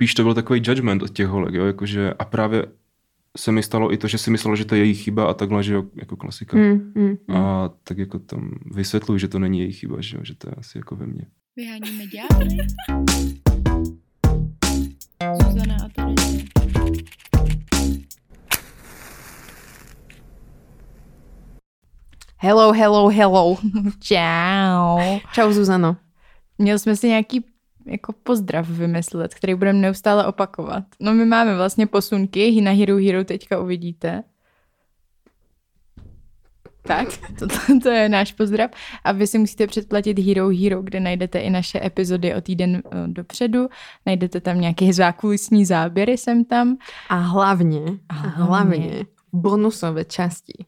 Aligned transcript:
spíš 0.00 0.14
to 0.14 0.22
byl 0.22 0.34
takový 0.34 0.62
judgment 0.64 1.02
od 1.02 1.10
těch 1.10 1.26
holek, 1.26 1.54
jo, 1.54 1.66
jakože 1.66 2.14
a 2.18 2.24
právě 2.24 2.66
se 3.38 3.52
mi 3.52 3.62
stalo 3.62 3.92
i 3.92 3.96
to, 3.96 4.08
že 4.08 4.18
si 4.18 4.30
myslela, 4.30 4.56
že 4.56 4.64
to 4.64 4.74
je 4.74 4.84
její 4.84 4.94
chyba 4.94 5.26
a 5.26 5.34
takhle, 5.34 5.62
že 5.62 5.74
jo, 5.74 5.84
jako 5.96 6.16
klasika. 6.16 6.56
Mm, 6.56 6.92
mm, 6.94 7.16
mm. 7.26 7.36
A 7.36 7.70
tak 7.84 7.98
jako 7.98 8.18
tam 8.18 8.50
vysvětluji, 8.74 9.18
že 9.18 9.28
to 9.28 9.38
není 9.38 9.60
její 9.60 9.72
chyba, 9.72 10.00
že 10.00 10.16
jo, 10.16 10.24
že 10.24 10.34
to 10.34 10.48
je 10.48 10.54
asi 10.58 10.78
jako 10.78 10.96
ve 10.96 11.06
mně. 11.06 11.26
Vyháníme 11.56 12.04
ďábly. 12.06 12.56
Zuzana 15.42 15.76
a 15.84 15.88
Terezie. 15.88 16.44
Hello, 22.36 22.72
hello, 22.72 23.08
hello. 23.08 23.56
Čau. 24.00 25.20
Čau 25.32 25.52
Zuzano. 25.52 25.96
Měli 26.58 26.78
jsme 26.78 26.96
si 26.96 27.08
nějaký 27.08 27.49
jako 27.86 28.12
pozdrav 28.22 28.68
vymyslet, 28.68 29.34
který 29.34 29.54
budeme 29.54 29.78
neustále 29.78 30.26
opakovat. 30.26 30.84
No 31.00 31.14
my 31.14 31.24
máme 31.24 31.56
vlastně 31.56 31.86
posunky, 31.86 32.60
na 32.60 32.70
Hero 32.70 32.96
Hero 32.96 33.24
teďka 33.24 33.60
uvidíte. 33.60 34.22
Tak, 36.82 37.08
to, 37.38 37.46
to, 37.46 37.80
to 37.82 37.88
je 37.88 38.08
náš 38.08 38.32
pozdrav. 38.32 38.70
A 39.04 39.12
vy 39.12 39.26
si 39.26 39.38
musíte 39.38 39.66
předplatit 39.66 40.18
Hero 40.18 40.48
Hero, 40.48 40.82
kde 40.82 41.00
najdete 41.00 41.38
i 41.38 41.50
naše 41.50 41.86
epizody 41.86 42.34
o 42.34 42.40
týden 42.40 42.82
eh, 42.84 43.08
dopředu. 43.08 43.68
Najdete 44.06 44.40
tam 44.40 44.60
nějaké 44.60 44.92
zákulisní 44.92 45.64
záběry 45.64 46.18
sem 46.18 46.44
tam. 46.44 46.76
A 47.08 47.14
hlavně, 47.14 47.80
a 48.08 48.14
hlavně. 48.14 48.44
hlavně 48.44 49.04
bonusové 49.32 50.04
časti, 50.04 50.64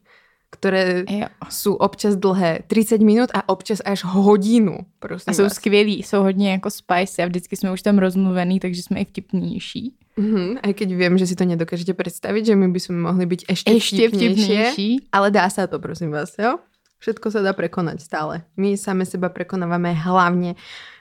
které 0.53 1.03
Jo. 1.09 1.27
jsou 1.49 1.73
občas 1.73 2.15
dlhé 2.15 2.59
30 2.67 3.01
minut 3.01 3.29
a 3.33 3.49
občas 3.49 3.81
až 3.85 4.03
hodinu. 4.05 4.77
Prosím 4.99 5.29
A 5.29 5.33
jsou 5.33 5.43
vás. 5.43 5.53
skvělí, 5.53 6.03
jsou 6.03 6.21
hodně 6.23 6.51
jako 6.51 6.69
spicy 6.69 7.23
a 7.23 7.25
vždycky 7.25 7.55
jsme 7.55 7.71
už 7.71 7.81
tam 7.81 7.97
rozmluvený, 7.97 8.59
takže 8.59 8.81
jsme 8.83 8.99
i 9.01 9.05
vtipnější. 9.05 9.95
Mhm, 10.17 10.61
aj 10.63 10.73
keď 10.77 10.89
viem, 10.93 11.17
že 11.17 11.25
si 11.25 11.33
to 11.35 11.41
nedokážete 11.41 11.97
predstaviť, 11.97 12.45
že 12.45 12.55
my 12.55 12.69
by 12.69 12.79
sme 12.79 12.97
mohli 13.01 13.25
byť 13.25 13.41
ešte, 13.49 13.71
Ještě 13.73 13.95
vtipnejšie, 14.13 14.29
vtipnější. 14.29 14.89
ale 15.09 15.27
dá 15.33 15.49
sa 15.49 15.65
to, 15.65 15.81
prosím 15.81 16.13
vás, 16.13 16.37
jo? 16.37 16.61
Všetko 17.01 17.33
sa 17.33 17.41
dá 17.41 17.51
prekonať 17.57 17.97
stále. 18.05 18.45
My 18.53 18.77
same 18.77 19.03
seba 19.09 19.33
prekonávame 19.33 19.89
hlavne 19.91 20.53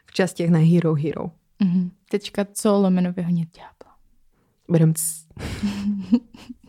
v 0.09 0.11
častiach 0.17 0.49
na 0.51 0.65
Hero 0.65 0.97
Hero. 0.97 1.31
Mhm. 1.61 1.93
Tečka 2.11 2.45
co 2.57 2.69
lomeno 2.81 3.13
vyhonit 3.13 3.49
ďábla. 3.53 3.93
Cs. 4.97 5.29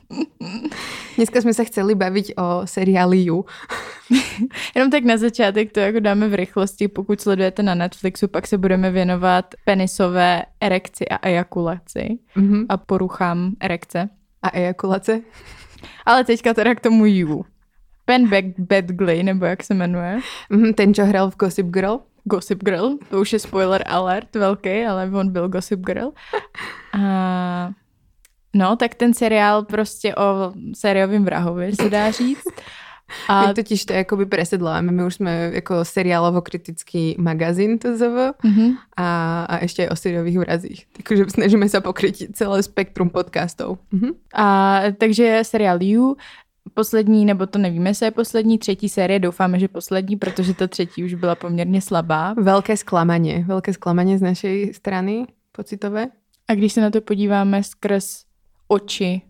Dneska 1.16 1.42
jsme 1.42 1.54
se 1.54 1.66
chceli 1.66 1.96
bavit 1.96 2.26
o 2.38 2.62
seriáli 2.66 3.18
You. 3.26 3.46
Jenom 4.76 4.92
tak 4.92 5.04
na 5.04 5.18
začátek 5.18 5.72
to 5.72 5.80
jako 5.80 6.00
dáme 6.00 6.28
v 6.30 6.34
rychlosti, 6.34 6.88
pokud 6.88 7.22
sledujete 7.22 7.64
na 7.64 7.76
Netflixu, 7.76 8.28
pak 8.28 8.48
se 8.48 8.58
budeme 8.58 8.92
věnovat 8.92 9.46
penisové 9.66 10.44
erekci 10.62 11.10
a 11.10 11.28
ejakulaci 11.28 12.20
Mhm. 12.36 12.66
a 12.70 12.78
poruchám 12.78 13.52
erekce. 13.60 14.10
A 14.44 14.50
ejakulace? 14.58 15.22
Ale 16.06 16.24
teďka 16.24 16.54
teda 16.54 16.76
k 16.76 16.80
tomu 16.80 17.06
You. 17.06 17.46
Ben 18.08 18.28
Bad- 18.30 18.54
Badgley, 18.58 19.24
nebo 19.24 19.46
jak 19.46 19.64
se 19.64 19.74
jmenuje. 19.74 20.20
Mhm, 20.50 20.74
ten, 20.74 20.94
čo 20.94 21.06
hral 21.06 21.32
v 21.32 21.36
Gossip 21.38 21.68
Girl. 21.68 22.00
Gossip 22.24 22.64
Girl, 22.64 22.98
to 23.10 23.22
už 23.22 23.34
je 23.34 23.40
spoiler 23.40 23.84
alert 23.88 24.36
velký, 24.36 24.86
ale 24.86 25.12
on 25.14 25.32
byl 25.32 25.50
Gossip 25.50 25.80
Girl. 25.80 26.12
A 26.94 27.72
no, 28.54 28.76
tak 28.76 28.96
ten 28.96 29.14
seriál 29.14 29.64
prostě 29.64 30.16
o 30.16 30.54
sériovém 30.76 31.26
vrahovi, 31.26 31.76
se 31.76 31.90
dá 31.90 32.12
říct. 32.12 32.44
A... 33.28 33.48
My 33.48 33.54
totiž 33.54 33.86
to 33.86 33.94
jakoby 33.94 34.26
presedláme. 34.26 34.92
My 34.92 35.06
už 35.06 35.16
jsme 35.16 35.52
jako 35.54 35.74
seriálovo-kritický 35.84 37.16
magazín 37.18 37.80
TZV 37.80 38.34
Mhm. 38.44 38.74
a, 38.98 39.44
a 39.44 39.62
ještě 39.64 39.90
o 39.90 39.96
seriových 39.96 40.40
vrazích. 40.40 40.86
Takže 41.08 41.26
snažíme 41.30 41.70
se 41.70 41.82
pokryť 41.82 42.32
celé 42.34 42.64
spektrum 42.64 43.10
podcastov. 43.10 43.78
Mhm. 43.92 44.10
A 44.34 44.80
takže 44.98 45.40
seriál 45.44 45.82
You, 45.84 46.16
poslední, 46.74 47.26
nebo 47.26 47.46
to 47.46 47.60
nevíme, 47.60 47.90
jestli 47.90 48.06
je 48.08 48.12
poslední, 48.12 48.58
třetí 48.58 48.90
série, 48.90 49.20
doufáme, 49.20 49.60
že 49.60 49.68
poslední, 49.68 50.16
protože 50.16 50.54
ta 50.54 50.68
třetí 50.68 51.04
už 51.04 51.14
byla 51.14 51.36
poměrně 51.36 51.82
slabá. 51.82 52.34
Velké 52.38 52.78
sklamanie. 52.78 53.44
Velké 53.48 53.74
sklamanie 53.74 54.18
z 54.18 54.22
našej 54.22 54.74
strany 54.74 55.28
pocitové. 55.52 56.08
A 56.48 56.54
když 56.56 56.74
se 56.74 56.82
na 56.82 56.90
to 56.90 57.02
podíváme 57.02 57.64
skrz 57.64 58.22
oči 58.74 59.22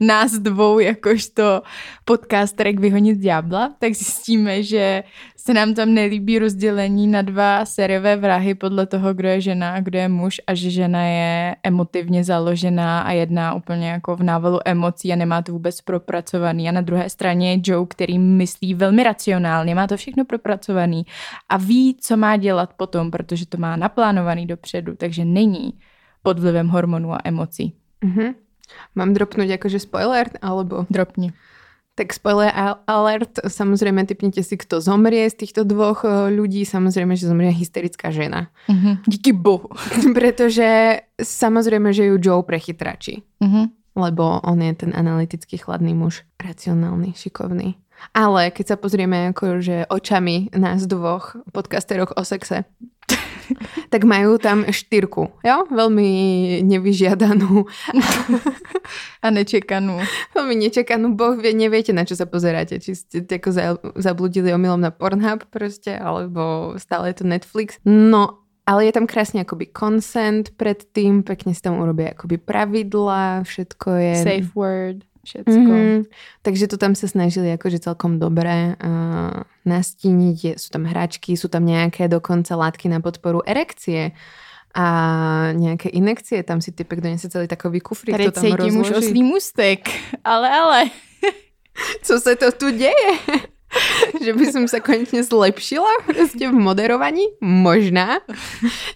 nás 0.00 0.32
dvou, 0.38 0.78
jakožto 0.78 1.62
podcasterek 2.04 2.80
Vyhonit 2.80 3.18
ďábla, 3.18 3.74
tak 3.78 3.94
zjistíme, 3.94 4.62
že 4.62 5.02
se 5.36 5.54
nám 5.54 5.74
tam 5.74 5.94
nelíbí 5.94 6.38
rozdělení 6.38 7.06
na 7.06 7.22
dva 7.22 7.64
sériové 7.64 8.16
vrahy 8.16 8.54
podle 8.54 8.86
toho, 8.86 9.14
kdo 9.14 9.28
je 9.28 9.40
žena 9.40 9.74
a 9.74 9.80
kdo 9.80 9.98
je 9.98 10.08
muž 10.08 10.40
a 10.46 10.54
že 10.54 10.70
žena 10.70 11.06
je 11.06 11.56
emotivně 11.62 12.24
založená 12.24 13.00
a 13.00 13.12
jedná 13.12 13.54
úplně 13.54 13.90
jako 13.90 14.16
v 14.16 14.22
návalu 14.22 14.58
emocí 14.64 15.12
a 15.12 15.16
nemá 15.16 15.42
to 15.42 15.52
vůbec 15.52 15.80
propracovaný. 15.80 16.68
A 16.68 16.72
na 16.72 16.80
druhé 16.80 17.10
straně 17.10 17.50
je 17.52 17.60
Joe, 17.64 17.86
který 17.86 18.18
myslí 18.18 18.74
velmi 18.74 19.02
racionálně, 19.02 19.74
má 19.74 19.86
to 19.86 19.96
všechno 19.96 20.24
propracovaný 20.24 21.02
a 21.48 21.56
ví, 21.56 21.96
co 22.00 22.16
má 22.16 22.36
dělat 22.36 22.70
potom, 22.76 23.10
protože 23.10 23.46
to 23.46 23.58
má 23.58 23.76
naplánovaný 23.76 24.46
dopředu, 24.46 24.96
takže 24.96 25.24
není 25.24 25.72
pod 26.22 26.38
vlivem 26.38 26.68
hormonů 26.68 27.12
a 27.12 27.20
emocí. 27.24 27.74
Mhm. 28.04 28.34
Mám 28.94 29.16
dropnúť 29.16 29.56
akože 29.56 29.80
spoiler, 29.80 30.28
alebo... 30.44 30.84
Dropni. 30.92 31.32
Tak 31.96 32.12
spoiler 32.12 32.52
al- 32.54 32.78
alert, 32.86 33.40
samozrejme 33.48 34.04
typnite 34.06 34.44
si, 34.44 34.54
kto 34.54 34.78
zomrie 34.78 35.24
z 35.26 35.34
týchto 35.34 35.64
dvoch 35.64 36.04
eh, 36.04 36.30
ľudí. 36.30 36.62
Samozrejme, 36.68 37.16
že 37.16 37.26
zomrie 37.26 37.50
hysterická 37.50 38.12
žena. 38.12 38.52
Mhm. 38.68 39.08
Díky 39.08 39.32
bohu. 39.32 39.72
Pretože 40.18 41.00
samozrejme, 41.16 41.90
že 41.96 42.12
ju 42.12 42.20
Joe 42.20 42.44
prechytračí. 42.44 43.24
Mhm. 43.40 43.74
lebo 43.98 44.38
on 44.46 44.62
je 44.62 44.70
ten 44.78 44.94
analytický 44.94 45.58
chladný 45.58 45.90
muž, 45.90 46.22
racionálny, 46.38 47.18
šikovný. 47.18 47.74
Ale 48.14 48.54
keď 48.54 48.64
sa 48.70 48.76
pozrieme 48.78 49.34
akože 49.34 49.90
očami 49.90 50.54
nás 50.54 50.86
dvoch 50.86 51.34
podcasteroch 51.50 52.14
o 52.14 52.22
sexe, 52.22 52.62
tak 53.92 54.02
majú 54.04 54.36
tam 54.36 54.64
štyrku, 54.64 55.32
jo? 55.40 55.56
Veľmi 55.68 56.10
nevyžiadanú, 56.62 57.64
A 59.24 59.28
nečekanú. 59.28 59.98
veľmi 60.32 60.54
nečakanú. 60.56 61.12
Boh 61.12 61.34
vie, 61.36 61.52
neviete, 61.52 61.90
na 61.90 62.06
čo 62.06 62.14
sa 62.14 62.24
pozeráte. 62.24 62.78
Či 62.78 62.92
ste 62.94 63.16
ako 63.26 63.50
za- 63.50 63.80
zabludili 63.98 64.54
omylom 64.54 64.80
na 64.80 64.94
Pornhub 64.94 65.44
proste, 65.50 65.92
alebo 65.92 66.72
stále 66.78 67.10
je 67.12 67.20
to 67.20 67.24
Netflix. 67.26 67.82
No, 67.84 68.46
ale 68.64 68.88
je 68.88 68.92
tam 68.94 69.08
krásne 69.08 69.42
akoby 69.42 69.68
consent 69.72 70.54
predtým, 70.54 71.24
pekne 71.24 71.52
si 71.52 71.60
tam 71.60 71.80
urobia 71.80 72.12
akoby 72.14 72.38
pravidla, 72.38 73.42
všetko 73.44 73.88
je... 73.96 74.12
Safe 74.22 74.50
word, 74.54 75.02
všetko. 75.28 75.74
Mhm. 75.76 76.08
Takže 76.40 76.64
to 76.72 76.76
tam 76.80 76.96
sa 76.96 77.04
snažili 77.04 77.52
akože 77.52 77.84
celkom 77.84 78.16
dobre 78.16 78.74
uh, 78.80 79.44
nastíniť. 79.68 80.36
Je, 80.40 80.52
sú 80.56 80.72
tam 80.72 80.88
hračky, 80.88 81.36
sú 81.36 81.52
tam 81.52 81.68
nejaké 81.68 82.08
dokonca 82.08 82.56
látky 82.56 82.88
na 82.88 83.04
podporu 83.04 83.44
erekcie 83.44 84.16
a 84.72 84.86
nejaké 85.52 85.92
inekcie. 85.92 86.40
Tam 86.40 86.64
si 86.64 86.72
typek 86.72 87.04
donese 87.04 87.28
celý 87.28 87.44
takový 87.48 87.80
kufrík, 87.84 88.16
Tady 88.16 88.24
to 88.24 88.32
tam 88.32 88.44
cítím 88.44 88.80
už 88.80 88.88
rozloží. 88.88 89.06
oslý 89.06 89.22
můstek. 89.22 89.80
Ale, 90.24 90.48
ale. 90.48 90.80
Co 92.02 92.18
sa 92.18 92.34
to 92.34 92.50
tu 92.52 92.74
deje? 92.74 93.12
že 94.24 94.32
by 94.32 94.44
som 94.48 94.64
sa 94.64 94.80
konečne 94.80 95.20
zlepšila 95.20 96.08
proste 96.08 96.48
v 96.48 96.56
moderovaní? 96.56 97.28
Možná. 97.44 98.24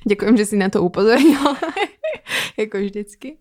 Ďakujem, 0.08 0.34
že 0.36 0.48
si 0.48 0.56
na 0.56 0.72
to 0.72 0.80
upozornila. 0.82 1.56
jako 2.60 2.78
vždycky. 2.80 3.36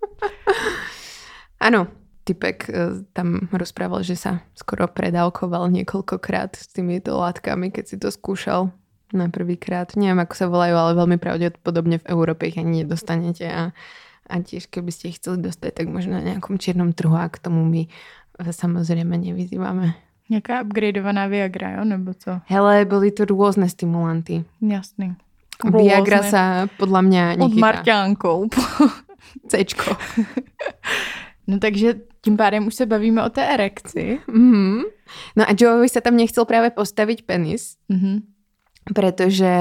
Áno, 1.61 1.87
typek 2.23 2.57
e, 2.69 2.71
tam 3.13 3.49
rozprával, 3.49 4.05
že 4.05 4.15
sa 4.15 4.45
skoro 4.53 4.85
predávkoval 4.85 5.69
niekoľkokrát 5.73 6.57
s 6.57 6.69
týmito 6.69 7.17
látkami, 7.17 7.73
keď 7.73 7.83
si 7.85 7.95
to 7.97 8.13
skúšal 8.13 8.69
na 9.11 9.27
prvýkrát. 9.27 9.91
Neviem, 9.99 10.23
ako 10.23 10.33
sa 10.37 10.45
volajú, 10.47 10.75
ale 10.77 10.91
veľmi 10.95 11.17
pravdepodobne 11.19 11.99
v 11.99 12.09
Európe 12.09 12.47
ich 12.47 12.55
ani 12.55 12.85
nedostanete 12.85 13.45
a, 13.49 13.75
a 14.29 14.33
tiež 14.39 14.71
keby 14.71 14.89
ste 14.93 15.11
ich 15.11 15.19
chceli 15.19 15.43
dostať, 15.43 15.83
tak 15.83 15.87
možno 15.91 16.21
na 16.21 16.23
nejakom 16.23 16.55
čiernom 16.61 16.95
trhu 16.95 17.17
a 17.17 17.27
k 17.27 17.41
tomu 17.41 17.65
my 17.67 17.85
e, 17.85 17.89
samozrejme 18.49 19.17
nevyzývame. 19.17 19.97
Nějaká 20.31 20.61
upgradeovaná 20.61 21.27
Viagra, 21.27 21.71
jo? 21.71 21.83
Nebo 21.83 22.13
co? 22.13 22.39
Hele, 22.47 22.85
boli 22.85 23.11
to 23.11 23.27
rôzne 23.27 23.67
stimulanty. 23.67 24.47
Jasný. 24.63 25.19
Viagra 25.59 26.23
Rôzne. 26.23 26.31
sa 26.31 26.43
podľa 26.79 27.01
mňa 27.03 27.23
Od 27.35 27.39
nechytá. 27.51 27.61
Marťánkou. 27.61 28.37
Cčko. 29.51 29.91
No 31.51 31.59
takže 31.59 32.10
tím 32.21 32.37
pádem 32.37 32.67
už 32.67 32.75
se 32.75 32.85
bavíme 32.85 33.23
o 33.23 33.29
té 33.29 33.45
erekci. 33.45 34.19
Mhm. 34.27 34.81
No 35.35 35.43
a 35.43 35.51
Joeovi 35.57 35.89
sa 35.89 36.01
tam 36.01 36.15
nechcel 36.15 36.45
práve 36.45 36.71
postaviť 36.71 37.25
penis, 37.25 37.75
Mhm. 37.89 38.23
pretože 38.95 39.53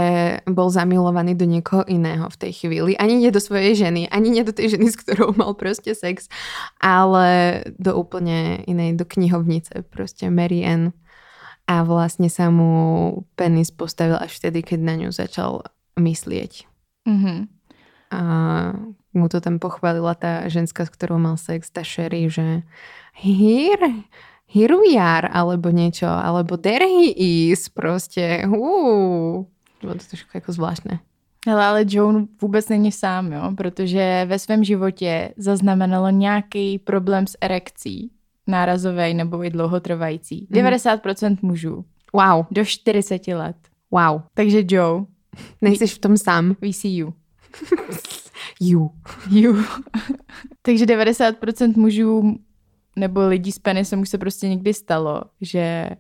bol 0.48 0.70
zamilovaný 0.72 1.34
do 1.36 1.44
niekoho 1.44 1.84
iného 1.84 2.24
v 2.28 2.36
tej 2.36 2.52
chvíli. 2.64 2.96
Ani 2.96 3.20
nie 3.20 3.30
do 3.32 3.40
svojej 3.40 3.74
ženy, 3.76 4.08
ani 4.08 4.30
nie 4.30 4.44
do 4.44 4.52
tej 4.52 4.76
ženy, 4.76 4.88
s 4.88 4.96
ktorou 4.96 5.36
mal 5.36 5.52
proste 5.56 5.92
sex, 5.92 6.28
ale 6.80 7.60
do 7.76 7.96
úplne 7.96 8.64
inej, 8.64 8.96
do 8.96 9.04
knihovnice, 9.04 9.84
proste 9.92 10.30
Mary 10.32 10.64
Ann. 10.64 10.92
A 11.68 11.84
vlastne 11.86 12.26
sa 12.32 12.50
mu 12.50 13.24
penis 13.38 13.70
postavil 13.70 14.18
až 14.18 14.40
vtedy, 14.42 14.64
keď 14.64 14.78
na 14.80 14.94
ňu 14.96 15.10
začal 15.12 15.64
myslieť. 16.00 16.66
Mhm. 17.08 17.48
a 18.10 18.20
mu 19.14 19.28
to 19.28 19.40
tam 19.40 19.58
pochválila 19.58 20.14
tá 20.14 20.48
ženská, 20.48 20.84
s 20.86 20.90
ktorou 20.90 21.18
mal 21.18 21.36
sex, 21.36 21.70
tá 21.70 21.82
Sherry, 21.82 22.30
že 22.30 22.62
here, 23.14 24.06
here 24.46 24.74
we 24.76 24.94
are, 24.98 25.28
alebo 25.32 25.70
niečo, 25.70 26.06
alebo 26.06 26.56
there 26.56 26.86
he 26.86 27.10
is, 27.50 27.68
prostě, 27.68 28.44
uh. 28.48 29.44
Bylo 29.82 29.94
to 29.94 30.04
trošku 30.10 30.30
jako 30.34 30.52
zvláštné. 30.52 31.00
Hele, 31.48 31.64
ale 31.66 31.84
Joan 31.88 32.26
vůbec 32.42 32.68
není 32.68 32.92
sám, 32.92 33.32
jo, 33.32 33.52
protože 33.56 34.24
ve 34.28 34.38
svém 34.38 34.64
životě 34.64 35.34
zaznamenalo 35.36 36.10
nějaký 36.10 36.78
problém 36.78 37.26
s 37.26 37.36
erekcí, 37.40 38.10
nárazový 38.46 39.14
nebo 39.14 39.44
i 39.44 39.50
dlouhotrvající. 39.50 40.46
Mhm. 40.50 40.60
90% 40.66 41.36
mužů 41.42 41.84
Wow, 42.12 42.44
do 42.50 42.64
40 42.64 43.34
let. 43.34 43.56
wow. 43.90 44.20
Takže 44.34 44.62
Joe, 44.68 45.04
Nejsi 45.62 45.86
v 45.86 45.98
tom 45.98 46.16
sám. 46.16 46.56
we 46.60 46.72
see 46.72 47.00
you. 48.60 48.90
You. 49.31 49.56
Takže 50.62 50.87
90% 50.87 51.76
mužů 51.76 52.38
nebo 52.96 53.26
lidí 53.26 53.52
s 53.52 53.58
penisem 53.58 54.00
už 54.00 54.08
se 54.08 54.19
prostě 54.19 54.48
někdy 54.48 54.75
stalo, 54.75 55.22
že 55.40 55.90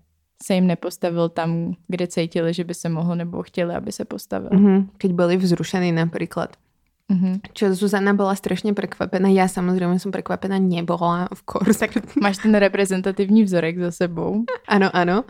se 0.42 0.54
jim 0.54 0.66
nepostavil 0.66 1.28
tam, 1.28 1.72
kde 1.88 2.06
cítili, 2.06 2.54
že 2.54 2.64
by 2.64 2.74
se 2.74 2.88
mohl 2.88 3.16
nebo 3.16 3.42
chtěli, 3.42 3.74
aby 3.74 3.92
se 3.92 4.04
postavil. 4.04 4.50
Mhm. 4.52 4.88
Keď 4.96 5.12
boli 5.12 5.36
vzrušení 5.36 5.92
napríklad. 5.92 6.56
Mhm. 7.10 7.42
Čo 7.52 7.74
Zuzana 7.74 8.14
bola 8.14 8.38
strašne 8.38 8.70
prekvapená. 8.70 9.26
Ja 9.34 9.50
samozrejme 9.50 9.98
som 9.98 10.14
prekvapená 10.14 10.62
nebola, 10.62 11.26
of 11.34 11.42
course. 11.42 11.82
Tak 11.82 11.98
máš 12.22 12.38
ten 12.38 12.54
reprezentativní 12.54 13.42
vzorek 13.42 13.82
za 13.82 14.06
sebou. 14.06 14.46
Áno, 14.70 14.86
áno. 14.94 15.26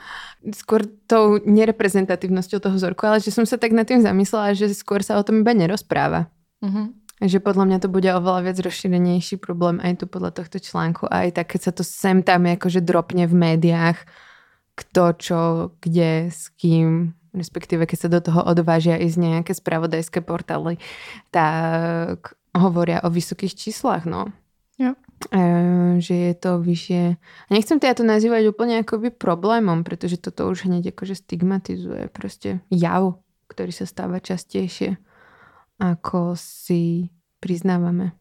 Skôr 0.52 0.84
tou 1.08 1.40
nereprezentatívnosťou 1.40 2.60
toho 2.60 2.76
vzorku, 2.76 3.08
ale 3.08 3.24
že 3.24 3.32
som 3.32 3.48
sa 3.48 3.56
tak 3.56 3.72
nad 3.72 3.88
tým 3.88 4.04
zamyslela, 4.04 4.52
že 4.52 4.68
skôr 4.76 5.00
sa 5.00 5.16
o 5.16 5.24
tom 5.24 5.40
iba 5.40 5.56
nerozpráva. 5.56 6.28
Mhm. 6.60 6.99
Že 7.20 7.44
podľa 7.44 7.64
mňa 7.68 7.78
to 7.84 7.88
bude 7.92 8.08
oveľa 8.08 8.40
viac 8.48 8.58
rozšírenejší 8.64 9.36
problém 9.36 9.76
aj 9.84 10.00
tu 10.00 10.04
podľa 10.08 10.40
tohto 10.40 10.56
článku. 10.56 11.04
A 11.04 11.28
aj 11.28 11.36
tak, 11.36 11.52
keď 11.52 11.60
sa 11.68 11.72
to 11.76 11.84
sem 11.84 12.24
tam 12.24 12.48
akože 12.48 12.80
dropne 12.80 13.28
v 13.28 13.34
médiách, 13.36 14.00
kto, 14.72 15.04
čo, 15.20 15.40
kde, 15.84 16.32
s 16.32 16.48
kým, 16.56 17.12
respektíve 17.36 17.84
keď 17.84 17.98
sa 18.00 18.08
do 18.08 18.20
toho 18.24 18.40
odvážia 18.40 18.96
ísť 18.96 19.16
nejaké 19.20 19.52
spravodajské 19.52 20.24
portály, 20.24 20.80
tak 21.28 22.32
hovoria 22.56 23.04
o 23.04 23.12
vysokých 23.12 23.54
číslach, 23.54 24.08
no. 24.08 24.32
Jo. 24.80 24.96
E, 25.28 25.44
že 26.00 26.32
je 26.32 26.34
to 26.40 26.64
vyššie. 26.64 27.20
A 27.20 27.50
nechcem 27.52 27.76
teda 27.76 28.00
to 28.00 28.04
nazývať 28.08 28.48
úplne 28.48 28.80
akoby 28.80 29.12
problémom, 29.12 29.84
pretože 29.84 30.16
toto 30.16 30.48
už 30.48 30.64
hneď 30.64 30.96
akože 30.96 31.20
stigmatizuje 31.20 32.08
proste 32.08 32.64
jav, 32.72 33.20
ktorý 33.52 33.76
sa 33.76 33.84
stáva 33.84 34.24
častejšie, 34.24 34.96
ako 35.80 36.36
si 36.36 37.08
priznávame. 37.40 38.12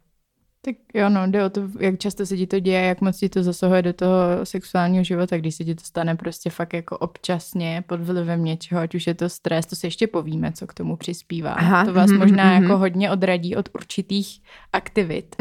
Tak 0.62 0.76
jo, 0.94 1.10
no, 1.10 1.28
jde 1.28 1.46
o 1.46 1.50
to, 1.50 1.62
jak 1.80 1.98
často 1.98 2.26
se 2.26 2.38
ti 2.38 2.48
to 2.48 2.60
děje, 2.60 2.82
jak 2.82 3.02
moc 3.02 3.18
ti 3.18 3.30
to 3.30 3.44
zasahuje 3.44 3.82
do 3.82 3.94
toho 3.94 4.18
sexuálního 4.44 5.04
života, 5.04 5.38
když 5.38 5.56
se 5.56 5.64
ti 5.64 5.76
to 5.76 5.84
stane 5.84 6.16
prostě 6.16 6.50
fakt 6.50 6.74
jako 6.74 6.98
občasně 6.98 7.84
pod 7.88 8.00
vlivem 8.00 8.44
něčeho, 8.44 8.82
ať 8.82 8.96
už 8.96 9.08
je 9.08 9.14
to 9.14 9.30
stres, 9.30 9.66
to 9.66 9.76
si 9.76 9.88
ještě 9.88 10.08
povíme, 10.08 10.52
co 10.52 10.68
k 10.68 10.74
tomu 10.74 10.98
přispívá. 10.98 11.52
Aha, 11.52 11.86
to 11.86 11.94
vás 11.94 12.12
mhm, 12.12 12.20
možná 12.20 12.44
mhm. 12.54 12.64
jako 12.64 12.78
hodně 12.78 13.12
odradí 13.12 13.56
od 13.56 13.70
určitých 13.74 14.42
aktivit. 14.74 15.36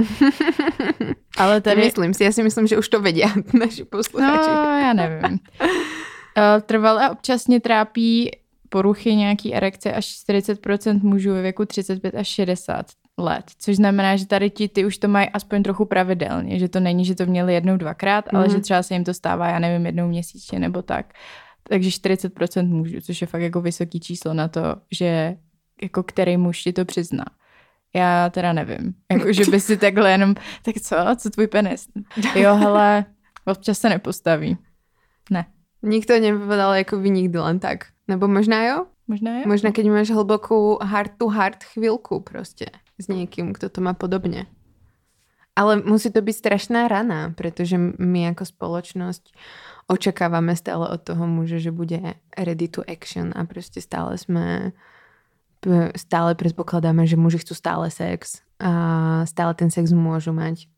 Ale 1.39 1.61
tady... 1.61 1.83
Myslím 1.83 2.15
si, 2.15 2.25
ja 2.25 2.33
si 2.33 2.43
myslím, 2.43 2.67
že 2.67 2.79
už 2.79 2.89
to 2.89 3.03
vedia 3.03 3.29
naši 3.59 3.83
No, 3.83 3.87
posluchači. 3.91 4.51
já 4.83 4.93
nevím. 4.93 5.39
Eh, 6.39 6.61
Trvalé 6.61 7.11
občasně 7.11 7.61
trápí 7.61 8.31
poruchy 8.69 9.15
nějaký 9.17 9.55
erekce 9.55 9.93
až 9.93 10.07
40% 10.07 11.03
mužů 11.03 11.33
ve 11.33 11.43
věku 11.43 11.65
35 11.65 12.15
až 12.15 12.29
60 12.29 12.87
let, 13.19 13.45
což 13.59 13.77
znamená, 13.77 14.17
že 14.17 14.27
tady 14.27 14.51
ti 14.51 14.69
ty 14.69 14.85
už 14.87 14.99
to 14.99 15.09
mají 15.09 15.29
aspoň 15.29 15.63
trochu 15.63 15.85
pravidelně, 15.85 16.59
že 16.59 16.69
to 16.69 16.81
není, 16.81 17.05
že 17.05 17.15
to 17.15 17.27
měli 17.27 17.55
jednou, 17.55 17.77
dvakrát, 17.77 18.25
ale 18.35 18.45
Mhm. 18.47 18.55
že 18.57 18.61
třeba 18.61 18.83
se 18.83 18.95
jim 18.95 19.05
to 19.05 19.15
stává, 19.15 19.49
já 19.49 19.59
nevím, 19.59 19.87
jednou 19.87 20.09
měsíčně 20.09 20.59
nebo 20.59 20.83
tak. 20.83 21.13
Takže 21.69 21.91
40% 21.91 22.69
mužů, 22.69 23.01
což 23.01 23.21
je 23.21 23.27
fakt 23.27 23.43
jako 23.43 23.61
vysoký 23.61 24.01
číslo 24.01 24.35
na 24.35 24.49
to, 24.49 24.63
že 24.93 25.37
jako 25.83 26.03
který 26.03 26.37
muž 26.37 26.63
ti 26.63 26.73
to 26.73 26.85
přizná. 26.85 27.25
Já 27.95 28.31
teda 28.31 28.53
nevím. 28.53 28.95
Jako, 29.13 29.33
že 29.33 29.45
by 29.51 29.61
si 29.61 29.77
takhle 29.77 30.11
jenom, 30.11 30.35
tak 30.63 30.75
co, 30.83 30.97
co 31.17 31.31
tvůj 31.31 31.47
penis? 31.47 31.89
Jo, 32.35 32.55
hele, 32.55 33.05
občas 33.47 33.79
se 33.79 33.89
nepostaví. 33.89 34.57
Ne. 35.31 35.47
Nikto 35.83 36.19
nepovedal 36.21 36.71
ako 36.73 36.99
vy 36.99 37.11
nikdy 37.11 37.39
len 37.39 37.59
tak. 37.59 37.87
Nebo 38.09 38.25
možná 38.27 38.65
jo? 38.65 38.79
Možná 39.05 39.41
jo. 39.41 39.45
Možná 39.45 39.69
keď 39.73 39.87
máš 39.93 40.09
hlbokú 40.09 40.81
heart 40.81 41.21
to 41.21 41.29
heart 41.29 41.61
chvíľku 41.65 42.25
proste 42.25 42.73
s 42.97 43.07
niekým, 43.07 43.53
kto 43.53 43.69
to 43.69 43.85
má 43.85 43.93
podobne. 43.93 44.49
Ale 45.59 45.83
musí 45.83 46.09
to 46.09 46.23
byť 46.23 46.37
strašná 46.39 46.87
rana, 46.87 47.35
pretože 47.35 47.77
my 47.79 48.33
ako 48.33 48.47
spoločnosť 48.47 49.35
očakávame 49.91 50.55
stále 50.55 50.87
od 50.87 51.01
toho 51.03 51.27
muže, 51.27 51.59
že 51.59 51.75
bude 51.75 51.99
ready 52.37 52.69
to 52.71 52.85
action 52.87 53.35
a 53.35 53.43
proste 53.43 53.83
stále 53.83 54.15
sme 54.15 54.71
p- 55.65 55.91
stále 55.99 56.39
predpokladáme, 56.39 57.09
že 57.09 57.19
muži 57.19 57.43
chcú 57.43 57.59
stále 57.59 57.91
sex 57.91 58.45
a 58.63 58.71
stále 59.27 59.53
ten 59.59 59.73
sex 59.73 59.91
môžu 59.91 60.31
mať. 60.31 60.71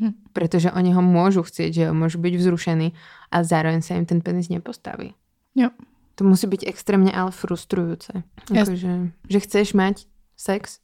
Hm. 0.00 0.16
Pretože 0.32 0.72
oni 0.72 0.96
ho 0.96 1.04
môžu 1.04 1.44
chcieť, 1.44 1.70
že 1.70 1.82
jo, 1.88 1.92
môžu 1.92 2.16
byť 2.16 2.34
vzrušení 2.40 2.96
a 3.28 3.36
zároveň 3.44 3.84
sa 3.84 4.00
im 4.00 4.08
ten 4.08 4.24
penis 4.24 4.48
nepostaví. 4.48 5.12
Jo. 5.52 5.68
To 6.14 6.24
musí 6.24 6.46
byť 6.46 6.66
extrémne 6.66 7.12
ale 7.12 7.30
frustrujúce. 7.30 8.12
Jas- 8.52 8.68
Akože, 8.68 9.10
že 9.28 9.38
chceš 9.40 9.72
mať 9.74 10.06
sex 10.36 10.78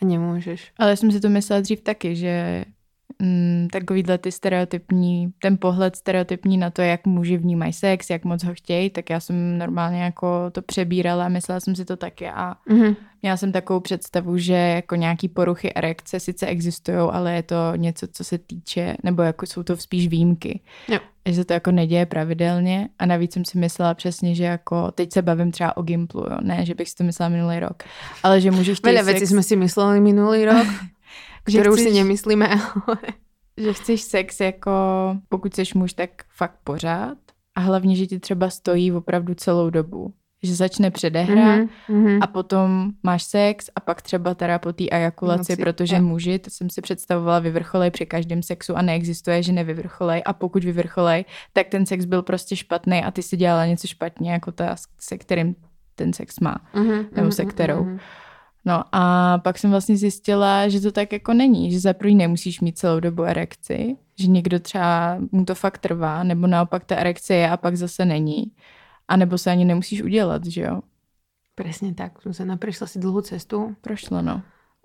a 0.00 0.04
nemôžeš. 0.04 0.72
Ale 0.78 0.90
já 0.90 0.96
jsem 0.96 1.12
si 1.12 1.20
to 1.20 1.28
myslela 1.28 1.60
dřív 1.60 1.80
taky, 1.80 2.16
že 2.16 2.64
mm, 3.22 3.68
takovýhle 3.72 4.18
ty 4.18 4.32
stereotypní, 4.32 5.32
ten 5.42 5.56
pohled 5.58 5.96
stereotypní 5.96 6.56
na 6.58 6.70
to, 6.70 6.82
jak 6.82 7.06
muži 7.06 7.36
vnímají 7.36 7.72
sex, 7.72 8.10
jak 8.10 8.24
moc 8.24 8.44
ho 8.44 8.54
chtějí, 8.54 8.90
tak 8.90 9.10
já 9.10 9.20
jsem 9.20 9.58
normálně 9.58 10.02
jako 10.02 10.50
to 10.52 10.62
přebírala 10.62 11.24
a 11.26 11.28
myslela 11.28 11.60
jsem 11.60 11.76
si 11.76 11.84
to 11.84 11.96
taky 11.96 12.28
a 12.28 12.54
Mhm. 12.68 12.96
měla 13.22 13.36
jsem 13.36 13.52
takovou 13.52 13.80
představu, 13.80 14.38
že 14.38 14.52
jako 14.54 14.94
nějaký 14.96 15.28
poruchy 15.28 15.72
erekce 15.74 16.20
sice 16.20 16.46
existují, 16.46 16.96
ale 17.12 17.34
je 17.34 17.42
to 17.42 17.56
něco, 17.76 18.06
co 18.12 18.24
se 18.24 18.38
týče, 18.38 18.96
nebo 19.02 19.22
jako 19.22 19.46
jsou 19.46 19.62
to 19.62 19.76
spíš 19.76 20.08
výjimky. 20.08 20.60
Jo. 20.88 20.98
Že 21.28 21.34
se 21.34 21.44
to 21.44 21.52
jako 21.52 21.70
neděje 21.70 22.06
pravidelně 22.06 22.88
a 22.98 23.06
navíc 23.06 23.32
jsem 23.32 23.44
si 23.44 23.58
myslela 23.58 23.94
přesně, 23.94 24.34
že 24.34 24.44
jako 24.44 24.90
teď 24.92 25.12
se 25.12 25.22
bavím 25.22 25.52
třeba 25.52 25.76
o 25.76 25.82
Gimplu, 25.82 26.20
jo? 26.20 26.36
ne, 26.42 26.66
že 26.66 26.74
bych 26.74 26.88
si 26.88 26.94
to 26.96 27.04
myslela 27.04 27.28
minulý 27.28 27.60
rok, 27.60 27.82
ale 28.22 28.40
že 28.40 28.50
muži 28.50 28.74
chtějí 28.74 28.94
Veľa 28.96 29.04
sex, 29.04 29.12
vecí 29.20 29.26
sme 29.26 29.42
si 29.42 29.56
mysleli 29.56 30.00
minulý 30.00 30.44
rok, 30.44 30.66
Že 31.48 31.58
ktoré 31.60 31.68
už 31.70 31.78
si 31.80 31.84
chceš- 31.90 31.98
nemyslíme, 31.98 32.46
ale... 32.86 32.98
že 33.56 33.72
chceš 33.72 34.00
sex 34.02 34.40
jako, 34.40 34.72
pokud 35.28 35.54
jsi 35.54 35.62
muž, 35.74 35.92
tak 35.92 36.10
fakt 36.36 36.58
pořád 36.64 37.18
a 37.54 37.60
hlavně, 37.60 37.96
že 37.96 38.06
ti 38.06 38.20
třeba 38.20 38.50
stojí 38.50 38.92
opravdu 38.92 39.34
celou 39.34 39.70
dobu. 39.70 40.12
Že 40.42 40.54
začne 40.54 40.90
předehra 40.90 41.56
Mhm, 41.56 41.68
mhm. 41.88 42.18
a 42.22 42.26
potom 42.26 42.90
máš 43.02 43.22
sex 43.22 43.70
a 43.76 43.80
pak 43.80 44.02
třeba 44.02 44.34
teda 44.34 44.58
po 44.58 44.72
té 44.72 44.84
ejakulaci, 44.90 45.52
Moci, 45.52 45.56
protože 45.56 45.96
jo. 45.96 46.02
muži, 46.02 46.38
to 46.38 46.50
jsem 46.50 46.70
si 46.70 46.82
představovala, 46.82 47.38
vyvrcholej 47.38 47.90
při 47.90 48.06
každém 48.06 48.42
sexu 48.42 48.76
a 48.76 48.82
neexistuje, 48.82 49.42
že 49.42 49.52
nevyvrcholej 49.52 50.22
a 50.26 50.32
pokud 50.32 50.64
vyvrcholej, 50.64 51.24
tak 51.52 51.68
ten 51.68 51.86
sex 51.86 52.04
byl 52.04 52.22
prostě 52.22 52.56
špatný 52.56 53.02
a 53.04 53.10
ty 53.10 53.22
si 53.22 53.36
dělala 53.36 53.66
něco 53.66 53.86
špatně, 53.86 54.32
jako 54.32 54.52
ta, 54.52 54.76
se 55.00 55.18
kterým 55.18 55.56
ten 55.94 56.12
sex 56.12 56.40
má. 56.40 56.56
Mhm, 56.74 57.06
nebo 57.16 57.32
se 57.32 57.42
mhm, 57.42 57.50
kterou. 57.50 57.84
mhm. 57.84 57.98
No 58.64 58.84
a 58.92 59.38
pak 59.38 59.58
jsem 59.58 59.70
vlastně 59.70 59.96
zjistila, 59.96 60.68
že 60.68 60.80
to 60.80 60.92
tak 60.92 61.12
jako 61.12 61.34
není, 61.34 61.72
že 61.72 61.80
za 61.80 61.92
první 61.92 62.14
nemusíš 62.14 62.60
mít 62.60 62.78
celou 62.78 63.00
dobu 63.00 63.22
erekci, 63.22 63.96
že 64.18 64.26
někdo 64.26 64.60
třeba 64.60 65.18
mu 65.32 65.44
to 65.44 65.54
fakt 65.54 65.78
trvá, 65.78 66.22
nebo 66.22 66.46
naopak 66.46 66.84
ta 66.84 66.96
erekce 66.96 67.34
je 67.34 67.50
a 67.50 67.56
pak 67.56 67.76
zase 67.76 68.04
není. 68.04 68.52
A 69.08 69.16
nebo 69.16 69.38
se 69.38 69.50
ani 69.50 69.64
nemusíš 69.64 70.02
udělat, 70.02 70.44
že 70.46 70.60
jo? 70.62 70.80
Presne 71.54 71.94
tak. 71.94 72.18
Zuzana 72.22 72.58
prešla 72.58 72.90
si 72.90 72.98
dlhú 72.98 73.22
cestu, 73.22 73.78
Prošlo, 73.78 74.22
no. 74.22 74.42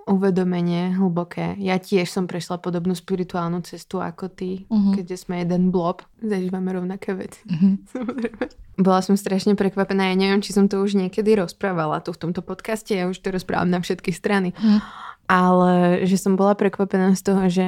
Uvedomenie 0.09 0.91
hlboké. 0.91 1.53
Ja 1.55 1.77
tiež 1.77 2.09
som 2.09 2.25
prešla 2.25 2.57
podobnú 2.57 2.91
spirituálnu 2.91 3.61
cestu 3.61 4.01
ako 4.01 4.27
ty, 4.27 4.65
Mhm. 4.65 4.97
keďže 4.97 5.17
sme 5.23 5.39
jeden 5.39 5.69
blob, 5.69 6.01
zažívame 6.17 6.73
rovnaké 6.73 7.13
veci. 7.13 7.39
Samozrejme. 7.93 8.43
Bola 8.75 8.99
som 8.99 9.13
strašne 9.13 9.53
prekvapená, 9.53 10.09
ja 10.09 10.15
neviem, 10.15 10.39
či 10.39 10.49
som 10.49 10.65
to 10.65 10.79
už 10.79 10.95
niekedy 10.95 11.35
rozprávala 11.35 11.99
tu 11.99 12.09
v 12.09 12.19
tomto 12.19 12.41
podcaste, 12.41 12.91
ja 12.91 13.05
už 13.05 13.19
to 13.19 13.29
rozprávam 13.29 13.69
na 13.69 13.77
všetky 13.77 14.09
strany, 14.09 14.49
Mhm. 14.57 14.79
ale 15.27 15.71
že 16.03 16.17
som 16.17 16.33
bola 16.33 16.55
prekvapená 16.55 17.13
z 17.13 17.21
toho, 17.21 17.43
že 17.45 17.67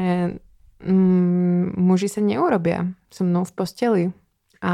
mm, 0.82 1.78
muži 1.78 2.10
sa 2.10 2.20
neurobia 2.20 2.90
so 3.08 3.22
mnou 3.22 3.46
v 3.46 3.54
posteli. 3.54 4.04
A 4.62 4.74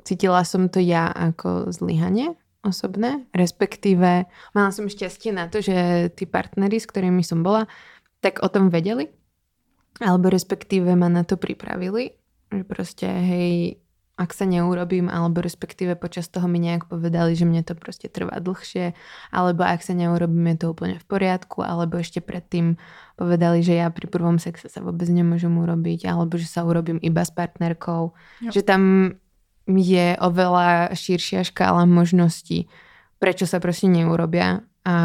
cítila 0.00 0.42
som 0.42 0.68
to 0.68 0.78
ja 0.78 1.08
ako 1.08 1.70
zlyhanie 1.70 2.38
osobné, 2.68 3.24
respektíve 3.32 4.28
mala 4.52 4.70
som 4.70 4.86
šťastie 4.86 5.32
na 5.32 5.48
to, 5.48 5.64
že 5.64 6.12
tí 6.14 6.28
partnery, 6.28 6.76
s 6.76 6.86
ktorými 6.86 7.24
som 7.24 7.40
bola, 7.40 7.66
tak 8.20 8.44
o 8.44 8.48
tom 8.52 8.68
vedeli, 8.68 9.08
alebo 9.98 10.30
respektíve 10.30 10.92
ma 10.94 11.10
na 11.10 11.26
to 11.26 11.34
pripravili, 11.40 12.14
že 12.52 12.62
proste 12.62 13.08
hej, 13.08 13.80
ak 14.18 14.34
sa 14.34 14.50
neurobím, 14.50 15.06
alebo 15.06 15.38
respektíve 15.38 15.94
počas 15.94 16.26
toho 16.26 16.50
mi 16.50 16.58
nejak 16.58 16.90
povedali, 16.90 17.38
že 17.38 17.46
mne 17.46 17.62
to 17.62 17.78
proste 17.78 18.10
trvá 18.10 18.42
dlhšie, 18.42 18.98
alebo 19.30 19.62
ak 19.62 19.78
sa 19.78 19.94
neurobím, 19.94 20.54
je 20.54 20.66
to 20.66 20.66
úplne 20.74 20.98
v 20.98 21.06
poriadku, 21.06 21.62
alebo 21.62 22.02
ešte 22.02 22.18
predtým 22.18 22.82
povedali, 23.14 23.62
že 23.62 23.78
ja 23.78 23.86
pri 23.94 24.10
prvom 24.10 24.42
sexe 24.42 24.66
sa 24.66 24.82
vôbec 24.82 25.06
nemôžem 25.06 25.54
urobiť, 25.54 26.10
alebo 26.10 26.34
že 26.34 26.50
sa 26.50 26.66
urobím 26.66 26.98
iba 26.98 27.22
s 27.22 27.30
partnerkou. 27.30 28.10
Jo. 28.42 28.50
Že 28.50 28.62
tam 28.66 28.82
je 29.68 30.16
oveľa 30.16 30.96
širšia 30.96 31.44
škála 31.44 31.84
možností, 31.84 32.72
prečo 33.20 33.44
sa 33.44 33.60
proste 33.60 33.92
neurobia 33.92 34.64
a 34.88 34.96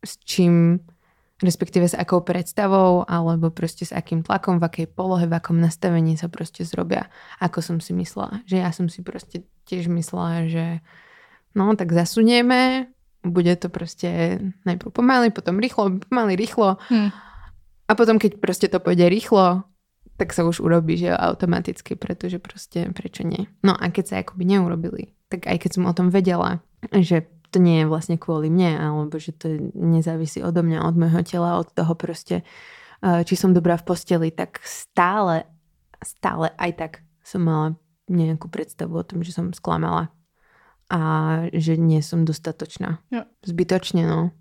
s 0.00 0.16
čím 0.22 0.78
respektíve 1.40 1.88
s 1.88 1.96
akou 1.96 2.20
predstavou 2.20 3.08
alebo 3.08 3.48
proste 3.48 3.88
s 3.88 3.92
akým 3.96 4.20
tlakom, 4.20 4.60
v 4.60 4.68
akej 4.68 4.86
polohe, 4.92 5.24
v 5.24 5.36
akom 5.40 5.56
nastavení 5.56 6.14
sa 6.20 6.28
proste 6.28 6.68
zrobia, 6.68 7.08
ako 7.40 7.64
som 7.64 7.76
si 7.80 7.96
myslela. 7.96 8.44
Že 8.44 8.56
ja 8.60 8.70
som 8.70 8.86
si 8.92 9.00
proste 9.00 9.48
tiež 9.64 9.88
myslela, 9.88 10.52
že 10.52 10.64
no 11.56 11.72
tak 11.74 11.96
zasunieme, 11.96 12.92
bude 13.24 13.52
to 13.56 13.72
proste 13.72 14.40
najprv 14.64 14.92
pomaly, 14.92 15.32
potom 15.32 15.60
rýchlo, 15.60 16.00
pomaly, 16.08 16.36
rýchlo 16.36 16.76
Hm. 16.92 17.08
a 17.88 17.92
potom 17.96 18.20
keď 18.20 18.40
proste 18.40 18.68
to 18.68 18.80
pôjde 18.80 19.08
rýchlo, 19.08 19.64
tak 20.20 20.36
sa 20.36 20.44
už 20.44 20.60
urobí, 20.60 21.00
že 21.00 21.16
automaticky, 21.16 21.96
pretože 21.96 22.36
proste 22.36 22.92
prečo 22.92 23.24
nie. 23.24 23.48
No 23.64 23.72
a 23.72 23.88
keď 23.88 24.04
sa 24.04 24.14
akoby 24.20 24.44
neurobili, 24.44 25.16
tak 25.32 25.48
aj 25.48 25.64
keď 25.64 25.70
som 25.80 25.88
o 25.88 25.96
tom 25.96 26.12
vedela, 26.12 26.60
že 26.92 27.24
to 27.48 27.56
nie 27.56 27.82
je 27.82 27.88
vlastne 27.88 28.20
kvôli 28.20 28.52
mne, 28.52 28.76
alebo 28.76 29.16
že 29.16 29.32
to 29.32 29.72
nezávisí 29.72 30.44
odo 30.44 30.60
mňa, 30.60 30.84
od 30.84 30.94
môjho 31.00 31.22
tela, 31.24 31.56
od 31.56 31.72
toho 31.72 31.96
proste, 31.96 32.44
eh, 33.00 33.24
či 33.24 33.32
som 33.32 33.56
dobrá 33.56 33.80
v 33.80 33.88
posteli, 33.88 34.28
tak 34.28 34.60
stále, 34.60 35.48
stále 36.04 36.52
aj 36.60 36.70
tak 36.76 36.92
som 37.24 37.40
mala 37.40 37.80
nejakú 38.12 38.52
predstavu 38.52 39.00
o 39.00 39.06
tom, 39.06 39.24
že 39.24 39.32
som 39.32 39.56
sklamala 39.56 40.12
a 40.90 41.00
že 41.54 41.78
nie 41.78 42.02
som 42.02 42.26
dostatočná. 42.26 42.98
Jo. 43.08 43.24
Zbytočne, 43.46 44.02
no. 44.04 44.34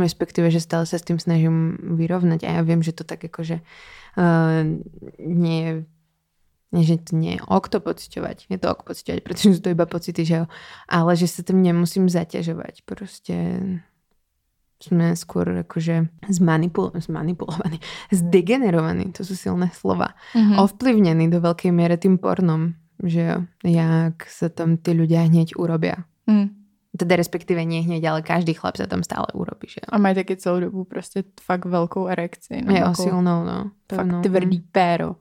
Respektíve, 0.00 0.48
že 0.48 0.58
stále 0.58 0.84
sa 0.84 0.96
s 0.96 1.04
tým 1.04 1.16
snažím 1.16 1.56
vyrovnať 1.96 2.44
a 2.44 2.58
ja 2.58 2.62
viem, 2.62 2.80
že 2.80 2.92
to 2.92 3.04
tak 3.04 3.20
akože 3.20 3.60
uh, 4.16 4.62
nie 5.18 5.60
je 5.60 5.72
že 6.70 7.02
to 7.02 7.18
nie 7.18 7.34
je 7.34 7.42
ok 7.50 7.66
to 7.66 7.82
pociťovať. 7.82 8.46
Je 8.46 8.54
to 8.54 8.70
ok 8.70 8.86
pociťovať, 8.86 9.20
pretože 9.26 9.58
sú 9.58 9.60
to 9.60 9.74
iba 9.74 9.90
pocity, 9.90 10.22
že 10.22 10.34
jo. 10.38 10.46
Ale 10.86 11.18
že 11.18 11.26
sa 11.26 11.42
tým 11.42 11.66
nemusím 11.66 12.06
zaťažovať. 12.06 12.86
Proste 12.86 13.58
sme 14.78 15.12
skôr 15.12 15.66
akože 15.66 16.08
zmanipul- 16.30 16.94
zmanipulovaní, 16.94 17.82
zdegenerovaní, 18.14 19.10
to 19.10 19.26
sú 19.26 19.34
silné 19.34 19.68
slova, 19.74 20.14
Mhm. 20.38 20.62
ovplyvnení 20.62 21.26
do 21.26 21.42
veľkej 21.42 21.74
miere 21.74 21.98
tým 21.98 22.16
pornom, 22.16 22.78
že 23.02 23.20
jo, 23.20 23.36
jak 23.66 24.22
sa 24.30 24.46
tam 24.46 24.78
tí 24.78 24.94
ľudia 24.94 25.26
hneď 25.26 25.58
urobia. 25.58 26.06
Hm. 26.30 26.54
Teda 26.90 27.14
respektíve 27.14 27.62
nie 27.62 27.86
hneď, 27.86 28.02
ale 28.10 28.20
každý 28.22 28.50
chlap 28.50 28.74
sa 28.74 28.90
tam 28.90 29.06
stále 29.06 29.30
urobí, 29.30 29.70
že 29.70 29.78
jo. 29.78 29.94
A 29.94 29.98
mají 29.98 30.14
taky 30.14 30.36
celou 30.36 30.60
dobu 30.60 30.84
prostě 30.84 31.22
fakt 31.40 31.64
velkou 31.64 32.06
erekci. 32.06 32.62
No, 32.66 32.74
jako 32.74 32.94
silnou, 32.94 33.44
no. 33.44 33.70
fakt 33.92 34.06
pevnou. 34.06 34.22
tvrdý 34.22 34.60
péro. 34.72 35.16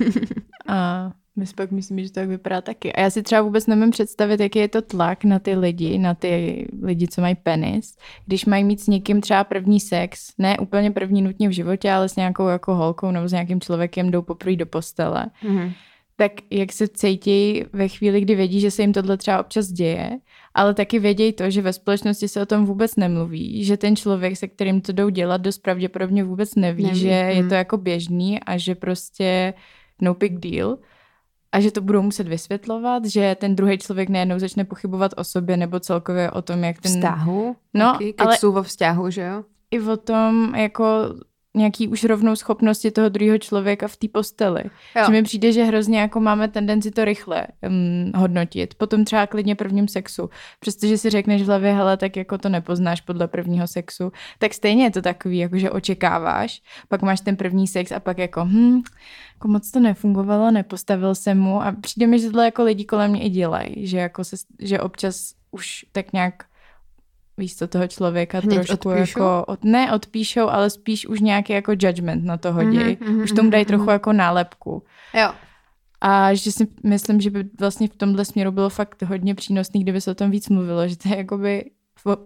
A 0.66 1.10
my 1.36 1.46
si 1.46 1.54
pak 1.54 1.70
myslíme, 1.70 2.02
že 2.02 2.08
to 2.08 2.20
tak 2.20 2.28
vypadá 2.28 2.60
taky. 2.60 2.92
A 2.92 3.00
já 3.00 3.10
si 3.10 3.22
třeba 3.22 3.42
vůbec 3.42 3.66
nemůžu 3.66 3.90
představit, 3.90 4.40
jaký 4.40 4.58
je 4.58 4.68
to 4.68 4.82
tlak 4.82 5.24
na 5.24 5.38
ty 5.38 5.56
lidi, 5.56 5.98
na 5.98 6.14
ty 6.14 6.66
lidi, 6.82 7.08
co 7.08 7.20
mají 7.20 7.34
penis, 7.34 7.96
když 8.26 8.44
mají 8.44 8.64
mít 8.64 8.80
s 8.80 8.86
někým 8.86 9.20
třeba 9.20 9.44
první 9.44 9.80
sex, 9.80 10.32
ne 10.38 10.58
úplně 10.58 10.90
první 10.90 11.22
nutně 11.22 11.48
v 11.48 11.52
životě, 11.52 11.90
ale 11.90 12.08
s 12.08 12.16
nějakou 12.16 12.48
jako 12.48 12.74
holkou 12.74 13.10
nebo 13.10 13.28
s 13.28 13.32
nějakým 13.32 13.60
člověkem 13.60 14.10
jdou 14.10 14.22
poprvé 14.22 14.56
do 14.56 14.66
postele. 14.66 15.26
Mhm. 15.44 15.72
Tak 16.16 16.32
jak 16.50 16.72
se 16.72 16.88
cítí 16.88 17.64
ve 17.72 17.88
chvíli, 17.88 18.20
kdy 18.20 18.34
vědí, 18.34 18.60
že 18.60 18.70
se 18.70 18.82
jim 18.82 18.92
tohle 18.92 19.16
třeba 19.16 19.40
občas 19.40 19.66
děje, 19.66 20.18
ale 20.54 20.74
taky 20.74 20.98
vědějí 20.98 21.32
to, 21.32 21.50
že 21.50 21.62
ve 21.62 21.72
společnosti 21.72 22.28
se 22.28 22.42
o 22.42 22.46
tom 22.46 22.64
vůbec 22.64 22.96
nemluví, 22.96 23.64
že 23.64 23.76
ten 23.76 23.96
člověk, 23.96 24.36
se 24.36 24.48
kterým 24.48 24.80
to 24.80 24.92
jdou 24.92 25.08
dělat, 25.08 25.40
dost 25.40 25.58
pravděpodobně 25.58 26.24
vůbec 26.24 26.54
neví, 26.54 26.84
Neví, 26.84 26.98
že 26.98 27.08
je 27.08 27.42
hm. 27.42 27.48
to 27.48 27.54
jako 27.54 27.76
běžný 27.76 28.40
a 28.40 28.56
že 28.56 28.74
prostě 28.74 29.54
no 30.02 30.14
big 30.14 30.38
deal 30.38 30.78
a 31.52 31.60
že 31.60 31.70
to 31.70 31.80
budou 31.80 32.02
muset 32.02 32.28
vysvětlovat, 32.28 33.04
že 33.04 33.36
ten 33.40 33.56
druhý 33.56 33.78
člověk 33.78 34.08
najednou 34.08 34.38
začne 34.38 34.64
pochybovat 34.64 35.12
o 35.16 35.24
sobě 35.24 35.56
nebo 35.56 35.80
celkově 35.80 36.30
o 36.30 36.42
tom, 36.42 36.64
jak 36.64 36.80
ten... 36.80 36.92
Vztahu? 36.92 37.56
No, 37.74 37.98
keď 37.98 38.26
ale- 38.26 38.38
sú 38.38 38.50
vo 38.50 38.62
vzťahu, 38.62 39.10
že 39.10 39.22
jo? 39.22 39.38
I 39.70 39.80
o 39.80 39.96
tom, 39.96 40.54
jako 40.54 41.14
nějaký 41.54 41.88
už 41.88 42.04
rovnou 42.04 42.36
schopnosti 42.36 42.90
toho 42.90 43.08
druhého 43.08 43.38
člověka 43.38 43.88
v 43.88 43.96
té 43.96 44.08
posteli. 44.08 44.62
Jo. 44.96 45.02
Že 45.06 45.12
mi 45.12 45.22
přijde, 45.22 45.52
že 45.52 45.64
hrozně 45.64 46.00
jako 46.00 46.20
máme 46.20 46.48
tendenci 46.48 46.90
to 46.90 47.04
rychle 47.04 47.46
um, 47.68 48.12
hodnotit. 48.16 48.74
Potom 48.74 49.04
třeba 49.04 49.26
klidně 49.26 49.54
prvním 49.54 49.88
sexu. 49.88 50.30
Přestože 50.60 50.98
si 50.98 51.10
řekneš 51.10 51.42
v 51.42 51.46
hlavě, 51.46 51.72
hele, 51.72 51.96
tak 51.96 52.16
jako 52.16 52.38
to 52.38 52.48
nepoznáš 52.48 53.00
podle 53.00 53.28
prvního 53.28 53.66
sexu, 53.66 54.12
tak 54.38 54.54
stejně 54.54 54.84
je 54.84 54.90
to 54.90 55.02
takový, 55.02 55.38
jako 55.38 55.58
že 55.58 55.70
očekáváš, 55.70 56.62
pak 56.88 57.02
máš 57.02 57.20
ten 57.20 57.36
první 57.36 57.66
sex 57.66 57.92
a 57.92 58.00
pak 58.00 58.18
jako, 58.18 58.44
hm, 58.44 58.82
jako 59.34 59.48
moc 59.48 59.70
to 59.70 59.80
nefungovalo, 59.80 60.50
nepostavil 60.50 61.14
jsem 61.14 61.40
mu 61.40 61.62
a 61.62 61.72
přijde 61.80 62.06
mi, 62.06 62.18
že 62.18 62.26
tohle 62.26 62.44
jako 62.44 62.64
lidi 62.64 62.84
kolem 62.84 63.10
mě 63.10 63.22
i 63.22 63.30
dělají, 63.30 63.86
že 63.86 63.98
jako 63.98 64.24
se, 64.24 64.36
že 64.58 64.80
občas 64.80 65.34
už 65.50 65.84
tak 65.92 66.12
nějak 66.12 66.44
víš 67.38 67.56
co, 67.56 67.66
toho 67.66 67.88
člověka 67.88 68.38
Hned 68.38 68.54
trošku 68.54 68.88
odpíšou? 68.88 69.20
jako, 69.20 69.44
od, 69.44 69.64
ne 69.64 69.92
odpíšou, 69.92 70.48
ale 70.48 70.70
spíš 70.70 71.06
už 71.06 71.20
nějaký 71.20 71.52
jako 71.52 71.72
judgment 71.72 72.24
na 72.24 72.36
to 72.36 72.52
hodí. 72.52 72.78
Mhm, 72.78 72.96
mhm, 73.00 73.22
už 73.22 73.32
tomu 73.32 73.50
dají 73.50 73.62
mhm, 73.62 73.68
trochu 73.68 73.84
mhm. 73.84 73.92
jako 73.92 74.12
nálepku. 74.12 74.82
Jo. 75.14 75.32
A 76.00 76.34
že 76.34 76.52
si 76.52 76.66
myslím, 76.84 77.20
že 77.20 77.30
by 77.30 77.44
vlastně 77.60 77.88
v 77.88 77.96
tomhle 77.96 78.24
směru 78.24 78.50
bylo 78.50 78.70
fakt 78.70 79.02
hodně 79.02 79.34
přínosný, 79.34 79.82
kdyby 79.82 80.00
se 80.00 80.10
o 80.10 80.14
tom 80.14 80.30
víc 80.30 80.48
mluvilo, 80.48 80.88
že 80.88 80.96
to 80.96 81.08
je 81.08 81.16
jakoby 81.16 81.70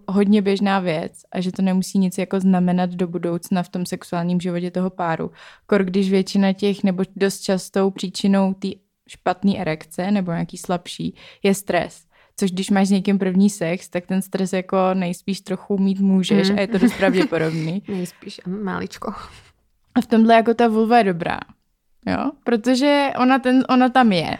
hodně 0.08 0.42
běžná 0.42 0.80
věc 0.80 1.12
a 1.32 1.40
že 1.40 1.52
to 1.52 1.62
nemusí 1.62 1.98
nic 1.98 2.18
jako 2.18 2.40
znamenat 2.40 2.90
do 2.90 3.06
budoucna 3.06 3.62
v 3.62 3.68
tom 3.68 3.86
sexuálním 3.86 4.40
životě 4.40 4.70
toho 4.70 4.90
páru. 4.90 5.30
Kor 5.66 5.84
když 5.84 6.10
většina 6.10 6.52
těch 6.52 6.84
nebo 6.84 7.02
dost 7.16 7.40
častou 7.40 7.90
příčinou 7.90 8.54
té 8.54 8.68
špatné 9.08 9.58
erekce 9.58 10.10
nebo 10.10 10.30
nějaký 10.30 10.56
slabší 10.56 11.14
je 11.42 11.54
stres. 11.54 12.07
Což 12.38 12.50
když 12.50 12.70
máš 12.70 12.88
s 12.88 12.90
někým 12.90 13.18
první 13.18 13.50
sex, 13.50 13.88
tak 13.88 14.06
ten 14.06 14.22
stres 14.22 14.52
jako 14.52 14.76
nejspíš 14.94 15.40
trochu 15.40 15.78
mít 15.78 16.00
můžeš 16.00 16.50
Mm. 16.50 16.58
a 16.58 16.60
je 16.60 16.66
to 16.66 16.78
dost 16.78 16.94
pravděpodobný. 16.94 17.82
Nejspíš 17.88 18.40
ano, 18.46 18.56
maličko. 18.62 19.12
A 19.94 20.00
v 20.00 20.06
tomhle 20.06 20.34
jako 20.34 20.54
ta 20.54 20.68
vulva 20.68 20.98
je 20.98 21.04
dobrá. 21.04 21.38
Jo, 22.06 22.30
protože 22.44 23.10
ona, 23.18 23.38
ten, 23.38 23.64
ona 23.68 23.88
tam 23.88 24.12
je. 24.12 24.38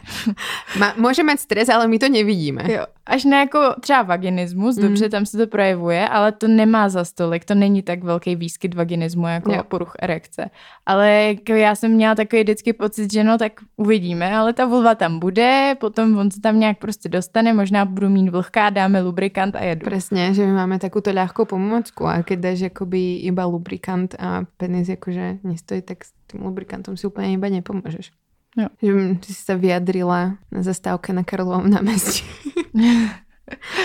Ma, 0.79 0.95
môže 0.97 1.21
mať 1.27 1.39
stres, 1.43 1.69
ale 1.69 1.85
my 1.91 1.99
to 1.99 2.09
nevidíme. 2.09 2.63
Jo. 2.73 2.87
Až 3.09 3.25
na 3.25 3.41
jako 3.41 3.75
třeba 3.81 4.03
vaginismus, 4.03 4.77
Mm. 4.77 4.83
dobře, 4.83 5.09
tam 5.09 5.27
se 5.27 5.39
to 5.39 5.47
projevuje, 5.47 6.09
ale 6.09 6.33
to 6.33 6.49
nemá 6.49 6.89
za 6.89 7.05
stolik, 7.05 7.45
to 7.45 7.55
není 7.55 7.83
tak 7.83 8.05
velký 8.05 8.37
výskyt 8.37 8.75
vaginismu 8.75 9.27
jako 9.27 9.53
Jo. 9.53 9.63
poruch 9.65 9.93
erekce. 9.99 10.51
Ale 10.87 11.13
jako 11.25 11.53
já 11.53 11.75
jsem 11.75 11.91
měla 11.91 12.15
takový 12.15 12.43
vždycky 12.43 12.73
pocit, 12.73 13.13
že 13.13 13.25
no 13.25 13.39
tak 13.39 13.53
uvidíme, 13.77 14.37
ale 14.37 14.53
ta 14.53 14.67
vulva 14.67 14.95
tam 14.95 15.19
bude, 15.19 15.75
potom 15.81 16.19
on 16.19 16.31
se 16.31 16.41
tam 16.41 16.61
nějak 16.61 16.79
prostě 16.79 17.09
dostane, 17.09 17.55
možná 17.55 17.85
budu 17.85 18.09
mít 18.09 18.29
vlhká, 18.29 18.71
dáme 18.71 19.01
lubrikant 19.01 19.57
a 19.57 19.65
jedu. 19.65 19.85
Presne, 19.89 20.35
že 20.37 20.45
my 20.47 20.53
máme 20.53 20.77
takúto 20.79 21.09
ľahkú 21.09 21.49
pomôcku 21.49 22.05
a 22.05 22.21
keď 22.21 22.39
dáš 22.39 22.69
akoby 22.69 23.25
iba 23.25 23.49
lubrikant 23.49 24.13
a 24.21 24.45
penis 24.61 24.89
akože 24.93 25.41
nestojí, 25.49 25.81
tak 25.83 26.05
s 26.05 26.13
tým 26.29 26.45
lubrikantom 26.45 26.93
si 26.97 27.09
úplne 27.09 27.33
iba 27.33 27.49
nepomôžeš. 27.49 28.13
Jo. 28.59 28.69
Že 28.83 29.31
si 29.33 29.43
sa 29.47 29.55
vyjadrila 29.55 30.35
na 30.51 30.61
zastávke 30.67 31.13
na 31.17 31.23
Karlovom 31.25 31.71
námestí. 31.71 32.27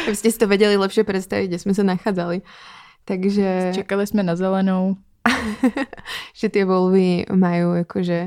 Aby 0.07 0.15
ste 0.19 0.29
si 0.31 0.37
to 0.39 0.47
vedeli 0.47 0.77
lepšie 0.77 1.03
predstaviť, 1.03 1.45
kde 1.49 1.59
sme 1.59 1.73
sa 1.73 1.83
nachádzali. 1.83 2.41
Takže, 3.03 3.75
Čekali 3.75 4.07
jsme 4.07 4.23
na 4.23 4.35
zelenou. 4.35 4.95
že 6.39 6.51
tie 6.51 6.67
volvy 6.67 7.23
majú 7.31 7.79
akože 7.87 8.19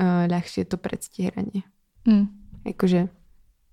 uh, 0.00 0.24
ľahšie 0.32 0.64
to 0.64 0.80
predstieranie. 0.80 1.60
Hm. 2.08 2.24
Akože 2.64 3.12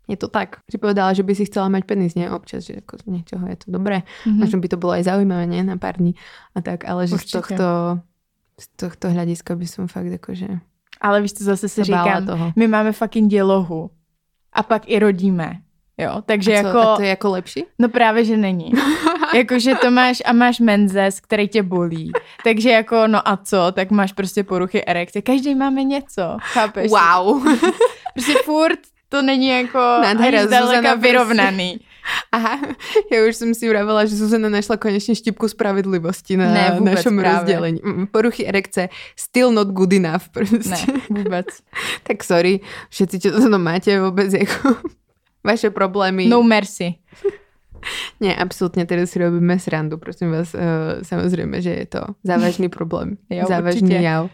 je 0.09 0.17
to 0.17 0.27
tak. 0.27 0.65
Si 0.65 0.81
povedala, 0.81 1.13
že 1.13 1.21
by 1.21 1.37
si 1.37 1.45
chcela 1.45 1.69
mať 1.69 1.85
penis, 1.85 2.17
nie? 2.17 2.25
Občas, 2.25 2.65
že 2.65 2.81
ako 2.81 2.97
z 2.97 3.03
niečoho 3.13 3.45
je 3.45 3.57
to 3.61 3.67
dobré. 3.69 4.01
Mhm. 4.25 4.41
Možno 4.41 4.57
by 4.57 4.67
to 4.67 4.81
bolo 4.81 4.97
aj 4.97 5.05
zaujímavé, 5.05 5.45
nie? 5.45 5.61
Na 5.61 5.77
pár 5.77 6.01
dní 6.01 6.17
a 6.57 6.65
tak, 6.65 6.89
ale 6.89 7.05
že 7.05 7.15
z 7.15 7.21
Určitě. 7.21 7.37
tohto, 7.37 7.67
z 8.57 8.65
tohto 8.75 9.05
hľadiska 9.13 9.53
by 9.55 9.67
som 9.69 9.85
fakt 9.87 10.09
akože 10.09 10.59
Ale 11.01 11.21
víš, 11.21 11.33
co 11.33 11.43
zase 11.43 11.69
si 11.69 11.83
říkám, 11.83 12.25
toho. 12.25 12.53
my 12.55 12.67
máme 12.67 12.91
fucking 12.91 13.29
dělohu. 13.31 13.89
A 14.53 14.63
pak 14.63 14.89
i 14.89 14.99
rodíme. 14.99 15.61
Jo, 15.99 16.23
takže 16.25 16.57
a, 16.57 16.61
co, 16.61 16.67
jako... 16.67 16.79
a 16.79 16.95
to 16.95 17.01
je 17.01 17.09
jako 17.09 17.29
lepší? 17.29 17.63
No 17.79 17.89
právě, 17.89 18.25
že 18.25 18.37
není. 18.37 18.71
Jakože 19.35 19.75
to 19.75 19.91
máš 19.91 20.21
a 20.25 20.33
máš 20.33 20.59
menzes, 20.59 21.19
který 21.19 21.47
tě 21.47 21.63
bolí. 21.63 22.11
Takže 22.43 22.69
jako, 22.69 23.07
no 23.07 23.27
a 23.27 23.37
co, 23.37 23.71
tak 23.71 23.91
máš 23.91 24.13
prostě 24.13 24.43
poruchy 24.43 24.85
erekce. 24.85 25.21
Každý 25.21 25.55
máme 25.55 25.83
něco, 25.83 26.37
chápeš? 26.39 26.91
Wow. 26.91 27.43
Prostě 28.13 28.33
furt 28.45 28.79
to 29.09 29.21
není 29.21 29.47
jako 29.47 29.77
Nádhera 29.77 30.39
ani 30.39 30.47
zdaleka 30.47 30.81
prostě. 30.81 31.07
vyrovnaný. 31.07 31.79
Aha, 32.31 32.57
ja 33.11 33.21
už 33.21 33.37
som 33.37 33.53
si 33.53 33.69
vravela, 33.69 34.05
že 34.05 34.17
Zuzana 34.17 34.49
našla 34.49 34.81
konečne 34.81 35.13
štipku 35.13 35.45
spravedlivosti 35.45 36.37
na 36.37 36.49
Ne, 36.49 36.65
vůbec 36.77 36.95
našom 36.95 37.17
právě. 37.17 37.37
rozdelení. 37.39 37.79
Mm, 37.83 38.07
Poruchy 38.07 38.45
erekce, 38.45 38.89
still 39.15 39.51
not 39.51 39.67
good 39.67 39.93
enough. 39.93 40.29
Proste. 40.33 40.69
Ne, 40.69 40.77
vůbec. 41.09 41.45
tak 42.03 42.23
sorry, 42.23 42.59
všetci, 42.89 43.19
čo 43.19 43.29
to 43.31 43.59
máte 43.59 43.93
vôbec, 44.01 44.33
jako 44.33 44.75
vaše 45.43 45.69
problémy. 45.69 46.25
No 46.27 46.43
mercy. 46.43 46.95
Nie, 48.19 48.35
absolútne, 48.35 48.83
teraz 48.83 49.15
si 49.15 49.23
robíme 49.23 49.55
srandu, 49.55 49.95
prosím 49.97 50.31
vás, 50.35 50.51
uh, 50.51 50.99
samozrejme, 50.99 51.61
že 51.63 51.71
je 51.71 51.85
to 51.87 52.01
závažný 52.27 52.67
problém. 52.77 53.15
Jo, 53.31 53.45
závažný 53.47 53.87
určitě. 53.95 54.03
jav. 54.03 54.29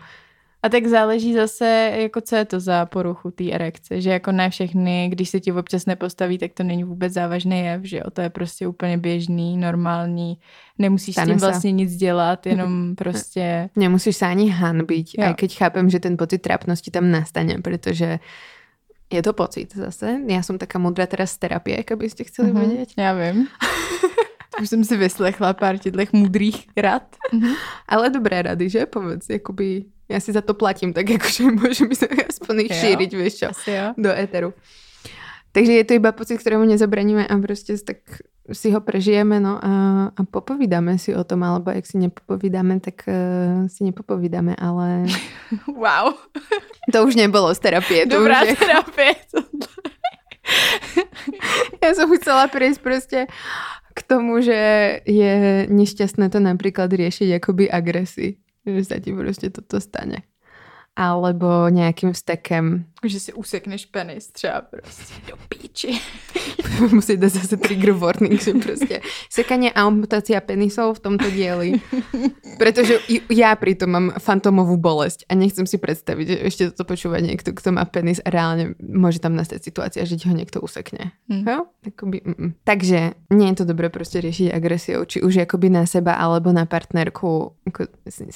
A 0.65 0.69
tak 0.69 0.85
záleží 0.87 1.33
zase, 1.33 1.93
jako 2.09 2.21
co 2.21 2.35
je 2.35 2.45
to 2.45 2.59
za 2.59 2.85
poruchu 2.85 3.31
té 3.31 3.51
erekce, 3.51 4.01
že 4.01 4.09
jako 4.09 4.31
ne 4.31 4.49
všechny, 4.49 5.09
když 5.13 5.29
se 5.29 5.39
ti 5.39 5.51
občas 5.51 5.85
nepostaví, 5.85 6.37
tak 6.37 6.53
to 6.53 6.63
není 6.63 6.83
vůbec 6.83 7.13
závažný 7.13 7.59
jev, 7.59 7.81
že 7.83 7.97
jo, 7.97 8.03
to 8.13 8.21
je 8.21 8.29
prostě 8.29 8.67
úplně 8.67 8.97
běžný, 8.97 9.57
normální, 9.57 10.37
nemusíš 10.77 11.15
Stane 11.15 11.25
s 11.25 11.29
tím 11.29 11.39
sa. 11.39 11.45
vlastně 11.45 11.71
nic 11.71 11.95
dělat, 11.95 12.45
jenom 12.49 12.95
prostě, 12.95 13.69
Nemusíš 13.77 14.17
sa 14.17 14.27
ani 14.33 14.49
hanbiť, 14.49 15.15
Jo. 15.21 15.25
aj 15.29 15.33
keď 15.37 15.57
chápem, 15.57 15.85
že 15.89 15.99
ten 16.01 16.17
pocit 16.17 16.41
trápnosti 16.41 16.89
tam 16.91 17.11
nastane, 17.13 17.61
pretože 17.61 18.19
je 19.15 19.23
to 19.23 19.33
pocit 19.33 19.71
zase. 19.75 20.19
Ja 20.27 20.43
som 20.43 20.59
taká 20.59 20.75
mudrá 20.79 21.07
teraz 21.07 21.31
z 21.33 21.47
terapie, 21.47 21.79
aby 21.79 22.05
ste 22.11 22.23
chceli 22.27 22.51
Mhm, 22.51 22.59
vedieť. 22.61 22.89
já 22.97 23.11
vím. 23.13 23.47
Už 24.61 24.69
jsem 24.69 24.83
si 24.83 24.97
vyslechla 24.97 25.53
pár 25.53 25.77
těchto 25.77 25.99
mudrých 26.13 26.67
rad. 26.77 27.03
Ale 27.89 28.09
dobré 28.09 28.41
rady, 28.41 28.69
že? 28.69 28.85
Povedz, 28.85 29.27
jakoby, 29.29 29.85
ja 30.09 30.19
si 30.19 30.31
za 30.31 30.39
to 30.41 30.53
platím, 30.53 30.93
tak 30.93 31.09
akože 31.11 31.43
môžem 31.59 31.91
sa 31.91 32.07
aspoň 32.07 32.55
Jo. 32.71 32.75
šíriť, 32.79 33.11
vieš 33.15 33.33
čo, 33.35 33.47
do 33.97 34.11
éteru. 34.15 34.53
Takže 35.51 35.71
je 35.71 35.83
to 35.83 35.93
iba 35.99 36.11
pocit, 36.11 36.39
ktorému 36.39 36.63
nezabraníme 36.65 37.27
a 37.27 37.35
prostě 37.37 37.75
tak 37.77 37.97
si 38.53 38.69
ho 38.69 38.81
prežijeme 38.81 39.41
no 39.41 39.57
a, 39.57 39.73
a 40.13 40.21
popovídáme 40.21 41.01
si 41.01 41.15
o 41.15 41.23
tom, 41.23 41.41
alebo 41.41 41.73
jak 41.73 41.85
si 41.85 41.97
nepopovídáme, 41.97 42.77
tak 42.77 43.01
uh, 43.09 43.65
si 43.65 43.81
nepopovídáme, 43.83 44.53
ale 44.53 45.09
Wow, 45.81 46.13
to 46.93 47.05
už 47.05 47.17
nebolo 47.17 47.49
z 47.57 47.59
terapie. 47.59 48.05
To 48.05 48.21
dobrá 48.21 48.45
už 48.45 48.53
je, 48.53 48.55
terapie. 48.55 49.11
ja 51.81 51.89
som 51.97 52.09
chcela 52.13 52.45
prejsť 52.45 52.79
proste 52.85 53.19
k 53.95 53.99
tomu, 54.03 54.43
že 54.43 54.59
je 55.07 55.65
nešťastné 55.71 56.29
to 56.29 56.37
napríklad 56.43 56.91
riešiť 56.91 57.41
akoby 57.41 57.65
agresi. 57.71 58.37
Že 58.65 58.81
sa 58.83 58.97
ti 58.97 59.13
proste 59.13 59.53
toto 59.53 59.77
stane. 59.77 60.25
Alebo 60.97 61.69
nejakým 61.69 62.11
vstekem. 62.11 62.89
Že 63.15 63.19
si 63.19 63.33
usekneš 63.33 63.85
penis 63.85 64.27
třeba 64.27 64.61
prostě 64.61 65.13
do 65.29 65.35
píči. 65.49 65.99
Musí 66.91 67.17
dať 67.17 67.31
zase 67.31 67.57
trigger 67.57 67.93
warning, 67.93 68.41
že 68.41 68.53
proste 68.53 68.99
sekanie 69.31 69.71
a 69.71 69.87
amputácia 69.87 70.41
penisov 70.41 70.97
v 70.97 70.99
tomto 70.99 71.27
dieli. 71.31 71.79
Pretože 72.59 72.99
i- 73.07 73.23
ja 73.31 73.55
pritom 73.55 73.89
mám 73.89 74.07
fantomovú 74.19 74.75
bolesť 74.75 75.23
a 75.31 75.35
nechcem 75.39 75.63
si 75.67 75.77
predstaviť, 75.79 76.25
že 76.27 76.37
ešte 76.43 76.63
toto 76.75 76.83
počúva 76.91 77.19
niekto, 77.23 77.55
kto 77.55 77.71
má 77.71 77.85
penis 77.87 78.19
a 78.23 78.27
reálne 78.27 78.75
môže 78.81 79.19
tam 79.23 79.35
nastať 79.39 79.63
situácia, 79.63 80.03
že 80.03 80.19
ti 80.19 80.27
ho 80.27 80.35
niekto 80.35 80.59
usekne. 80.59 81.11
Hm. 81.31 81.43
Jo? 81.47 81.57
Akoby, 81.87 82.17
mm-mm. 82.25 82.49
Takže 82.67 82.99
nie 83.31 83.47
je 83.51 83.55
to 83.55 83.65
dobré 83.65 83.87
proste 83.87 84.19
riešiť 84.19 84.51
agresiou, 84.51 85.05
či 85.07 85.21
už 85.23 85.47
akoby 85.47 85.69
na 85.71 85.83
seba 85.87 86.17
alebo 86.19 86.51
na 86.51 86.65
partnerku. 86.67 87.55
Ako, 87.71 87.87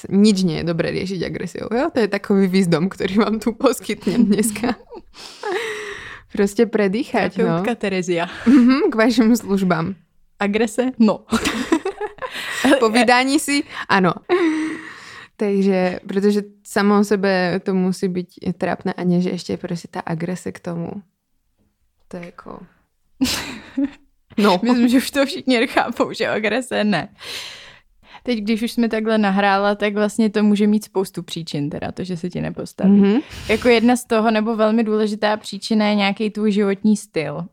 nič 0.08 0.36
nie 0.48 0.60
je 0.60 0.64
dobré 0.64 0.92
riešiť 0.96 1.20
agresiou. 1.24 1.68
Jo? 1.68 1.88
To 1.92 1.98
je 2.00 2.08
takový 2.08 2.48
výzdom, 2.48 2.88
ktorý 2.88 3.14
vám 3.20 3.36
tu 3.40 3.52
poskytnem 3.52 4.24
dneska. 4.32 4.59
Predýchať, 6.66 7.36
no. 7.36 7.44
Terapeutka 7.44 7.74
Terezia. 7.74 8.30
Mhm, 8.46 8.90
k 8.90 8.94
vašim 8.94 9.36
službám. 9.36 9.94
Agrese? 10.38 10.90
No. 10.98 11.24
Po 12.80 12.88
vydání 12.88 13.38
si, 13.38 13.62
ano. 13.88 14.14
Takže, 15.36 16.00
protože 16.08 16.42
samo 16.64 17.00
o 17.00 17.04
sebe 17.04 17.60
to 17.64 17.74
musí 17.74 18.08
být 18.08 18.28
trápné 18.58 18.92
a 18.92 19.02
nie, 19.02 19.20
že 19.20 19.30
ještě 19.30 19.56
prostě 19.56 19.88
ta 19.88 20.00
agrese 20.00 20.52
k 20.52 20.60
tomu. 20.60 20.90
To 22.08 22.16
je 22.16 22.26
jako... 22.26 22.60
No. 24.38 24.60
Myslím, 24.62 24.88
že 24.88 24.96
už 24.96 25.10
to 25.10 25.26
všichni 25.26 25.66
chápou, 25.66 26.12
že 26.12 26.28
agrese 26.28 26.84
ne. 26.84 27.08
Teď, 28.22 28.38
když 28.38 28.62
už 28.62 28.72
jsme 28.72 28.88
takhle 28.88 29.18
nahrála, 29.18 29.74
tak 29.74 29.94
vlastně 29.94 30.30
to 30.30 30.42
může 30.42 30.66
mít 30.66 30.84
spoustu 30.84 31.22
příčin, 31.22 31.70
teda 31.70 31.92
to, 31.92 32.04
že 32.04 32.16
se 32.16 32.30
ti 32.30 32.40
nepostaví. 32.40 32.90
Mm-hmm. 32.90 33.12
Mhm. 33.12 33.20
Jako 33.48 33.68
jedna 33.68 33.96
z 33.96 34.04
toho, 34.04 34.30
nebo 34.30 34.56
velmi 34.56 34.84
důležitá 34.84 35.36
příčina 35.36 35.86
je 35.88 35.94
nějaký 35.94 36.30
tvůj 36.30 36.52
životní 36.52 36.96
styl. 36.96 37.44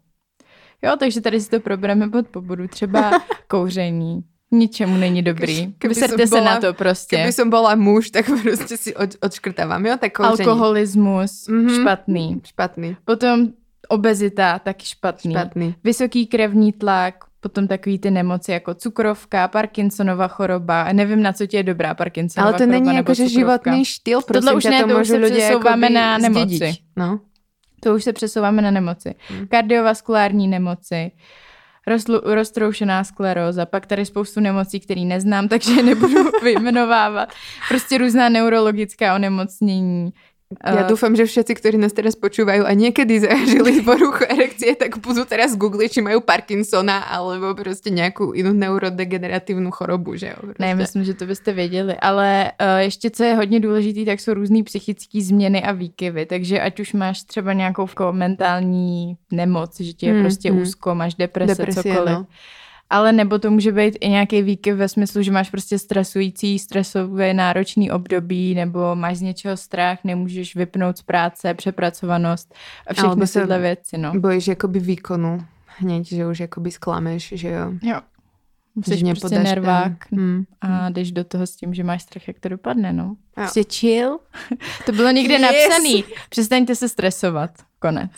Jo, 0.84 0.96
takže 1.00 1.22
tady 1.22 1.42
si 1.42 1.50
to 1.50 1.60
probereme 1.60 2.10
pod 2.10 2.28
pobodu. 2.28 2.68
Třeba 2.68 3.12
kouření. 3.48 4.24
Ničemu 4.52 4.98
není 4.98 5.22
dobrý. 5.24 5.74
Vyserte 5.88 6.28
se 6.28 6.42
na 6.42 6.60
to 6.60 6.74
prostě. 6.74 7.15
Keby 7.18 7.32
som 7.34 7.50
bola 7.50 7.76
muž, 7.76 8.10
tak 8.12 8.26
prostě 8.44 8.78
si 8.78 8.96
od, 8.96 9.10
odškrtávam, 9.22 9.86
jo? 9.86 9.96
Tak 10.00 10.13
kouření. 10.13 10.48
Alkoholismus, 10.50 11.48
Mhm. 11.48 11.70
špatný. 11.82 12.42
Špatný. 12.46 12.96
Potom 13.06 13.48
obezita, 13.89 14.60
taky 14.60 14.86
špatný. 14.86 15.32
Špatný. 15.34 15.76
Vysoký 15.84 16.28
krevní 16.28 16.74
tlak, 16.74 17.15
potom 17.39 17.67
takový 17.67 18.00
ty 18.00 18.12
nemoci 18.12 18.52
jako 18.52 18.73
cukrovka, 18.73 19.47
Parkinsonova 19.47 20.28
choroba. 20.28 20.93
Nevím, 20.93 21.21
na 21.21 21.34
co 21.34 21.47
ti 21.47 21.58
je 21.58 21.63
dobrá 21.63 21.93
Parkinsonova 21.93 22.50
Ale 22.50 22.58
to 22.58 22.63
choroba 22.63 22.80
není 22.80 22.97
jako, 22.97 23.13
že 23.13 23.30
životný 23.30 23.84
Tohle 24.04 24.23
prosím 24.41 24.58
už 24.58 24.63
ťa, 24.63 24.69
ne, 24.69 24.84
to 24.84 24.88
to 24.88 25.00
už 25.02 25.08
se 25.08 25.19
přesouváme 25.19 25.89
na 25.89 26.17
nemoci. 26.17 26.56
zdediť. 26.56 26.82
No. 26.97 27.19
To 27.84 27.95
už 27.95 28.04
se 28.04 28.13
přesouváme 28.13 28.62
na 28.62 28.71
nemoci. 28.71 29.15
Hmm. 29.28 29.47
Kardiovaskulární 29.47 30.47
nemoci, 30.47 31.12
rozlu, 31.88 32.21
roztroušená 32.23 33.04
skleróza, 33.04 33.65
pak 33.65 33.86
tady 33.86 34.06
spoustu 34.06 34.39
nemocí, 34.39 34.80
které 34.80 35.02
neznám, 35.02 35.47
takže 35.54 35.84
nebudu 35.84 36.30
vyjmenovávat. 36.43 37.30
Prostě 37.69 37.97
různá 37.97 38.30
neurologická 38.30 39.15
onemocnění. 39.15 40.13
Ja 40.48 40.88
Eh, 40.88 40.88
dúfam, 40.88 41.12
že 41.12 41.28
všetci, 41.28 41.54
ktorí 41.60 41.76
nás 41.76 41.92
teraz 41.92 42.16
počúvajú 42.16 42.64
a 42.64 42.72
niekedy 42.72 43.20
zažili 43.20 43.84
poruchu 43.84 44.24
erekcie, 44.32 44.80
tak 44.80 44.96
budú 45.04 45.28
teraz 45.28 45.60
googliť, 45.60 46.00
či 46.00 46.00
majú 46.00 46.24
Parkinsona 46.24 47.04
alebo 47.04 47.52
proste 47.52 47.92
nejakú 47.92 48.32
inú 48.32 48.56
neurodegeneratívnu 48.56 49.76
chorobu, 49.76 50.16
že 50.16 50.32
jo? 50.32 50.40
Prostě. 50.42 50.64
Ne, 50.64 50.76
myslím, 50.76 51.04
že 51.04 51.14
to 51.14 51.26
byste 51.26 51.54
věděli, 51.54 51.96
ale 52.00 52.52
uh, 52.62 52.80
ještě 52.80 53.10
co 53.10 53.24
je 53.24 53.36
hodně 53.36 53.60
důležitý, 53.60 54.06
tak 54.06 54.20
jsou 54.20 54.34
různé 54.34 54.64
psychické 54.64 55.22
změny 55.22 55.64
a 55.64 55.72
výkyvy, 55.72 56.26
takže 56.26 56.62
ať 56.62 56.80
už 56.80 56.94
máš 56.94 57.24
třeba 57.24 57.54
nějakou 57.54 57.84
jako 57.84 58.14
mentální 58.14 59.18
nemoc, 59.32 59.80
že 59.80 59.94
ti 59.94 60.06
je 60.06 60.14
Hmm, 60.14 60.22
prostě 60.22 60.52
hmm. 60.52 60.62
úzko, 60.62 60.96
máš 60.96 61.16
deprese, 61.16 61.56
Depresie, 61.56 61.94
cokoliv. 61.96 62.14
no. 62.14 62.26
Ale 62.89 63.12
nebo 63.12 63.39
to 63.39 63.52
může 63.52 63.71
být 63.71 63.97
i 64.00 64.10
nějaký 64.10 64.41
výkyv 64.41 64.76
ve 64.76 64.89
smyslu, 64.89 65.21
že 65.21 65.32
máš 65.32 65.50
prostě 65.50 65.80
stresující, 65.80 66.60
stresové 66.60 67.34
náročný 67.34 67.91
období, 67.91 68.56
nebo 68.56 68.95
máš 68.95 69.17
z 69.17 69.21
něčeho 69.21 69.58
strach, 69.58 70.00
nemůžeš 70.04 70.56
vypnout 70.56 70.97
z 70.97 71.02
práce, 71.02 71.54
přepracovanost 71.54 72.56
a 72.88 72.93
všechny 72.93 73.28
tyhle 73.28 73.60
věci, 73.60 73.97
no. 73.97 74.12
Bojíš 74.19 74.47
jakoby 74.47 74.80
výkonu 74.80 75.45
hneď, 75.78 76.08
že 76.08 76.28
už 76.28 76.39
jakoby 76.39 76.71
sklameš, 76.71 77.34
že 77.36 77.50
jo? 77.50 77.71
Jo. 77.84 78.02
Že 78.88 78.93
Jsi 78.95 79.04
prostě 79.06 79.30
ten- 79.30 79.43
nervák 79.43 79.91
Hmm. 80.12 80.43
a 80.62 80.89
jdeš 80.89 81.12
do 81.12 81.23
toho 81.23 81.47
s 81.47 81.56
tím, 81.56 81.73
že 81.73 81.84
máš 81.84 82.02
strach, 82.04 82.28
jak 82.28 82.39
to 82.39 82.50
dopadne, 82.50 82.93
no. 82.93 83.15
Prostě 83.34 83.63
chill. 83.73 84.19
to 84.86 84.91
bylo 84.91 85.12
někde 85.12 85.34
Yes. 85.34 85.41
napsaný. 85.41 86.04
Přestaňte 86.30 86.76
se 86.76 86.89
stresovat. 86.89 87.50
Konec. 87.80 88.12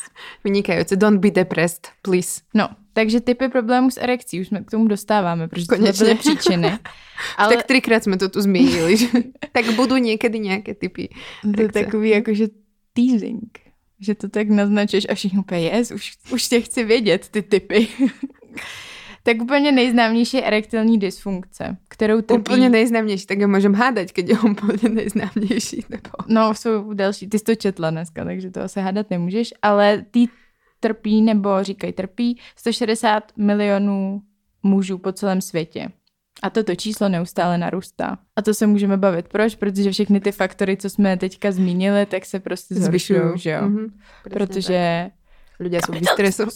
Vynikajúce. 0.43 0.95
Don't 0.95 1.19
be 1.19 1.31
depressed, 1.31 1.87
please. 2.01 2.41
No, 2.53 2.69
takže 2.93 3.21
typy 3.21 3.49
problémů 3.49 3.91
s 3.91 3.97
erekcí, 3.97 4.41
už 4.41 4.47
jsme 4.47 4.63
k 4.63 4.71
tomu 4.71 4.87
dostáváme, 4.87 5.47
protože 5.47 5.67
to 5.67 5.75
Konečně. 5.75 6.05
byly 6.05 6.15
příčiny. 6.15 6.71
Ale... 7.37 7.55
Tak 7.55 7.65
trikrát 7.65 8.03
jsme 8.03 8.17
to 8.17 8.29
tu 8.29 8.41
zmínili, 8.41 8.97
že 8.97 9.07
tak 9.51 9.65
budú 9.75 9.99
niekedy 9.99 10.39
nejaké 10.39 10.71
typy. 10.75 11.11
to 11.43 11.61
je 11.61 11.69
takový 11.69 12.09
jakože 12.09 12.45
teasing. 12.93 13.51
Že 13.99 14.15
to 14.15 14.25
tak 14.31 14.47
naznačuješ 14.47 15.05
a 15.09 15.15
všichni 15.15 15.39
úplně, 15.39 15.67
yes, 15.67 15.91
už, 15.91 16.13
už 16.31 16.47
tě 16.47 16.61
chci 16.61 16.83
vědět, 16.83 17.27
ty 17.31 17.41
typy. 17.41 17.87
tak 19.23 19.41
úplně 19.41 19.71
nejznámější 19.71 20.37
je 20.37 20.43
erektilní 20.43 20.97
dysfunkce, 20.99 21.77
kterou 21.87 22.21
trpí... 22.21 22.39
Úplne 22.39 22.69
nejznámější, 22.69 23.25
tak 23.27 23.43
ja 23.43 23.47
môžem 23.51 23.75
hádať, 23.75 24.15
keď 24.15 24.25
je 24.31 24.37
úplne 24.39 24.87
nejznámější. 24.89 25.85
Nebo... 25.91 26.15
No, 26.27 26.55
jsou 26.55 26.93
další, 26.93 27.27
ty 27.27 27.39
jsi 27.39 27.45
to 27.45 27.55
četla 27.55 27.89
dneska, 27.89 28.25
takže 28.25 28.51
to 28.51 28.61
asi 28.61 28.79
hádat 28.79 29.09
nemůžeš, 29.09 29.53
ale 29.61 30.05
ty 30.11 30.31
trpí, 30.79 31.21
nebo 31.21 31.63
říkají 31.63 31.93
trpí, 31.93 32.39
160 32.55 33.23
milionů 33.37 34.21
mužů 34.63 34.97
po 34.97 35.11
celém 35.11 35.41
světě. 35.41 35.89
A 36.43 36.49
toto 36.49 36.75
číslo 36.75 37.09
neustále 37.09 37.57
narůstá. 37.57 38.17
A 38.35 38.41
to 38.41 38.53
se 38.53 38.67
můžeme 38.67 38.97
bavit. 38.97 39.27
Proč? 39.27 39.55
Protože 39.55 39.91
všechny 39.91 40.19
ty 40.19 40.31
faktory, 40.31 40.77
co 40.77 40.89
jsme 40.89 41.17
teďka 41.17 41.51
zmínili, 41.51 42.05
tak 42.05 42.25
se 42.25 42.39
prostě 42.39 42.75
zvyšují, 42.75 43.21
že 43.35 43.51
jo? 43.51 43.61
Mhm, 43.61 43.87
presne 44.23 44.47
Protože... 44.47 44.79
tak. 45.03 45.19
ľudia 45.59 45.83
sú 45.83 45.91
vystresov. 45.91 46.49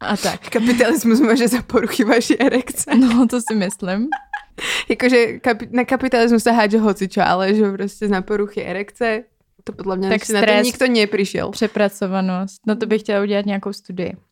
A 0.00 0.16
tak. 0.18 0.50
Kapitalizmus 0.50 1.22
môže 1.22 1.46
za 1.46 1.62
poruchy 1.62 2.02
vaší 2.04 2.34
erekce. 2.40 2.90
No, 2.98 3.28
to 3.30 3.38
si 3.38 3.54
myslím. 3.54 4.08
Jakože 4.88 5.38
kapi- 5.38 5.70
na 5.70 5.84
kapitalizmus 5.84 6.42
sa 6.42 6.52
hádže 6.52 6.78
hocičo, 6.78 7.22
ale 7.22 7.54
že 7.54 7.72
prostě 7.72 8.08
na 8.08 8.22
poruchy 8.22 8.64
erekce 8.64 9.24
To 9.64 9.72
podle 9.72 9.96
mě 9.96 10.08
Tak 10.08 10.20
tak 10.20 10.28
na 10.30 10.40
to 10.40 10.46
stres. 10.46 10.66
nikto 10.66 10.86
nepřišel. 10.86 11.50
Přepracovanost. 11.50 12.60
No 12.66 12.76
to 12.76 12.86
bych 12.86 13.02
chtěla 13.02 13.22
udělat 13.22 13.46
nějakou 13.46 13.72
studii. 13.72 14.12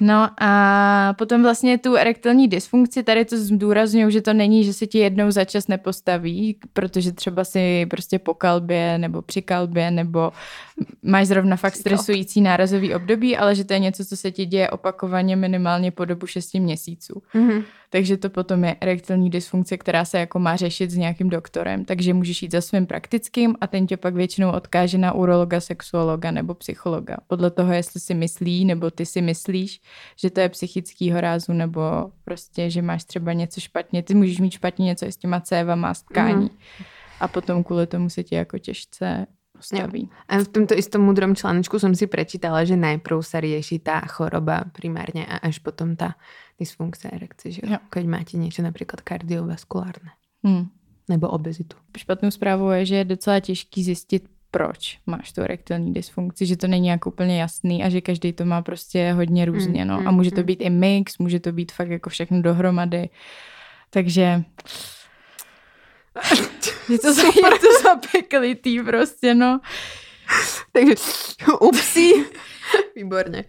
No 0.00 0.28
a 0.40 1.14
potom 1.18 1.42
vlastně 1.42 1.78
tu 1.78 1.94
erektilní 1.96 2.48
dysfunkci, 2.48 3.02
tady 3.02 3.24
to 3.24 3.36
zdůraznuju, 3.36 4.10
že 4.10 4.22
to 4.22 4.32
není, 4.32 4.64
že 4.64 4.72
se 4.72 4.86
ti 4.86 4.98
jednou 4.98 5.30
za 5.30 5.44
čas 5.44 5.68
nepostaví, 5.68 6.58
protože 6.72 7.12
třeba 7.12 7.44
si 7.44 7.86
prostě 7.90 8.18
po 8.18 8.34
kalbě 8.34 8.98
nebo 8.98 9.22
při 9.22 9.42
kalbě 9.42 9.90
nebo 9.90 10.32
máš 11.02 11.26
zrovna 11.26 11.56
fakt 11.56 11.76
stresující 11.76 12.40
nárazový 12.40 12.94
období, 12.94 13.36
ale 13.36 13.54
že 13.54 13.64
to 13.64 13.72
je 13.72 13.78
něco, 13.78 14.04
co 14.04 14.16
se 14.16 14.30
ti 14.30 14.46
děje 14.46 14.70
opakovaně 14.70 15.36
minimálně 15.36 15.90
po 15.90 16.04
dobu 16.04 16.26
6 16.26 16.54
měsíců. 16.54 17.22
Mhm. 17.34 17.62
Takže 17.90 18.16
to 18.16 18.30
potom 18.30 18.64
je 18.64 18.76
erektilní 18.80 19.30
dysfunkce, 19.30 19.76
která 19.76 20.04
se 20.04 20.18
jako 20.18 20.38
má 20.38 20.56
řešit 20.56 20.90
s 20.90 20.96
nějakým 20.96 21.30
doktorem. 21.30 21.84
Takže 21.84 22.14
můžeš 22.14 22.42
jít 22.42 22.52
za 22.52 22.60
svým 22.60 22.86
praktickým 22.86 23.56
a 23.60 23.66
ten 23.66 23.86
tě 23.86 23.96
pak 23.96 24.14
většinou 24.14 24.50
odkáže 24.50 24.98
na 24.98 25.12
urologa, 25.12 25.60
sexuologa 25.60 26.30
nebo 26.30 26.54
psychologa. 26.54 27.16
Podle 27.26 27.50
toho, 27.50 27.72
jestli 27.72 28.00
si 28.00 28.14
myslí 28.14 28.64
nebo 28.64 28.90
ty 28.90 29.06
si 29.06 29.22
myslíš, 29.22 29.80
že 30.20 30.30
to 30.30 30.40
je 30.40 30.48
psychickýho 30.48 31.20
rázu 31.20 31.52
nebo 31.52 31.80
prostě, 32.24 32.70
že 32.70 32.82
máš 32.82 33.04
třeba 33.04 33.32
něco 33.32 33.60
špatně. 33.60 34.02
Ty 34.02 34.14
můžeš 34.14 34.38
mít 34.38 34.50
špatně 34.50 34.84
něco 34.86 35.06
i 35.06 35.12
s 35.12 35.16
těma 35.16 35.40
cévama, 35.40 35.94
s 35.94 36.02
tkání. 36.02 36.44
Mhm. 36.44 36.86
A 37.20 37.28
potom 37.28 37.64
kvůli 37.64 37.86
tomu 37.86 38.10
se 38.10 38.24
ti 38.24 38.34
jako 38.34 38.58
těžce 38.58 39.26
postaví. 39.56 40.12
A 40.28 40.44
v 40.44 40.48
tomto 40.48 40.76
istom 40.76 41.02
mudrom 41.02 41.32
článečku 41.32 41.80
som 41.80 41.96
si 41.96 42.04
prečítala, 42.06 42.62
že 42.68 42.76
najprv 42.76 43.18
sa 43.24 43.40
rieši 43.40 43.80
tá 43.80 44.04
choroba 44.04 44.68
primárne 44.76 45.24
a 45.24 45.40
až 45.40 45.64
potom 45.64 45.96
tá 45.96 46.20
dysfunkcia 46.60 47.12
erekce, 47.16 47.56
že 47.56 47.60
jo? 47.64 47.80
Keď 47.88 48.04
máte 48.04 48.36
niečo 48.36 48.60
napríklad 48.60 49.00
kardiovaskulárne 49.00 50.12
Hmm. 50.46 50.70
nebo 51.08 51.28
obezitu. 51.28 51.76
Špatnou 51.96 52.30
zprávou 52.30 52.70
je, 52.70 52.86
že 52.86 52.96
je 52.96 53.04
docela 53.04 53.40
těžký 53.40 53.82
zjistit, 53.82 54.28
proč 54.50 54.98
máš 55.06 55.32
tu 55.32 55.42
erektilní 55.42 55.92
dysfunkci, 55.92 56.46
že 56.46 56.56
to 56.56 56.66
není 56.66 56.88
jako 56.88 57.10
úplně 57.10 57.40
jasný 57.40 57.84
a 57.84 57.88
že 57.88 58.00
každý 58.00 58.32
to 58.32 58.44
má 58.44 58.62
prostě 58.62 59.12
hodně 59.12 59.44
různě. 59.44 59.84
No. 59.84 59.94
A 59.94 60.10
mm, 60.10 60.14
může 60.14 60.30
to 60.30 60.40
mm. 60.40 60.46
být 60.46 60.60
i 60.60 60.70
mix, 60.70 61.18
může 61.18 61.40
to 61.40 61.52
být 61.52 61.72
fakt 61.72 61.90
jako 61.90 62.10
všechno 62.10 62.42
dohromady. 62.42 63.08
Takže 63.90 64.42
je 66.88 66.98
to, 66.98 67.14
za, 67.14 67.22
je 67.22 67.58
to 67.60 67.82
zapeklitý 67.82 68.80
prostě, 68.82 69.34
no. 69.34 69.60
Takže 70.72 70.94
upsi. 71.60 72.12
Výborně. 72.96 73.44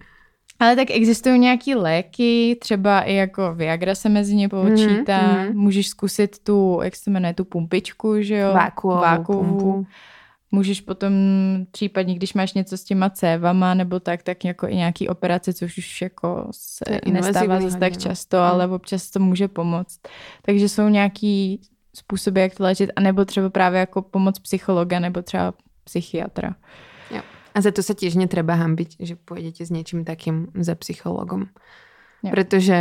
Ale 0.59 0.75
tak 0.75 0.87
existují 0.91 1.39
nějaký 1.39 1.75
léky, 1.75 2.57
třeba 2.61 3.01
i 3.01 3.13
jako 3.15 3.53
Viagra 3.55 3.95
se 3.95 4.09
mezi 4.09 4.35
ně 4.35 4.49
počítá. 4.49 5.21
Mhm, 5.21 5.39
mhm. 5.47 5.57
Můžeš 5.57 5.87
zkusit 5.89 6.39
tu, 6.43 6.79
jak 6.83 6.95
se 6.95 7.09
jmenuje, 7.09 7.33
tu 7.33 7.45
pumpičku, 7.45 8.21
že 8.21 8.37
jo? 8.37 8.53
Vákuovou 8.53 9.01
Vákuovou. 9.01 9.43
pumpu. 9.43 9.87
Můžeš 10.51 10.81
potom 10.81 11.13
případně, 11.71 12.15
když 12.15 12.33
máš 12.33 12.53
něco 12.53 12.77
s 12.77 12.83
těma 12.83 13.09
cévama 13.09 13.73
nebo 13.73 13.99
tak, 13.99 14.23
tak 14.23 14.45
jako 14.45 14.67
i 14.67 14.75
nějaký 14.75 15.09
operace, 15.09 15.53
což 15.53 15.77
už 15.77 16.01
jako 16.01 16.47
se 16.51 16.85
nestává 17.11 17.61
zase 17.61 17.77
tak 17.77 17.93
no. 17.93 17.99
často, 17.99 18.37
Mm. 18.37 18.43
ale 18.43 18.67
občas 18.67 19.09
to 19.09 19.19
může 19.19 19.47
pomoct. 19.47 19.99
Takže 20.41 20.69
jsou 20.69 20.87
nějaký 20.89 21.61
způsoby, 21.97 22.41
jak 22.41 22.55
to 22.55 22.63
léčit, 22.63 22.89
anebo 22.95 23.25
třeba 23.25 23.49
právě 23.49 23.79
jako 23.79 24.01
pomoc 24.01 24.39
psychologa 24.39 24.99
nebo 24.99 25.21
třeba 25.21 25.53
psychiatra. 25.83 26.55
A 27.57 27.61
za 27.61 27.73
to 27.73 27.81
sa 27.81 27.97
tiež 27.97 28.13
netreba 28.21 28.53
hambiť, 28.53 29.01
že 29.01 29.17
pôjdete 29.17 29.65
s 29.65 29.73
niečím 29.73 30.05
takým 30.05 30.53
za 30.53 30.77
psychologom. 30.77 31.49
Jo. 32.21 32.29
Pretože 32.29 32.77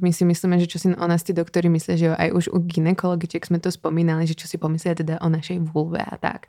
my 0.00 0.08
si 0.08 0.24
myslíme, 0.24 0.56
že 0.56 0.72
čo 0.72 0.80
si 0.80 0.88
o 0.88 1.04
nás 1.04 1.20
tí 1.20 1.36
doktori 1.36 1.68
myslia, 1.68 2.00
že 2.00 2.06
jo, 2.08 2.14
aj 2.16 2.32
už 2.32 2.44
u 2.48 2.64
ginekologičiek 2.64 3.44
sme 3.44 3.60
to 3.60 3.68
spomínali, 3.68 4.24
že 4.24 4.32
čo 4.32 4.48
si 4.48 4.56
pomyslia 4.56 4.96
teda 4.96 5.20
o 5.20 5.28
našej 5.28 5.60
vulve 5.68 6.00
a 6.00 6.16
tak. 6.16 6.48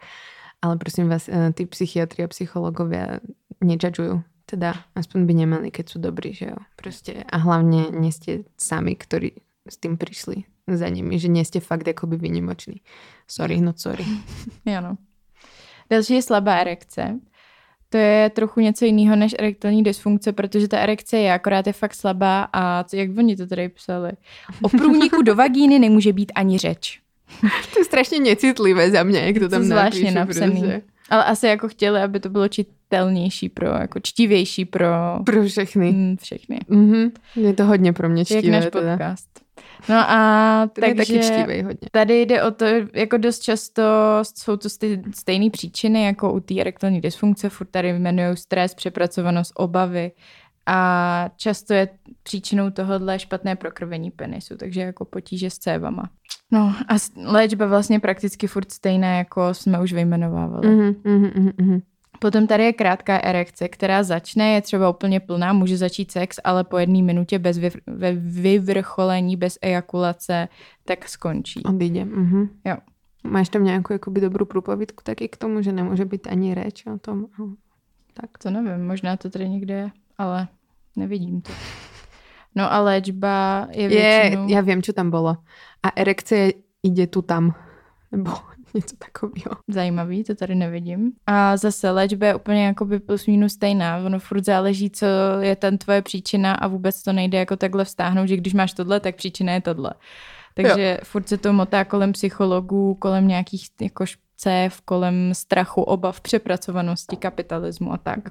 Ale 0.63 0.79
prosím 0.79 1.11
vás, 1.11 1.27
eh, 1.27 1.51
tí 1.51 1.67
psychiatri 1.67 2.23
a 2.23 2.31
psychologovia 2.31 3.19
nečačujú. 3.59 4.23
Teda 4.47 4.87
aspoň 4.95 5.19
by 5.27 5.33
nemali, 5.35 5.67
keď 5.75 5.85
sú 5.91 5.97
dobrí, 5.99 6.31
že 6.31 6.55
jo. 6.55 6.57
Proste. 6.79 7.27
A 7.27 7.35
hlavne 7.35 7.91
nie 7.91 8.15
ste 8.15 8.47
sami, 8.55 8.95
ktorí 8.95 9.35
s 9.67 9.75
tým 9.75 9.99
prišli 9.99 10.47
za 10.77 10.89
nimi, 10.89 11.19
že 11.19 11.27
nie 11.27 11.45
ste 11.45 11.59
fakt 11.59 11.87
akoby 11.87 12.17
vynimoční. 12.17 12.81
Sorry, 13.27 13.61
no 13.61 13.73
sorry. 13.75 14.05
Ano. 14.77 14.97
Další 15.89 16.13
je 16.13 16.21
slabá 16.21 16.55
erekce. 16.55 17.19
To 17.89 17.97
je 17.97 18.29
trochu 18.29 18.59
něco 18.59 18.85
jiného 18.85 19.15
než 19.15 19.35
erektilní 19.39 19.83
dysfunkce, 19.83 20.31
protože 20.31 20.67
ta 20.67 20.79
erekce 20.79 21.17
je, 21.17 21.33
akorát 21.33 21.67
je 21.67 21.73
fakt 21.73 21.93
slabá 21.95 22.47
a 22.53 22.83
co, 22.83 22.95
jak 22.95 23.09
oni 23.17 23.35
to 23.35 23.47
tady 23.47 23.69
psali. 23.69 24.11
O 24.61 24.69
průniku 24.69 25.21
do 25.21 25.35
vagíny 25.35 25.79
nemůže 25.79 26.13
být 26.13 26.31
ani 26.35 26.57
řeč. 26.57 26.99
To 27.73 27.79
je 27.79 27.85
strašně 27.85 28.19
necitlivé 28.19 28.91
za 28.91 29.03
mě, 29.03 29.19
jak 29.19 29.39
to 29.39 29.49
tam 29.49 29.63
zvláštně 29.63 30.11
napsaný. 30.11 30.51
Prostě. 30.61 30.81
Ale 31.09 31.23
asi 31.23 31.47
jako 31.47 31.67
chtěli, 31.67 32.01
aby 32.01 32.19
to 32.19 32.29
bylo 32.29 32.47
čitelnější 32.47 33.49
pro, 33.49 33.67
jako 33.67 33.99
čtivější 33.99 34.65
pro 34.65 34.87
Pro 35.25 35.43
všechny. 35.45 35.91
mm, 35.91 36.17
všechny. 36.21 36.59
Mhm. 36.67 37.11
Je 37.35 37.53
to 37.53 37.65
hodně 37.65 37.93
pro 37.93 38.09
mě 38.09 38.19
Jak 38.19 38.27
čtivé. 38.27 38.51
náš 38.51 38.63
teda. 38.71 38.97
podcast. 38.97 39.40
No 39.89 39.95
a 39.97 40.67
Ten 40.73 40.81
taky 40.83 40.95
takže 40.95 41.19
čtivej 41.19 41.61
hodně. 41.61 41.87
tady 41.91 42.21
jde 42.21 42.43
o 42.43 42.51
to, 42.51 42.65
jako 42.93 43.17
dost 43.17 43.39
často 43.39 43.83
jsou 44.21 44.57
to 44.57 44.67
stej- 44.67 45.11
stejné 45.15 45.49
příčiny, 45.49 46.03
jako 46.03 46.33
u 46.33 46.39
té 46.39 46.59
erektilní 46.61 47.01
dysfunkce, 47.01 47.49
furt 47.49 47.67
tady 47.67 47.89
jmenují 47.89 48.37
stres, 48.37 48.75
přepracovanost, 48.75 49.51
obavy 49.55 50.11
a 50.65 51.29
často 51.37 51.73
je 51.73 51.89
příčinou 52.23 52.69
tohohle 52.69 53.19
špatné 53.19 53.55
prokrvení 53.55 54.11
penisu, 54.11 54.57
takže 54.57 54.81
jako 54.81 55.05
potíže 55.05 55.49
s 55.49 55.57
cévama. 55.57 56.09
No 56.51 56.75
a 56.87 56.93
léčba 57.31 57.65
vlastně 57.65 57.99
prakticky 57.99 58.47
furt 58.47 58.71
stejná, 58.71 59.17
jako 59.17 59.53
jsme 59.53 59.81
už 59.81 59.93
vyjmenovávali. 59.93 60.67
Mhm, 60.67 60.95
mhm, 61.03 61.31
mhm, 61.35 61.51
mhm. 61.57 61.81
Potom 62.23 62.47
tady 62.47 62.63
je 62.63 62.73
krátká 62.73 63.17
erekce, 63.17 63.69
která 63.69 64.03
začne, 64.03 64.49
je 64.53 64.61
třeba 64.61 64.89
úplně 64.89 65.19
plná, 65.19 65.53
může 65.53 65.77
začít 65.77 66.11
sex, 66.11 66.39
ale 66.43 66.63
po 66.63 66.77
jedné 66.77 67.01
minutě 67.01 67.39
bez 67.39 67.59
vyvr- 67.59 67.81
ve 67.87 68.13
vyvrcholení, 68.13 69.37
bez 69.37 69.57
ejakulace, 69.61 70.47
tak 70.85 71.09
skončí. 71.09 71.63
Odíde. 71.63 72.05
Mhm. 72.05 72.49
Jo. 72.65 72.77
Máš 73.23 73.49
tam 73.49 73.63
nějakou 73.63 73.93
jakoby 73.93 74.21
dobrou 74.21 74.45
průpovídku 74.45 75.03
taky 75.03 75.27
k 75.27 75.37
tomu, 75.37 75.61
že 75.61 75.71
nemůže 75.71 76.05
být 76.05 76.27
ani 76.27 76.53
reč 76.53 76.85
o 76.85 76.97
tom? 76.97 77.25
Tak. 78.13 78.37
To 78.37 78.49
nevím, 78.49 78.87
možná 78.87 79.17
to 79.17 79.29
tady 79.29 79.49
někde 79.49 79.73
je, 79.73 79.91
ale 80.17 80.47
nevidím 80.95 81.41
to. 81.41 81.51
No 82.55 82.73
a 82.73 82.79
léčba 82.79 83.67
je 83.71 83.81
Je, 83.81 83.87
většinou... 83.89 84.47
já 84.49 84.61
vím, 84.61 84.81
co 84.81 84.93
tam 84.93 85.09
bylo. 85.09 85.37
A 85.83 85.89
erekce 85.95 86.51
ide 86.83 87.07
tu 87.07 87.21
tam. 87.21 87.55
Nebo 88.11 88.31
něco 88.75 88.95
takového. 88.97 89.61
Zajímavý, 89.67 90.23
to 90.23 90.35
tady 90.35 90.55
nevidím. 90.55 91.11
A 91.27 91.57
zase 91.57 91.91
léčba 91.91 92.27
je 92.27 92.35
úplně 92.35 92.65
jakoby 92.65 92.99
plus 92.99 93.27
minus 93.27 93.53
stejná. 93.53 93.97
Ono 93.97 94.19
furt 94.19 94.45
záleží, 94.45 94.89
co 94.89 95.05
je 95.39 95.55
ten 95.55 95.77
tvoje 95.77 96.01
příčina 96.01 96.53
a 96.53 96.67
vůbec 96.67 97.03
to 97.03 97.13
nejde 97.13 97.37
jako 97.37 97.55
takhle 97.55 97.85
vztáhnout, 97.85 98.27
že 98.27 98.37
když 98.37 98.53
máš 98.53 98.73
tohle, 98.73 98.99
tak 98.99 99.15
příčina 99.15 99.53
je 99.53 99.61
tohle. 99.61 99.91
Takže 100.53 100.97
jo. 100.99 101.05
furt 101.05 101.29
se 101.29 101.37
to 101.37 101.53
motá 101.53 101.85
kolem 101.85 102.11
psychologů, 102.11 102.95
kolem 102.95 103.27
nějakých 103.27 103.67
jako 103.81 104.05
cév, 104.37 104.81
kolem 104.81 105.33
strachu, 105.33 105.81
obav, 105.81 106.21
přepracovanosti, 106.21 107.15
kapitalismu 107.15 107.93
a 107.93 107.97
tak. 107.97 108.19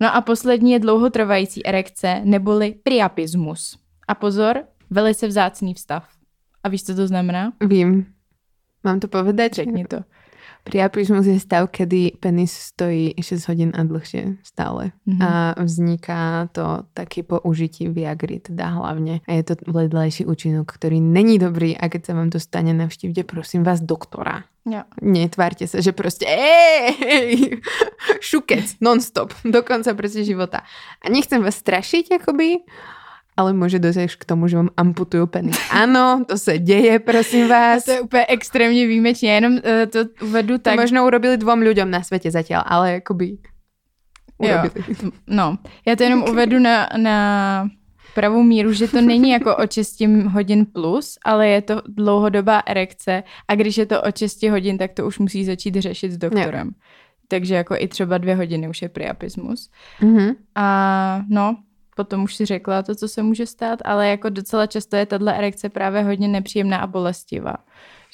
No 0.00 0.14
a 0.14 0.20
poslední 0.20 0.72
je 0.72 0.78
dlouhotrvající 0.78 1.66
erekce, 1.66 2.20
neboli 2.24 2.74
priapismus. 2.82 3.78
A 4.08 4.14
pozor, 4.14 4.64
velice 4.90 5.26
vzácný 5.26 5.74
vstav. 5.74 6.08
A 6.64 6.68
víš, 6.68 6.84
co 6.84 6.94
to 6.94 7.06
znamená? 7.06 7.52
Vím. 7.60 8.13
Mám 8.84 9.00
to 9.00 9.08
povedať? 9.08 9.64
Řekni 9.64 9.84
to. 9.84 10.04
Priapismus 10.64 11.28
je 11.28 11.36
stav, 11.40 11.68
kedy 11.68 12.16
penis 12.20 12.52
stojí 12.72 13.12
6 13.20 13.48
hodin 13.48 13.70
a 13.76 13.84
dlhšie 13.84 14.40
stále. 14.40 14.96
Mhm. 15.04 15.20
A 15.20 15.54
vzniká 15.60 16.48
to 16.52 16.88
taky 16.96 17.22
po 17.22 17.40
užití 17.40 17.88
Viagry, 17.88 18.40
teda 18.40 18.66
hlavně. 18.66 19.20
A 19.28 19.32
je 19.32 19.42
to 19.42 19.54
vedlejší 19.68 20.24
účinok, 20.26 20.72
ktorý 20.72 21.00
není 21.00 21.38
dobrý 21.38 21.76
a 21.76 21.88
keď 21.88 22.06
sa 22.06 22.12
vám 22.16 22.32
to 22.32 22.40
stane, 22.40 22.72
navštívte 22.72 23.24
prosím 23.24 23.62
vás 23.62 23.84
doktora. 23.84 24.44
Jo. 24.64 24.88
Netvárte 25.04 25.68
sa, 25.68 25.84
že 25.84 25.92
proste 25.92 26.24
ej, 26.24 27.60
šukec, 28.24 28.80
non-stop, 28.80 29.36
do 29.44 29.60
konca 29.60 29.92
proste 29.92 30.24
života. 30.24 30.64
A 31.04 31.12
nechcem 31.12 31.44
vás 31.44 31.60
strašiť, 31.60 32.24
akoby, 32.24 32.64
ale 33.36 33.50
môže 33.52 33.82
dojsť 33.82 34.14
k 34.14 34.24
tomu, 34.24 34.46
že 34.46 34.56
vám 34.56 34.70
amputujú 34.78 35.26
penis. 35.26 35.58
Áno, 35.74 36.22
to 36.22 36.38
sa 36.38 36.54
deje, 36.54 36.98
prosím 37.02 37.48
vás. 37.50 37.84
to 37.84 37.90
je 37.90 38.00
úplně 38.00 38.26
extrémně 38.28 38.86
výjimečně, 38.86 39.28
já 39.30 39.34
jenom 39.34 39.52
uh, 39.52 39.60
to 39.90 39.98
uvedu 40.22 40.58
To 40.58 40.62
tak. 40.62 40.76
možno 40.76 41.06
urobili 41.06 41.36
dvom 41.36 41.60
ľuďom 41.62 41.90
na 41.90 42.02
svete 42.02 42.30
zatiaľ, 42.30 42.62
ale 42.66 43.02
akoby 43.02 43.38
urobili. 44.38 44.84
No, 45.26 45.58
já 45.86 45.96
to 45.96 46.02
jenom 46.02 46.22
uvedu 46.22 46.58
na, 46.58 46.88
na 46.96 47.16
pravou 48.14 48.42
míru, 48.42 48.72
že 48.72 48.88
to 48.88 49.00
není 49.00 49.30
jako 49.30 49.56
o 49.56 49.66
6 49.70 50.00
hodin 50.30 50.66
plus, 50.66 51.18
ale 51.24 51.48
je 51.48 51.62
to 51.62 51.82
dlouhodobá 51.88 52.62
erekce 52.66 53.22
a 53.48 53.54
když 53.54 53.76
je 53.78 53.86
to 53.86 54.02
o 54.02 54.06
6 54.14 54.42
hodin, 54.42 54.78
tak 54.78 54.92
to 54.92 55.06
už 55.06 55.18
musí 55.18 55.44
začít 55.44 55.74
řešit 55.74 56.12
s 56.12 56.18
doktorem. 56.18 56.70
Takže 57.28 57.54
jako 57.54 57.74
i 57.78 57.88
třeba 57.88 58.18
dvě 58.18 58.34
hodiny 58.34 58.68
už 58.68 58.82
je 58.82 58.88
priapismus. 58.88 59.70
Mhm. 60.00 60.30
A 60.54 61.22
no, 61.28 61.56
potom 61.96 62.22
už 62.22 62.34
si 62.36 62.46
řekla 62.46 62.82
to, 62.82 62.94
co 62.94 63.08
se 63.08 63.22
může 63.22 63.46
stát, 63.46 63.78
ale 63.84 64.08
jako 64.08 64.28
docela 64.30 64.66
často 64.66 64.96
je 64.96 65.06
tahle 65.06 65.38
erekce 65.38 65.68
právě 65.68 66.02
hodně 66.02 66.28
nepříjemná 66.28 66.78
a 66.78 66.86
bolestivá. 66.86 67.54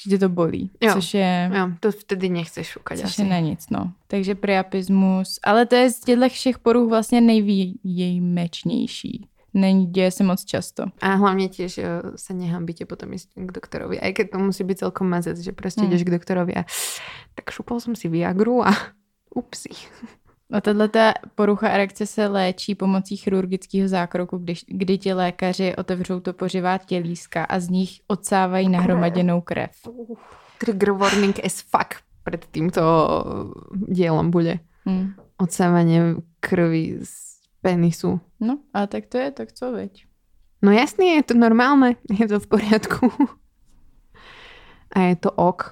Že 0.02 0.10
tě 0.10 0.18
to 0.18 0.28
bolí, 0.28 0.70
Jo. 0.80 0.92
což 0.92 1.14
je... 1.14 1.50
Jo, 1.54 1.68
to 1.80 1.92
vtedy 1.92 2.28
nechceš 2.28 2.66
šukať 2.66 2.98
Což 2.98 3.04
asi. 3.10 3.22
je 3.22 3.28
na 3.28 3.38
nic, 3.38 3.70
no. 3.70 3.92
Takže 4.06 4.34
priapismus, 4.34 5.38
ale 5.44 5.66
to 5.66 5.74
je 5.74 5.90
z 5.90 6.00
těchto 6.00 6.28
všech 6.28 6.58
poruch 6.58 6.88
vlastně 6.88 7.20
nejvýjimečnější. 7.20 9.26
Není, 9.54 9.86
děje 9.86 10.10
se 10.10 10.24
moc 10.24 10.44
často. 10.44 10.84
A 11.02 11.18
hlavne 11.18 11.50
tiež 11.50 11.82
uh, 11.82 12.14
sa 12.14 12.30
nehambíte 12.38 12.86
potom 12.86 13.10
ísť 13.10 13.34
k 13.34 13.50
doktorovi. 13.50 13.98
Aj 13.98 14.14
keď 14.14 14.30
to 14.30 14.38
musí 14.38 14.62
byť 14.62 14.86
celkom 14.86 15.10
mazec, 15.10 15.42
že 15.42 15.50
proste 15.50 15.82
Hmm. 15.82 15.90
ideš 15.90 16.06
k 16.06 16.14
doktorovi 16.14 16.54
a 16.54 16.62
tak 17.34 17.50
šupol 17.50 17.82
som 17.82 17.98
si 17.98 18.06
Viagru 18.06 18.62
a 18.62 18.70
upsi. 19.34 19.74
A 20.52 20.60
tato 20.60 20.98
porucha 21.34 21.68
erekce 21.68 22.06
se 22.06 22.26
léčí 22.26 22.74
pomocí 22.74 23.16
chirurgického 23.16 23.88
zákroku, 23.88 24.38
když, 24.38 24.64
kdy 24.68 24.98
ti 24.98 25.12
lékaři 25.12 25.76
otevřou 25.76 26.20
to 26.20 26.32
pořivá 26.32 26.78
tělíska 26.78 27.44
a 27.44 27.60
z 27.60 27.68
nich 27.68 28.00
odsávají 28.06 28.68
nahromaděnou 28.68 29.40
krev. 29.40 29.70
Trigger 30.58 30.90
warning 30.90 31.44
as 31.44 31.60
fuck 31.60 31.94
pred 32.24 32.46
týmto 32.46 32.82
dielom 33.74 34.30
bude. 34.30 34.58
Hm. 34.88 35.12
Odsávanie 35.38 36.02
krvi 36.40 36.98
z 37.02 37.12
penisu. 37.62 38.20
No, 38.40 38.58
a 38.74 38.86
tak 38.86 39.06
to 39.06 39.18
je, 39.18 39.30
tak 39.30 39.52
co, 39.52 39.72
veď? 39.72 40.04
No 40.62 40.72
jasný, 40.72 41.08
je 41.16 41.22
to 41.22 41.34
normálne, 41.34 41.96
je 42.20 42.28
to 42.28 42.40
v 42.40 42.46
poriadku. 42.46 43.12
A 44.92 45.00
je 45.00 45.16
to 45.16 45.30
ok. 45.30 45.62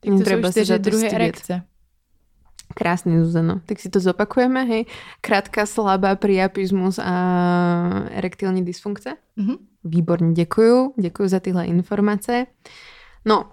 Tak 0.00 0.10
to 0.12 0.18
Netreba 0.18 0.48
jsou 0.48 0.52
čtyři 0.52 0.78
druhy 0.78 0.98
stydět. 0.98 1.14
erekce. 1.14 1.62
Krásne, 2.74 3.24
Zuzano. 3.24 3.60
Tak 3.68 3.80
si 3.80 3.88
to 3.92 4.00
zopakujeme, 4.00 4.64
hej. 4.64 4.82
Krátka, 5.20 5.66
slabá 5.66 6.16
priapizmus 6.16 6.98
a 6.98 7.14
erektilní 8.10 8.64
dysfunkce. 8.64 9.16
Mhm. 9.36 9.54
Výborne, 9.82 10.30
ďakujú. 10.32 10.94
Ďakujú 10.94 11.26
za 11.26 11.42
tyhle 11.42 11.66
informácie. 11.66 12.46
No, 13.26 13.50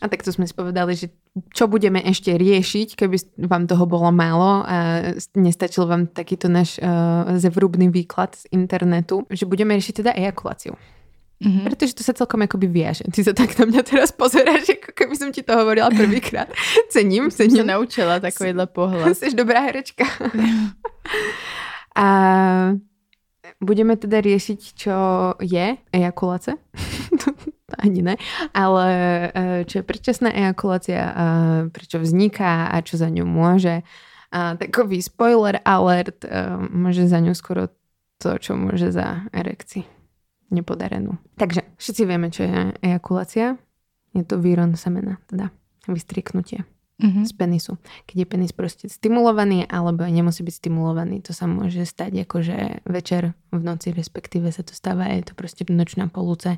a 0.00 0.06
takto 0.08 0.28
sme 0.28 0.44
si 0.44 0.52
povedali, 0.52 0.92
že 0.92 1.08
čo 1.52 1.68
budeme 1.68 2.00
ešte 2.00 2.32
riešiť, 2.32 2.96
keby 2.96 3.16
vám 3.48 3.68
toho 3.68 3.84
bolo 3.84 4.08
málo 4.12 4.64
a 4.64 4.76
nestačil 5.36 5.84
vám 5.84 6.08
takýto 6.08 6.48
náš 6.48 6.80
uh, 6.80 7.36
zevrubný 7.36 7.92
výklad 7.92 8.32
z 8.36 8.44
internetu, 8.56 9.28
že 9.28 9.48
budeme 9.48 9.76
riešiť 9.76 9.94
teda 10.04 10.12
ejakuláciu. 10.16 10.76
Mhm. 11.36 11.68
Pretože 11.68 11.92
to 11.94 12.00
sa 12.00 12.16
celkom 12.16 12.40
akoby 12.48 12.64
viaže. 12.64 13.04
Ty 13.12 13.20
sa 13.20 13.32
tak 13.36 13.60
na 13.60 13.68
mňa 13.68 13.82
teraz 13.84 14.08
pozeráš, 14.08 14.72
ako 14.72 14.90
keby 14.96 15.14
som 15.20 15.28
ti 15.28 15.44
to 15.44 15.52
hovorila 15.52 15.92
prvýkrát. 15.92 16.48
Cením, 16.88 17.28
Jsem 17.28 17.30
se 17.30 17.48
cením. 17.52 17.66
naučila 17.66 18.20
takovýhle 18.20 18.66
pohled. 18.66 19.12
Jsi 19.16 19.34
dobrá 19.36 19.60
herečka. 19.60 20.04
A 21.96 22.06
budeme 23.60 23.96
teda 23.96 24.20
riešiť, 24.20 24.60
čo 24.76 24.96
je 25.40 25.76
ejakulácia. 25.92 26.60
to 27.66 27.74
ani 27.80 28.02
ne. 28.04 28.14
Ale 28.52 28.86
e, 29.32 29.64
čo 29.64 29.80
je 29.80 29.84
predčasná 29.84 30.28
ejakulácia, 30.28 31.00
prečo 31.72 31.96
vzniká 31.96 32.68
a 32.68 32.76
čo 32.84 33.00
za 33.00 33.08
ňu 33.08 33.24
môže. 33.24 33.80
A 34.28 34.60
takový 34.60 35.00
spoiler 35.00 35.60
alert, 35.64 36.20
e, 36.24 36.32
môže 36.68 37.08
za 37.08 37.16
ňu 37.16 37.32
skoro 37.32 37.72
to, 38.20 38.36
čo 38.36 38.56
môže 38.60 38.92
za 38.92 39.24
erekcii 39.32 39.95
nepodarenú. 40.50 41.18
Takže 41.36 41.66
všetci 41.76 42.02
vieme, 42.06 42.28
čo 42.30 42.46
je 42.46 42.74
ejakulácia. 42.82 43.58
Je 44.14 44.24
to 44.24 44.40
výron 44.40 44.72
semena, 44.78 45.20
teda 45.28 45.50
vystrieknutie 45.86 46.64
Mhm. 46.96 47.28
z 47.28 47.32
penisu. 47.36 47.72
Keď 48.08 48.16
je 48.16 48.26
penis 48.26 48.52
proste 48.56 48.88
stimulovaný 48.88 49.68
alebo 49.68 50.08
nemusí 50.08 50.40
byť 50.40 50.54
stimulovaný, 50.64 51.20
to 51.20 51.36
sa 51.36 51.44
môže 51.44 51.84
stať 51.84 52.24
akože 52.24 52.88
večer 52.88 53.36
v 53.52 53.60
noci, 53.60 53.92
respektíve 53.92 54.48
sa 54.48 54.64
to 54.64 54.72
stáva, 54.72 55.12
je 55.12 55.28
to 55.28 55.36
proste 55.36 55.68
nočná 55.68 56.08
polúce, 56.08 56.56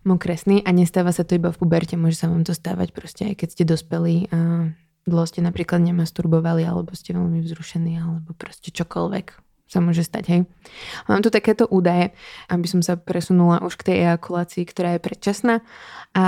mokré 0.00 0.40
sny 0.40 0.64
a 0.64 0.72
nestáva 0.72 1.12
sa 1.12 1.28
to 1.28 1.36
iba 1.36 1.52
v 1.52 1.60
puberte, 1.60 1.92
môže 1.92 2.24
sa 2.24 2.32
vám 2.32 2.40
to 2.40 2.56
stávať 2.56 2.96
proste 2.96 3.28
aj 3.28 3.44
keď 3.44 3.48
ste 3.52 3.64
dospelí 3.68 4.32
a 4.32 4.72
dlho 5.04 5.26
ste 5.28 5.44
napríklad 5.44 5.84
nemasturbovali 5.84 6.64
alebo 6.64 6.96
ste 6.96 7.12
veľmi 7.12 7.44
vzrušení 7.44 8.00
alebo 8.00 8.32
proste 8.32 8.72
čokoľvek 8.72 9.43
sa 9.64 9.80
môže 9.80 10.04
stať, 10.04 10.24
hej. 10.28 10.40
Mám 11.08 11.24
tu 11.24 11.32
takéto 11.32 11.64
údaje, 11.66 12.12
aby 12.52 12.66
som 12.68 12.84
sa 12.84 13.00
presunula 13.00 13.64
už 13.64 13.80
k 13.80 13.92
tej 13.92 13.96
ejakulácii, 14.08 14.64
ktorá 14.68 14.96
je 14.96 15.00
predčasná 15.00 15.54
a 16.14 16.24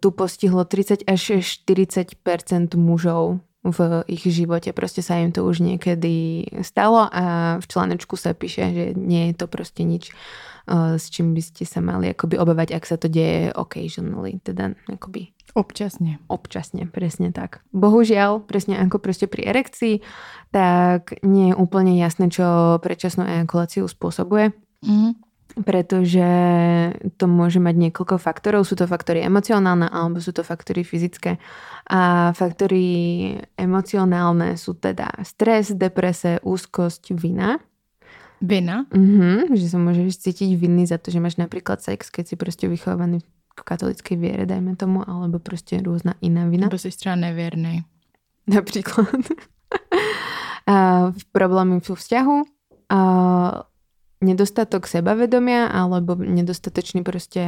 tu 0.00 0.10
postihlo 0.10 0.64
30 0.64 1.06
až 1.06 1.44
40% 1.44 2.16
mužov 2.74 3.44
v 3.60 3.78
ich 4.08 4.24
živote. 4.24 4.72
Proste 4.72 5.04
sa 5.04 5.20
im 5.20 5.36
to 5.36 5.44
už 5.44 5.60
niekedy 5.60 6.48
stalo 6.64 7.04
a 7.12 7.56
v 7.60 7.66
článečku 7.68 8.16
sa 8.16 8.32
píše, 8.32 8.64
že 8.72 8.86
nie 8.96 9.30
je 9.30 9.34
to 9.36 9.46
proste 9.52 9.84
nič, 9.84 10.08
eh, 10.10 10.96
s 10.96 11.12
čím 11.12 11.36
by 11.36 11.42
ste 11.44 11.68
sa 11.68 11.84
mali 11.84 12.08
akoby 12.10 12.40
obávať, 12.40 12.72
ak 12.72 12.84
sa 12.88 12.96
to 12.96 13.12
deje 13.12 13.52
occasionally, 13.52 14.40
teda 14.40 14.72
akoby 14.88 15.36
Občasně. 15.54 16.18
občasne, 16.28 16.86
presne 16.86 17.32
tak. 17.32 17.60
Bohužiaľ, 17.72 18.40
presne 18.46 18.78
ako 18.78 18.98
proste 18.98 19.26
pri 19.26 19.50
erekcii, 19.50 20.00
tak 20.50 21.18
nie 21.22 21.50
je 21.50 21.54
úplne 21.58 21.98
jasné, 21.98 22.30
čo 22.30 22.78
predčasnú 22.82 23.26
ejakuláciu 23.26 23.88
spôsobuje 23.88 24.52
Mhm. 24.86 25.10
pretože 25.66 26.28
to 27.18 27.26
môže 27.26 27.58
mať 27.58 27.74
niekoľko 27.74 28.22
faktorov. 28.22 28.62
Sú 28.62 28.78
to 28.78 28.86
faktory 28.86 29.20
emocionálne 29.26 29.90
alebo 29.90 30.22
sú 30.22 30.30
to 30.30 30.46
faktory 30.46 30.86
fyzické. 30.86 31.42
A 31.90 32.30
faktory 32.38 33.34
emocionálne 33.58 34.54
sú 34.54 34.78
teda 34.78 35.10
stres, 35.26 35.74
deprese, 35.74 36.38
úzkosť, 36.46 37.10
vina. 37.18 37.58
Vina. 38.40 38.86
Mhm, 38.94 39.52
že 39.58 39.66
sa 39.68 39.76
môžeš 39.76 40.22
cítiť 40.22 40.54
vinný 40.54 40.86
za 40.86 40.96
to, 41.02 41.10
že 41.10 41.18
máš 41.20 41.36
napríklad 41.36 41.82
sex, 41.82 42.08
keď 42.08 42.24
si 42.30 42.34
proste 42.38 42.70
vychovaný 42.70 43.20
v 43.20 43.28
katolickej 43.64 44.16
viere, 44.16 44.46
dajme 44.46 44.76
tomu, 44.76 45.04
alebo 45.06 45.38
proste 45.38 45.78
rôzna 45.78 46.14
iná 46.20 46.48
vina. 46.48 46.66
Nebo 46.66 46.78
jsi 46.78 46.90
třeba 46.90 47.14
nevěrný. 47.16 47.84
Napríklad. 48.46 49.06
a 50.66 51.12
problémy 51.32 51.80
vo 51.88 51.94
vzťahu, 51.94 52.36
a 52.90 53.00
nedostatok 54.20 54.84
sebavedomia 54.84 55.72
alebo 55.72 56.12
nedostatočný 56.14 57.00
proste 57.00 57.40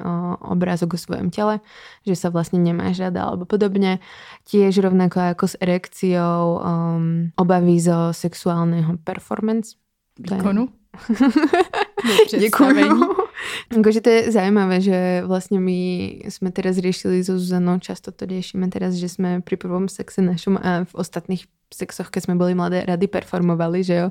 o, 0.00 0.40
obrázok 0.56 0.96
o 0.96 0.98
svojom 0.98 1.28
tele, 1.28 1.60
že 2.08 2.16
sa 2.16 2.32
vlastne 2.32 2.56
nemáš 2.56 3.04
rada 3.04 3.28
alebo 3.28 3.44
podobne. 3.44 4.00
Tiež 4.48 4.80
rovnako 4.80 5.36
ako 5.36 5.44
s 5.44 5.54
erekciou 5.60 6.42
um, 6.56 7.28
obavy 7.36 7.76
zo 7.84 8.16
sexuálneho 8.16 8.96
performance. 9.04 9.76
To 10.16 10.34
je- 10.34 10.40
Výkonu. 10.40 10.64
Ďakujem. 13.36 13.80
Akože 13.80 14.00
to 14.00 14.08
je 14.10 14.20
zaujímavé, 14.32 14.76
že 14.80 14.98
vlastne 15.28 15.58
my 15.60 15.78
sme 16.32 16.48
teraz 16.52 16.80
riešili 16.80 17.20
so 17.20 17.36
Zuzanou, 17.36 17.76
často 17.78 18.08
to 18.10 18.24
riešime 18.24 18.68
teraz, 18.72 18.96
že 18.96 19.12
sme 19.12 19.44
pri 19.44 19.60
prvom 19.60 19.92
sexe 19.92 20.24
našom 20.24 20.56
a 20.56 20.88
v 20.88 20.92
ostatných 20.96 21.44
sexoch, 21.68 22.14
keď 22.14 22.30
sme 22.30 22.34
boli 22.38 22.54
mladé, 22.54 22.86
rady 22.86 23.10
performovali, 23.10 23.82
že 23.82 23.94
jo. 24.06 24.08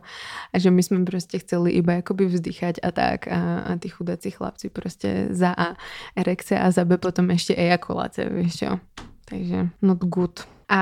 A 0.52 0.56
že 0.60 0.70
my 0.70 0.82
sme 0.84 1.08
proste 1.08 1.40
chceli 1.40 1.80
iba 1.80 2.04
akoby 2.04 2.28
vzdychať 2.28 2.84
a 2.84 2.90
tak. 2.92 3.32
A, 3.32 3.64
a 3.64 3.72
tí 3.80 3.88
chudáci 3.88 4.36
chlapci 4.36 4.68
proste 4.70 5.32
za 5.32 5.56
A 5.56 5.80
erekcia 6.20 6.62
a 6.62 6.68
za 6.70 6.84
B 6.84 7.00
potom 7.00 7.32
ešte 7.32 7.56
ejakulácia, 7.56 8.28
vieš 8.28 8.68
čo. 8.68 8.70
Takže 9.26 9.72
not 9.82 10.04
good. 10.06 10.55
A 10.65 10.82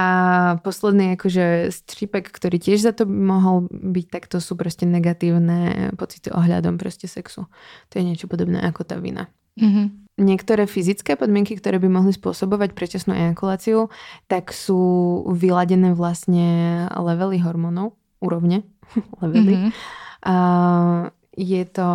posledný 0.63 1.19
akože 1.19 1.67
střípek, 1.75 2.31
ktorý 2.31 2.55
tiež 2.55 2.87
za 2.87 2.93
to 2.95 3.03
mohol 3.03 3.67
byť, 3.67 4.05
tak 4.07 4.23
to 4.31 4.39
sú 4.39 4.55
proste 4.55 4.87
negatívne 4.87 5.91
pocity 5.99 6.31
ohľadom 6.31 6.79
proste 6.79 7.11
sexu. 7.11 7.51
To 7.91 7.93
je 7.99 8.03
niečo 8.07 8.31
podobné 8.31 8.63
ako 8.63 8.87
tá 8.87 8.95
vina. 8.99 9.27
Mhm. 9.59 10.03
Niektoré 10.13 10.69
fyzické 10.69 11.17
podmienky, 11.17 11.57
ktoré 11.57 11.81
by 11.81 11.89
mohli 11.89 12.13
spôsobovať 12.13 12.77
predčasnú 12.77 13.17
ejakuláciu, 13.17 13.89
tak 14.29 14.53
sú 14.53 14.77
vyladené 15.25 15.97
vlastne 15.97 16.85
levely 16.93 17.41
hormónov, 17.41 17.97
úrovne, 18.21 18.61
levely. 19.21 19.57
Mhm. 19.57 19.69
A 20.23 20.35
je 21.33 21.63
to 21.65 21.87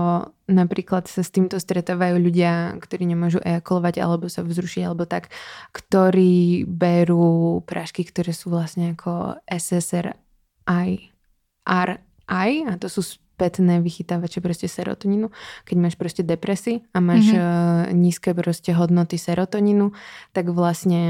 napríklad 0.49 1.07
sa 1.07 1.21
s 1.21 1.31
týmto 1.31 1.61
stretávajú 1.61 2.17
ľudia, 2.17 2.81
ktorí 2.81 3.05
nemôžu 3.05 3.39
ejakulovať 3.45 4.01
alebo 4.01 4.27
sa 4.33 4.41
vzrušiť 4.41 4.83
alebo 4.89 5.05
tak, 5.05 5.29
ktorí 5.77 6.65
berú 6.65 7.61
prášky, 7.69 8.03
ktoré 8.09 8.33
sú 8.33 8.49
vlastne 8.51 8.97
ako 8.97 9.39
SSRI, 9.45 11.13
RI 11.69 12.53
a 12.65 12.75
to 12.81 12.89
sú 12.89 13.05
spätné 13.39 13.79
vychytávače 13.79 14.43
proste 14.43 14.67
serotoninu. 14.67 15.31
Keď 15.63 15.77
máš 15.79 15.95
proste 15.95 16.27
depresi 16.27 16.83
a 16.91 16.99
máš 16.99 17.31
Mhm. 17.31 17.39
mm-hmm. 17.39 17.95
nízke 17.95 18.35
proste 18.35 18.75
hodnoty 18.75 19.15
serotoninu, 19.15 19.95
tak 20.35 20.51
vlastne 20.51 21.01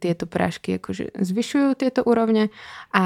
tieto 0.00 0.24
prášky 0.24 0.80
akože 0.80 1.12
zvyšujú 1.20 1.76
tieto 1.76 2.00
úrovne 2.00 2.48
a 2.96 3.04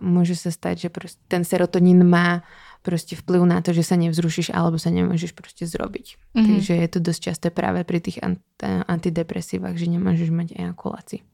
môže 0.00 0.32
sa 0.32 0.48
stať, 0.48 0.88
že 0.88 0.88
ten 1.28 1.44
serotonín 1.44 2.08
má 2.08 2.40
proste 2.86 3.18
vplyv 3.18 3.42
na 3.42 3.58
to, 3.58 3.74
že 3.74 3.82
sa 3.82 3.98
nevzrušíš 3.98 4.54
alebo 4.54 4.78
sa 4.78 4.94
nemôžeš 4.94 5.34
proste 5.34 5.66
zrobiť. 5.66 6.06
Mhm. 6.14 6.22
Mm-hmm. 6.22 6.46
Takže 6.54 6.72
je 6.78 6.88
to 6.94 6.98
dosť 7.02 7.20
časté 7.26 7.48
práve 7.50 7.82
pri 7.82 7.98
tých 7.98 8.22
ant- 8.22 8.62
antidepresívach, 8.62 9.74
že 9.74 9.90
nemôžeš 9.90 10.30
mať 10.30 10.54
ejakulácii. 10.54 11.26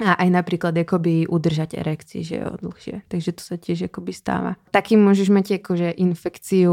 A 0.00 0.16
aj 0.24 0.28
napríklad 0.32 0.72
akoby 0.72 1.28
udržať 1.28 1.76
erekciu, 1.76 2.24
že 2.24 2.40
jo, 2.40 2.56
dlhšie. 2.56 3.04
Takže 3.12 3.36
to 3.36 3.42
sa 3.44 3.60
tiež 3.60 3.92
akoby 3.92 4.16
stáva. 4.16 4.56
Takým 4.72 5.04
môžeš 5.04 5.28
mať 5.28 5.60
akože 5.60 5.92
infekciu 6.00 6.72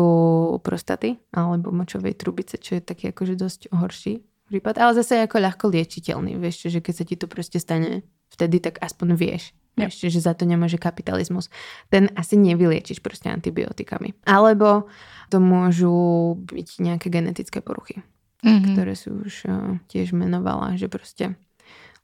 prostaty 0.64 1.20
alebo 1.36 1.76
močovej 1.76 2.16
trubice, 2.16 2.56
čo 2.56 2.80
je 2.80 2.82
taký 2.82 3.12
akože 3.12 3.36
dosť 3.36 3.76
horší 3.76 4.24
prípad. 4.48 4.80
Ale 4.80 4.96
zase 4.96 5.20
je 5.20 5.26
ako 5.28 5.36
ľahko 5.36 5.66
liečiteľný, 5.68 6.40
vieš, 6.40 6.64
čo, 6.64 6.68
že 6.72 6.80
keď 6.80 6.94
sa 6.96 7.04
ti 7.04 7.16
to 7.20 7.28
proste 7.28 7.60
stane 7.60 8.08
vtedy, 8.32 8.64
tak 8.64 8.80
aspoň 8.80 9.20
vieš. 9.20 9.52
Jo. 9.78 9.88
Ešte, 9.88 10.10
že 10.10 10.20
za 10.20 10.34
to 10.34 10.46
nemôže 10.46 10.78
kapitalizmus. 10.78 11.48
Ten 11.90 12.10
asi 12.16 12.36
nevyliečiš 12.38 13.00
proste 13.00 13.30
antibiotikami. 13.32 14.14
Alebo 14.28 14.88
to 15.30 15.40
môžu 15.40 15.94
byť 16.42 16.68
nejaké 16.80 17.08
genetické 17.10 17.62
poruchy, 17.62 18.02
Mhm. 18.44 18.72
ktoré 18.76 18.96
si 18.96 19.12
už 19.12 19.34
uh, 19.52 19.76
tiež 19.92 20.12
menovala, 20.16 20.76
že 20.80 20.88
proste 20.88 21.36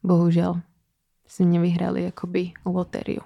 bohužiaľ 0.04 0.60
si 1.28 1.44
nevyhrali 1.48 2.06
akoby 2.12 2.54
lotériu. 2.66 3.24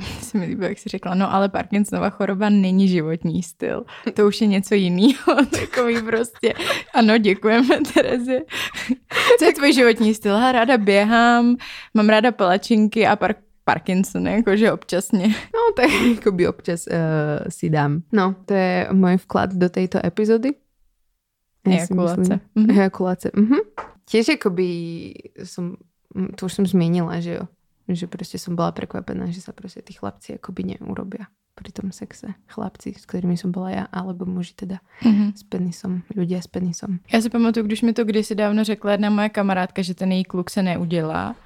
Se 0.20 0.38
mi 0.38 0.46
líbilo, 0.46 0.68
jak 0.68 0.78
jsi 0.78 0.88
řekla, 0.88 1.14
no 1.14 1.32
ale 1.34 1.48
Parkinsonova 1.48 2.10
choroba 2.10 2.48
není 2.48 2.88
životní 2.88 3.42
styl. 3.42 3.84
To 4.14 4.26
už 4.26 4.40
je 4.40 4.46
něco 4.46 4.74
jiného. 4.74 5.28
Takový 5.50 6.02
prostě. 6.02 6.54
Ano, 6.94 7.18
děkujeme, 7.18 7.80
Terezi. 7.94 8.38
Co 9.38 9.44
je 9.44 9.52
tvůj 9.52 9.72
životní 9.72 10.14
styl? 10.14 10.36
Ha, 10.36 10.52
ráda 10.52 10.78
běhám, 10.78 11.56
mám 11.94 12.08
ráda 12.08 12.32
palačinky 12.32 13.06
a 13.06 13.16
par- 13.16 13.34
Parkinson, 13.72 14.26
jakože 14.26 14.72
občasně. 14.72 15.24
No 15.54 15.60
tak 15.76 15.90
akoby 16.18 16.48
občas 16.48 16.86
uh, 16.86 16.94
si 17.48 17.70
dám. 17.70 18.02
No, 18.12 18.34
to 18.44 18.54
je 18.54 18.88
môj 18.92 19.16
vklad 19.22 19.54
do 19.54 19.68
tejto 19.70 19.98
epizódy. 20.06 20.54
si 21.62 21.70
Ejakuláce. 21.70 22.20
myslím. 22.20 22.40
Mhm. 22.54 22.70
Ejakuláce. 22.70 23.30
Mhm. 23.36 23.56
Tiež 24.10 24.28
akoby 24.34 24.68
som, 25.44 25.76
to 26.36 26.46
už 26.46 26.52
som 26.52 26.66
zmienila, 26.66 27.20
že 27.22 27.38
jo. 27.38 27.44
Že 27.90 28.06
proste 28.06 28.38
som 28.38 28.54
bola 28.54 28.70
prekvapená, 28.74 29.26
že 29.30 29.42
sa 29.42 29.50
proste 29.52 29.82
tí 29.82 29.94
chlapci 29.94 30.34
akoby 30.38 30.62
neurobia 30.78 31.26
pri 31.58 31.70
tom 31.74 31.90
sexe. 31.92 32.34
Chlapci, 32.46 32.94
s 32.94 33.02
ktorými 33.06 33.34
som 33.34 33.50
bola 33.50 33.70
ja, 33.70 33.84
alebo 33.90 34.22
muži 34.26 34.54
teda 34.54 34.78
Mhm. 35.02 35.34
s 35.34 35.42
penisom, 35.42 36.02
ľudia 36.14 36.38
s 36.42 36.46
penisom. 36.46 36.98
Já 37.12 37.20
si 37.22 37.28
pamatuju, 37.30 37.66
když 37.66 37.82
mi 37.82 37.92
to 37.92 38.04
kdysi 38.04 38.34
dávno 38.34 38.64
řekla 38.64 38.92
jedna 38.92 39.10
moje 39.10 39.28
kamarádka, 39.28 39.82
že 39.82 39.94
ten 39.94 40.12
její 40.12 40.24
kluk 40.24 40.50
se 40.50 40.62
neudělá. 40.62 41.36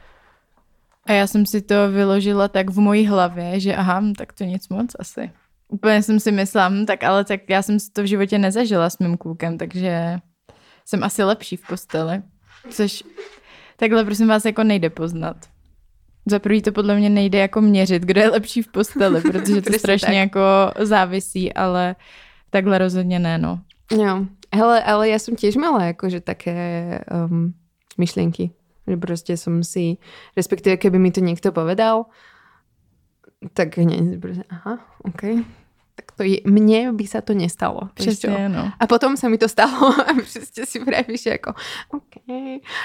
A 1.07 1.13
já 1.13 1.27
jsem 1.27 1.47
si 1.47 1.63
to 1.63 1.75
vyložila 1.91 2.49
tak 2.49 2.71
v 2.71 2.79
mojí 2.79 3.07
hlavě, 3.07 3.61
že 3.61 3.77
aha, 3.77 4.03
tak 4.19 4.33
to 4.33 4.45
nic 4.45 4.69
moc 4.69 4.91
asi. 4.99 5.31
Úplně 5.69 6.03
jsem 6.03 6.21
si 6.21 6.33
myslela, 6.33 6.69
hm, 6.69 6.87
tak 6.87 7.05
ale 7.05 7.25
tak 7.25 7.41
já 7.49 7.63
jsem 7.63 7.81
si 7.81 7.91
to 7.91 8.03
v 8.03 8.07
životě 8.07 8.39
nezažila 8.39 8.91
s 8.91 8.99
mým 8.99 9.17
klukem, 9.17 9.59
takže 9.59 10.19
jsem 10.85 11.05
asi 11.05 11.23
lepší 11.23 11.57
v 11.57 11.67
posteli. 11.67 12.23
Což 12.71 13.05
takhle 13.77 14.05
prosím 14.05 14.29
vás 14.29 14.45
jako 14.45 14.65
nejde 14.65 14.91
poznat. 14.91 15.37
Za 16.27 16.39
prvý 16.39 16.63
to 16.63 16.73
podle 16.73 16.97
mě 16.97 17.11
nejde 17.11 17.39
jako 17.39 17.61
měřit, 17.61 18.03
kdo 18.03 18.21
je 18.21 18.31
lepší 18.31 18.63
v 18.63 18.73
posteli, 18.73 19.21
protože 19.33 19.63
to 19.63 19.73
strašně 19.73 20.07
tak. 20.07 20.15
jako 20.15 20.41
závisí, 20.79 21.53
ale 21.53 21.97
takhle 22.51 22.79
rozhodně 22.79 23.19
ne, 23.19 23.39
no. 23.39 23.61
Jo, 23.93 24.27
hele, 24.55 24.81
ale 24.81 25.13
ja 25.13 25.19
som 25.21 25.37
tiež 25.37 25.61
mala 25.61 25.93
akože 25.93 26.25
také 26.25 26.57
um, 27.11 27.53
myšlienky. 28.01 28.55
Že 28.85 28.97
proste 29.01 29.33
som 29.41 29.65
si, 29.65 29.97
respektíve 30.37 30.77
keby 30.77 31.01
mi 31.01 31.09
to 31.09 31.25
niekto 31.25 31.53
povedal, 31.53 32.13
tak 33.53 33.77
hneď 33.77 34.21
proste, 34.21 34.45
aha, 34.49 34.81
OK. 35.05 35.45
Tak 35.95 36.19
to 36.19 36.23
je, 36.27 36.43
mne 36.43 36.99
by 36.99 37.07
sa 37.07 37.23
to 37.23 37.39
nestalo. 37.39 37.95
Přesně, 37.95 38.49
no. 38.49 38.73
A 38.81 38.87
potom 38.87 39.17
sa 39.17 39.29
mi 39.31 39.39
to 39.39 39.47
stalo 39.49 39.95
a 40.09 40.11
proste 40.15 40.67
si 40.67 40.79
vravíš 40.83 41.23
že 41.23 41.31
ako, 41.39 41.55
OK. 41.95 42.15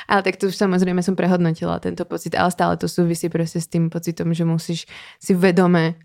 Ale 0.08 0.22
tak 0.22 0.38
to 0.38 0.48
už 0.48 0.56
samozrejme 0.56 1.02
som 1.02 1.18
prehodnotila 1.18 1.82
tento 1.82 2.06
pocit, 2.06 2.38
ale 2.38 2.52
stále 2.52 2.78
to 2.78 2.86
súvisí 2.86 3.30
proste 3.30 3.58
s 3.62 3.68
tým 3.68 3.90
pocitom, 3.90 4.30
že 4.34 4.46
musíš 4.46 4.86
si 5.18 5.34
vedome 5.34 5.98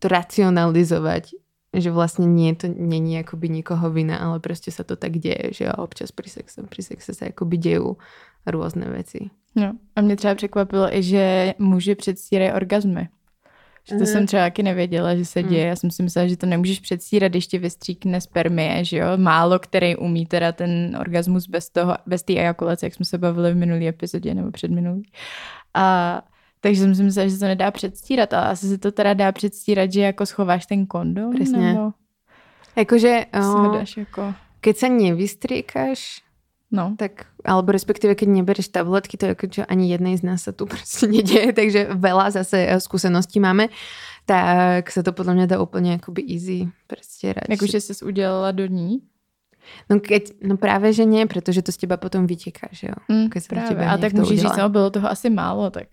to 0.00 0.08
racionalizovať, 0.08 1.36
že 1.76 1.92
vlastne 1.92 2.24
nie, 2.24 2.56
to 2.56 2.72
není 2.72 3.20
akoby 3.20 3.52
nikoho 3.52 3.92
vina, 3.92 4.16
ale 4.16 4.40
proste 4.40 4.72
sa 4.72 4.80
to 4.80 4.96
tak 4.96 5.20
deje, 5.20 5.52
že 5.52 5.64
občas 5.76 6.08
pri 6.08 6.28
sexe, 6.32 6.64
pri 6.64 6.82
sexe 6.82 7.12
sa 7.12 7.28
akoby 7.28 7.56
dejú 7.60 8.00
rôzne 8.46 8.86
veci. 8.88 9.30
No, 9.56 9.72
a 9.96 10.00
mě 10.00 10.16
třeba 10.16 10.34
překvapilo 10.34 10.96
i, 10.96 11.02
že 11.02 11.54
muži 11.58 11.94
předstírají 11.94 12.52
orgazmy. 12.52 13.08
Že 13.88 13.94
to 13.94 14.04
Mhm. 14.04 14.06
jsem 14.06 14.26
třeba 14.26 14.42
taky 14.42 14.62
nevěděla, 14.62 15.14
že 15.16 15.24
se 15.24 15.40
Mhm. 15.40 15.48
děje. 15.50 15.66
Já 15.66 15.76
jsem 15.76 15.90
si 15.90 16.02
myslela, 16.02 16.28
že 16.28 16.36
to 16.36 16.46
nemůžeš 16.46 16.80
předstírat, 16.80 17.32
když 17.32 17.46
ti 17.46 17.58
vystříkne 17.58 18.20
spermie, 18.20 18.84
že 18.84 18.96
jo. 18.98 19.06
Málo 19.16 19.58
který 19.58 19.96
umí 19.96 20.26
teda 20.26 20.52
ten 20.52 20.96
orgasmus 21.00 21.46
bez 21.48 21.70
toho, 21.70 21.96
bez 22.06 22.22
té 22.22 22.32
ejakulace, 22.32 22.86
jak 22.86 22.94
jsme 22.94 23.04
se 23.04 23.18
bavili 23.18 23.52
v 23.52 23.56
minulý 23.56 23.88
epizodě 23.88 24.34
nebo 24.34 24.50
předminulý. 24.50 25.02
A 25.74 26.22
takže 26.60 26.80
jsem 26.82 26.94
si 26.94 27.02
myslela, 27.02 27.28
že 27.28 27.34
se 27.34 27.40
to 27.40 27.44
nedá 27.46 27.70
předstírat, 27.70 28.32
ale 28.32 28.46
asi 28.48 28.68
se 28.68 28.78
to 28.78 28.92
teda 28.92 29.14
dá 29.14 29.32
předstírat, 29.32 29.92
že 29.92 30.00
jako 30.00 30.26
schováš 30.26 30.66
ten 30.66 30.86
kondom, 30.86 31.34
Přesně. 31.34 31.58
nebo 31.58 31.90
Akože, 32.76 33.24
si 33.34 33.40
ho 33.40 33.70
o, 33.70 33.72
dáš 33.72 33.96
jako... 33.96 34.34
keď 34.60 34.76
sa 34.76 34.88
nevystriekaš, 34.88 36.25
No, 36.66 36.98
tak, 36.98 37.30
alebo 37.46 37.70
respektíve 37.70 38.18
keď 38.18 38.42
nebereš 38.42 38.74
tabletky, 38.74 39.14
to 39.14 39.30
je 39.30 39.34
ako, 39.38 39.46
čo 39.46 39.62
ani 39.70 39.86
jednej 39.86 40.18
z 40.18 40.26
nás 40.26 40.42
sa 40.42 40.52
tu 40.52 40.66
proste 40.72 41.06
nedieje, 41.06 41.54
takže 41.54 41.94
veľa 41.94 42.34
zase 42.34 42.66
eh, 42.66 42.80
skúseností 42.82 43.38
máme, 43.38 43.70
tak 44.26 44.90
sa 44.90 45.06
to 45.06 45.14
podľa 45.14 45.34
mňa 45.38 45.46
dá 45.46 45.56
úplne 45.62 46.02
akoby 46.02 46.26
easy 46.26 46.66
predstierať. 46.90 47.46
jakože 47.46 47.80
jsi 47.80 48.04
udělala 48.04 48.50
do 48.50 48.66
ní. 48.66 49.02
No 49.90 49.98
keď, 49.98 50.38
no 50.46 50.54
práve, 50.56 50.94
že 50.94 51.02
nie, 51.02 51.26
pretože 51.26 51.62
to 51.62 51.74
z 51.74 51.76
teba 51.86 51.96
potom 51.98 52.26
vyteká, 52.26 52.70
že 52.70 52.86
jo. 52.86 52.98
Mm, 53.10 53.28
právě. 53.48 53.86
A 53.86 53.98
tak 53.98 54.12
můžeš 54.12 54.40
říct, 54.40 54.56
no, 54.56 54.68
bylo 54.68 54.90
toho 54.90 55.10
asi 55.10 55.30
málo, 55.30 55.70
tak... 55.70 55.86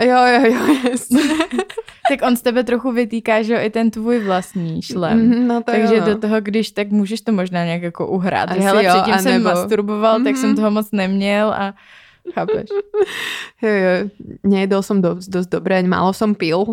Jo, 0.00 0.16
jo, 0.26 0.40
jo, 0.52 0.76
jasne. 0.90 1.20
Tak 2.10 2.22
on 2.26 2.36
z 2.36 2.42
tebe 2.42 2.64
trochu 2.64 2.92
vytýká, 2.92 3.42
že 3.42 3.52
jo, 3.54 3.60
i 3.62 3.70
ten 3.70 3.90
tvůj 3.90 4.18
vlastní 4.18 4.82
šlem. 4.82 5.28
Mhm, 5.28 5.48
no 5.48 5.54
to 5.60 5.72
Takže 5.72 5.94
jo, 5.94 6.00
no. 6.00 6.06
do 6.06 6.18
toho, 6.18 6.40
když 6.40 6.70
tak 6.70 6.90
můžeš 6.90 7.20
to 7.20 7.32
možná 7.32 7.64
nějak 7.64 7.82
jako 7.82 8.06
uhrát. 8.06 8.50
Asi 8.50 8.60
Že 8.60 8.66
hele, 8.66 8.84
jo, 8.84 8.90
předtím 8.94 9.18
jsem 9.18 9.42
masturboval, 9.42 10.22
tak 10.24 10.36
jsem 10.36 10.48
Mhm. 10.48 10.56
toho 10.56 10.70
moc 10.70 10.88
neměl 10.92 11.48
a 11.52 11.74
chápeš. 12.34 12.68
Jo, 13.62 14.10
nejedol 14.44 14.82
som 14.82 15.02
dosť, 15.02 15.28
dosť 15.30 15.48
dobre, 15.50 15.82
málo 15.82 16.12
som 16.12 16.34
pil. 16.34 16.64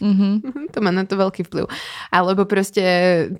Mhm. 0.00 0.42
to 0.74 0.78
má 0.80 0.90
na 0.90 1.04
to 1.04 1.16
veľký 1.16 1.44
vplyv. 1.48 1.66
Alebo 2.12 2.44
proste 2.44 2.82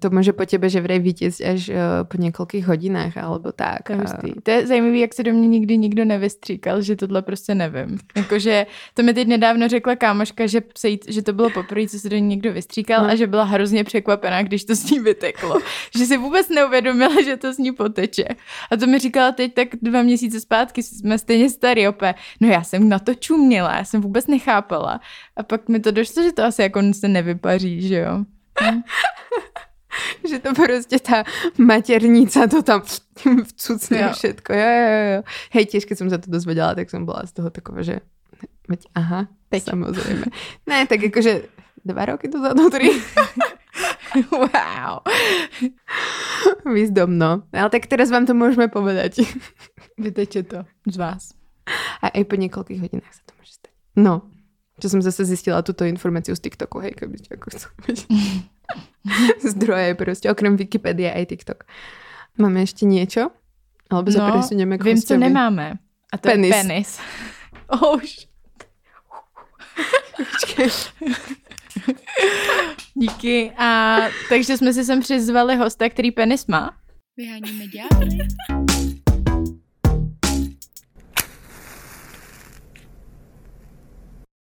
to 0.00 0.10
môže 0.10 0.32
po 0.32 0.44
tebe, 0.46 0.68
že 0.68 0.80
vraj 0.80 0.98
vytiecť 1.00 1.38
až 1.44 1.60
eh, 1.68 1.78
po 2.08 2.16
niekoľkých 2.18 2.64
hodinách, 2.66 3.14
alebo 3.16 3.52
tak. 3.52 3.86
To 3.86 3.92
je, 3.92 4.06
A- 4.06 4.40
to 4.42 4.50
je 4.50 4.58
zajímavý, 4.66 5.00
jak 5.00 5.14
se 5.14 5.22
do 5.22 5.32
mě 5.32 5.48
nikdy 5.48 5.76
nikdo 5.78 6.04
nevystříkal, 6.04 6.82
že 6.82 6.96
tohle 6.96 7.22
prostě 7.22 7.54
nevím. 7.54 7.98
Jakože 8.16 8.66
to 8.94 9.02
mi 9.02 9.14
teď 9.14 9.28
nedávno 9.28 9.68
řekla 9.68 9.96
kámoška, 9.96 10.46
že, 10.46 10.62
se 10.78 10.88
jí, 10.88 10.98
že 11.08 11.22
to 11.22 11.32
bylo 11.32 11.50
poprvé, 11.50 11.88
co 11.88 11.98
se 11.98 12.08
do 12.08 12.16
ní 12.16 12.26
někdo 12.26 12.52
vystříkal 12.52 13.02
No. 13.04 13.10
a 13.10 13.14
že 13.14 13.26
byla 13.26 13.44
hrozně 13.44 13.84
překvapená, 13.84 14.42
když 14.42 14.64
to 14.64 14.74
z 14.74 14.90
ní 14.90 14.98
vyteklo. 15.00 15.58
že 15.98 16.06
si 16.06 16.16
vůbec 16.16 16.48
neuvědomila, 16.48 17.22
že 17.22 17.36
to 17.36 17.52
z 17.52 17.58
ní 17.58 17.72
poteče. 17.72 18.24
A 18.70 18.76
to 18.76 18.86
mi 18.86 18.98
říkala 18.98 19.32
teď 19.32 19.54
tak 19.54 19.68
dva 19.82 20.02
měsíce 20.02 20.40
zpátky, 20.40 20.82
jsme 20.82 21.18
stejně 21.18 21.39
starý 21.48 21.88
opé. 21.88 22.14
No 22.40 22.48
já 22.48 22.62
jsem 22.62 22.88
na 22.88 22.98
to 22.98 23.14
čuměla, 23.14 23.76
já 23.76 23.84
jsem 23.84 24.00
vůbec 24.00 24.26
nechápala. 24.26 25.00
A 25.36 25.42
pak 25.42 25.68
mi 25.68 25.80
to 25.80 25.90
došlo, 25.90 26.22
že 26.22 26.32
to 26.32 26.44
asi 26.44 26.62
jako 26.62 26.80
se 26.92 27.08
nevypaří, 27.08 27.88
že 27.88 27.96
jo. 27.96 28.24
že 30.28 30.38
to 30.38 30.54
proste 30.54 30.98
tá 31.02 31.26
maternica 31.58 32.46
to 32.46 32.62
tam 32.62 32.82
vcucne 33.24 33.98
Jo. 33.98 34.08
všetko. 34.12 34.50
Jo, 34.52 34.70
jo, 34.70 35.00
jo. 35.14 35.20
Hej, 35.50 35.64
tiež 35.66 35.84
keď 35.88 35.96
som 35.98 36.08
sa 36.10 36.18
to 36.22 36.30
dozvedela, 36.30 36.74
tak 36.78 36.90
som 36.90 37.02
bola 37.02 37.26
z 37.26 37.32
toho 37.34 37.50
taková, 37.50 37.82
že 37.82 37.98
aha, 38.94 39.26
Teď. 39.50 39.62
samozrejme. 39.74 40.26
Ne, 40.70 40.86
tak 40.86 41.02
akože 41.10 41.50
dva 41.82 42.02
roky 42.06 42.28
dozadu, 42.28 42.68
tri. 42.68 42.90
wow. 44.32 45.00
Výzdomno. 46.66 47.46
Ale 47.50 47.68
tak 47.70 47.86
teraz 47.86 48.10
vám 48.10 48.26
to 48.26 48.34
môžeme 48.34 48.66
povedať. 48.66 49.24
Vyteče 49.96 50.42
to 50.44 50.58
z 50.86 50.96
vás. 50.96 51.32
A 52.02 52.10
aj 52.10 52.24
po 52.26 52.34
niekoľkých 52.34 52.80
hodinách 52.80 53.14
sa 53.14 53.22
to 53.24 53.32
môže 53.36 53.54
stať. 53.56 53.72
No, 53.94 54.26
čo 54.80 54.88
som 54.88 55.04
zase 55.04 55.28
zistila 55.28 55.60
túto 55.60 55.84
informáciu 55.84 56.32
z 56.34 56.42
TikToku, 56.42 56.80
hej, 56.80 56.96
keby 56.96 57.16
ste 57.20 57.36
ako 57.36 57.46
chceli 57.52 57.74
vedieť. 57.84 58.08
Zdroje 59.54 59.90
proste, 59.94 60.26
okrem 60.32 60.56
Wikipedie 60.56 61.12
aj 61.12 61.30
TikTok. 61.30 61.68
Máme 62.40 62.64
ešte 62.64 62.88
niečo? 62.88 63.30
Alebo 63.90 64.08
sa 64.08 64.24
No, 64.24 64.38
presunieme 64.38 64.78
k 64.78 64.86
Vím, 64.86 65.02
co 65.02 65.14
nemáme. 65.18 65.82
A 66.10 66.14
to 66.18 66.26
Penis. 66.30 66.50
je 66.50 66.54
penis. 66.56 66.90
Oh, 67.70 68.02
š- 68.02 68.26
Díky. 72.94 73.52
A 73.58 73.96
takže 74.28 74.56
jsme 74.56 74.72
si 74.72 74.84
sem 74.84 75.00
přizvali 75.00 75.56
hosta, 75.56 75.88
který 75.88 76.10
penis 76.10 76.46
má. 76.46 76.70
Vyháníme 77.16 77.64
ďábly. 77.66 78.18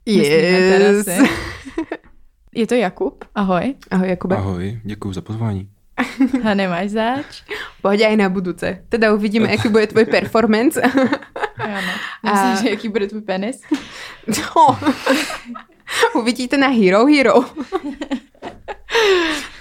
Yes. 0.06 0.28
terasy. 0.28 1.18
Je 2.56 2.68
to 2.68 2.76
Jakub. 2.76 3.26
Ahoj. 3.36 3.76
Ahoj, 3.92 4.10
Jakube. 4.10 4.36
Ahoj, 4.36 4.80
děkuji 4.84 5.14
za 5.14 5.22
pozvání. 5.22 5.70
A 6.50 6.54
nemáš 6.54 6.90
zač? 6.90 7.44
Poď 7.82 8.02
aj 8.02 8.16
na 8.18 8.30
budúce. 8.30 8.84
Teda 8.90 9.14
uvidíme, 9.14 9.48
aký 9.52 9.70
bude 9.70 9.88
tvoj 9.88 10.06
performance. 10.06 10.82
Ano. 11.56 11.92
A- 12.24 12.32
Myslím, 12.52 12.64
že 12.64 12.70
jaký 12.70 12.90
bude 12.90 13.08
tvůj 13.08 13.22
penis? 13.22 13.62
No. 14.28 14.78
Uvidíte 16.16 16.58
na 16.58 16.68
Hero 16.68 17.06
Hero. 17.06 17.34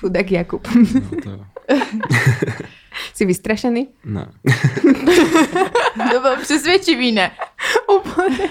Chudák 0.00 0.30
Jakub. 0.30 0.68
No, 0.74 1.20
to, 1.22 1.44
Jsi 3.14 3.24
vystrašený? 3.24 3.88
ne. 4.04 4.28
To 6.12 6.20
bylo 6.20 6.36
přesvědčivý, 6.42 7.12
ne? 7.12 7.30
Úplně. 8.00 8.50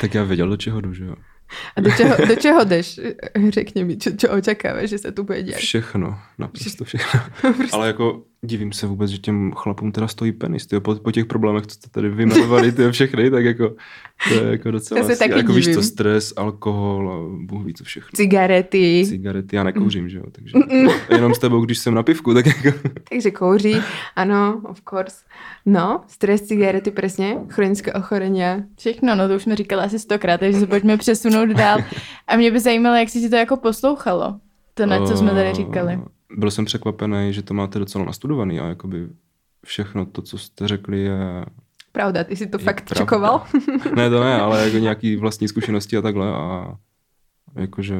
Tak 0.00 0.14
já 0.14 0.24
věděl, 0.24 0.48
do 0.48 0.56
čeho 0.56 0.80
jdu, 0.80 0.94
že 0.94 1.04
jo. 1.04 1.14
A 1.76 1.80
do 1.80 1.90
čeho, 1.90 2.16
do 2.26 2.36
čeho 2.36 2.64
jdeš? 2.64 3.00
Řekni 3.48 3.84
mi, 3.84 3.96
čo 3.96 4.30
očekáváš, 4.30 4.88
že 4.90 4.98
se 4.98 5.12
tu 5.12 5.24
bude 5.24 5.42
dělat. 5.42 5.58
Všechno, 5.58 6.18
naprosto 6.38 6.84
všechno. 6.84 7.20
Ale 7.72 7.86
jako 7.86 8.22
divím 8.42 8.72
se 8.72 8.86
vůbec, 8.86 9.10
že 9.10 9.18
těm 9.18 9.52
chlapům 9.52 9.92
teda 9.92 10.08
stojí 10.08 10.32
penis, 10.32 10.66
tyjo, 10.66 10.80
po, 10.80 10.94
po 10.94 11.12
těch 11.12 11.26
problémech, 11.26 11.66
co 11.66 11.74
jste 11.74 11.88
tady 11.90 12.08
vyjmenovali, 12.08 12.72
ty 12.72 12.90
všechny, 12.90 13.30
tak 13.30 13.44
jako 13.44 13.74
to 14.28 14.34
je 14.34 14.50
jako 14.50 14.70
docela, 14.70 15.04
se 15.04 15.16
taky 15.16 15.32
jako 15.32 15.52
víš 15.52 15.64
divím. 15.64 15.80
co, 15.80 15.86
stres, 15.86 16.32
alkohol 16.36 17.12
a 17.12 17.44
bůh 17.46 17.64
ví 17.64 17.74
co 17.74 17.84
všechno. 17.84 18.10
Cigarety. 18.16 19.04
Cigarety, 19.08 19.56
já 19.56 19.62
nekouřím, 19.62 20.08
že 20.08 20.18
jo, 20.18 20.24
takže 20.32 20.58
jenom 21.10 21.34
s 21.34 21.38
tebou, 21.38 21.60
když 21.60 21.78
jsem 21.78 21.94
na 21.94 22.02
pivku, 22.02 22.34
tak 22.34 22.46
jako... 22.46 22.78
Takže 23.10 23.30
kouří, 23.30 23.76
ano, 24.16 24.60
of 24.64 24.82
course. 24.90 25.16
No, 25.66 26.00
stres, 26.06 26.42
cigarety, 26.42 26.90
přesně, 26.90 27.38
chronické 27.48 27.92
ochorenia. 27.92 28.60
Všechno, 28.78 29.14
no 29.14 29.28
to 29.28 29.36
už 29.36 29.42
jsme 29.42 29.56
říkali 29.56 29.82
asi 29.82 29.98
stokrát, 29.98 30.40
takže 30.40 30.60
se 30.60 30.66
pojďme 30.66 30.96
přesunout 30.96 31.48
dál. 31.48 31.78
A 32.26 32.36
mě 32.36 32.50
by 32.50 32.60
zajímalo, 32.60 32.96
jak 32.96 33.08
si 33.08 33.20
ti 33.20 33.28
to 33.28 33.36
jako 33.36 33.56
poslouchalo, 33.56 34.34
to, 34.74 34.86
na 34.86 35.06
co 35.06 35.16
jsme 35.16 35.30
tady 35.30 35.54
říkali. 35.54 35.98
Byl 36.36 36.50
jsem 36.50 36.64
překvapený, 36.64 37.32
že 37.32 37.42
to 37.42 37.54
máte 37.54 37.78
docela 37.78 38.04
nastudovaný 38.04 38.60
a 38.60 38.66
jakoby 38.66 39.08
všechno 39.64 40.06
to, 40.06 40.22
co 40.22 40.38
jste 40.38 40.68
řekli, 40.68 40.98
je... 40.98 41.44
Pravda, 41.92 42.24
ty 42.24 42.36
si 42.36 42.46
to 42.46 42.58
fakt 42.58 42.84
pravda. 42.84 43.04
čekoval? 43.04 43.46
ne, 43.96 44.10
to 44.10 44.24
ne, 44.24 44.40
ale 44.40 44.64
jako 44.64 44.78
nějaký 44.78 45.16
vlastní 45.16 45.48
zkušenosti 45.48 45.96
a 45.96 46.02
takhle 46.02 46.32
a 46.32 46.76
jakože 47.54 47.96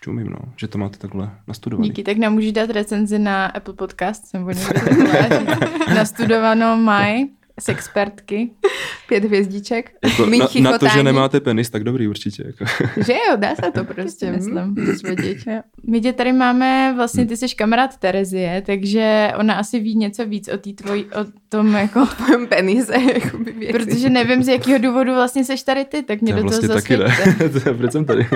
čumím, 0.00 0.26
no, 0.26 0.38
že 0.56 0.68
to 0.68 0.78
máte 0.78 0.98
takhle 0.98 1.30
nastudovaný. 1.48 1.88
Díky, 1.88 2.02
tak 2.02 2.16
nám 2.16 2.32
můžeš 2.32 2.52
dát 2.52 2.70
recenzi 2.70 3.18
na 3.18 3.46
Apple 3.46 3.74
Podcast, 3.74 4.34
nebo 4.34 4.50
někde 4.50 4.80
takhle. 4.80 5.94
Nastudovanou 5.94 6.76
Maj 6.76 7.24
z 7.60 7.68
expertky. 7.68 8.50
Pět 9.08 9.24
hvězdiček. 9.24 9.90
Jako 10.04 10.26
na, 10.26 10.70
na, 10.70 10.78
to, 10.78 10.86
že 10.88 11.02
nemáte 11.02 11.40
penis, 11.40 11.70
tak 11.70 11.84
dobrý 11.84 12.08
určitě. 12.08 12.42
Jako. 12.46 12.64
Že 13.06 13.12
jo, 13.12 13.36
dá 13.36 13.54
se 13.54 13.70
to 13.74 13.84
prostě, 13.94 14.30
myslím. 14.32 14.54
myslím. 14.74 14.86
Dozvědět. 14.86 15.38
Jo. 15.46 15.60
My 15.86 16.00
tě 16.00 16.12
tady 16.12 16.32
máme, 16.32 16.92
vlastně 16.96 17.26
ty 17.26 17.36
jsi 17.36 17.48
kamarád 17.48 17.96
Terezie, 17.96 18.62
takže 18.66 19.32
ona 19.38 19.54
asi 19.54 19.80
ví 19.80 19.94
něco 19.96 20.26
víc 20.26 20.48
o, 20.48 20.58
tý 20.58 20.72
tvojí, 20.74 21.04
o 21.04 21.24
tom 21.48 21.74
jako, 21.74 22.06
Tvojom 22.06 22.46
penise, 22.46 22.94
jakoby 23.14 23.52
věci. 23.52 23.72
protože 23.72 24.10
nevím, 24.10 24.42
z 24.42 24.48
jakého 24.48 24.78
důvodu 24.78 25.14
vlastně 25.14 25.44
seš 25.44 25.62
tady 25.62 25.84
ty, 25.84 26.02
tak 26.02 26.20
mě 26.22 26.32
to 26.34 26.36
do 26.42 26.42
vlastně 26.48 26.68
toho 26.68 26.80
taky 26.80 26.96
ne. 26.96 27.04
To 27.62 27.68
je- 27.68 27.74
Proč 27.74 27.92
jsem 27.92 28.04
tady? 28.04 28.26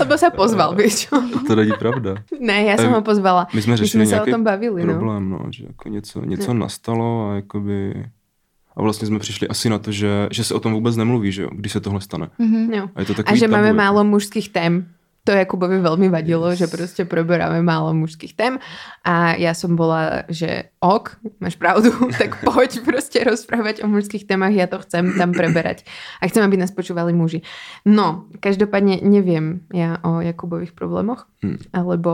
Lebo 0.00 0.18
se 0.18 0.30
pozval, 0.30 0.76
víš? 0.76 1.08
To 1.46 1.56
není 1.56 1.72
pravda. 1.78 2.14
Ne, 2.40 2.62
já 2.64 2.76
jsem 2.76 2.90
ho 2.92 3.02
pozvala. 3.02 3.46
My 3.54 3.62
jsme 3.62 3.70
My 3.72 3.76
řešili 3.76 4.06
jsme 4.06 4.10
se 4.10 4.14
o 4.14 4.16
nějaký 4.16 4.30
tom 4.32 4.44
bavili, 4.44 4.84
no. 4.84 4.92
problém, 4.92 5.30
no, 5.30 5.38
že 5.50 5.64
jako 5.66 5.88
něco, 5.88 6.24
něco 6.24 6.54
nastalo 6.54 7.28
a 7.30 7.34
jakoby... 7.34 8.04
A 8.76 8.82
vlastně 8.82 9.06
jsme 9.06 9.18
přišli 9.18 9.48
asi 9.48 9.68
na 9.70 9.78
to, 9.78 9.92
že, 9.92 10.28
že 10.32 10.44
se 10.44 10.54
o 10.54 10.60
tom 10.60 10.72
vůbec 10.72 10.96
nemluví, 10.96 11.32
že 11.32 11.42
jo, 11.42 11.48
když 11.52 11.72
se 11.72 11.80
tohle 11.80 12.00
stane. 12.00 12.28
Mhm. 12.38 12.72
Jo. 12.72 12.88
A 12.94 13.00
je 13.00 13.06
to 13.06 13.12
A 13.12 13.16
takový 13.16 13.38
že 13.38 13.46
tabu, 13.48 13.52
máme 13.52 13.66
jako. 13.68 13.76
málo 13.76 14.04
mužských 14.04 14.48
tém. 14.52 14.86
To 15.22 15.30
Jakubovi 15.30 15.78
veľmi 15.78 16.10
vadilo, 16.10 16.50
že 16.54 16.66
prostě 16.66 17.04
proberáme 17.06 17.62
málo 17.62 17.94
mužských 17.94 18.34
tém 18.34 18.58
a 19.06 19.34
já 19.38 19.54
som 19.54 19.76
bola, 19.78 20.26
že 20.28 20.64
ok, 20.82 21.16
máš 21.40 21.54
pravdu, 21.54 21.94
tak 22.18 22.42
poď 22.44 22.80
prostě 22.82 23.24
rozprávať 23.24 23.84
o 23.84 23.86
mužských 23.86 24.26
témach, 24.26 24.50
ja 24.50 24.66
to 24.66 24.82
chcem 24.82 25.14
tam 25.14 25.30
preberať. 25.30 25.86
A 26.18 26.26
chcem, 26.26 26.42
aby 26.42 26.56
nás 26.58 26.74
počúvali 26.74 27.14
muži. 27.14 27.46
No, 27.86 28.26
každopádne 28.42 28.98
neviem 29.06 29.62
ja 29.70 30.02
o 30.02 30.18
Jakubových 30.18 30.74
problémoch, 30.74 31.30
Hmm. 31.42 31.58
alebo 31.70 32.10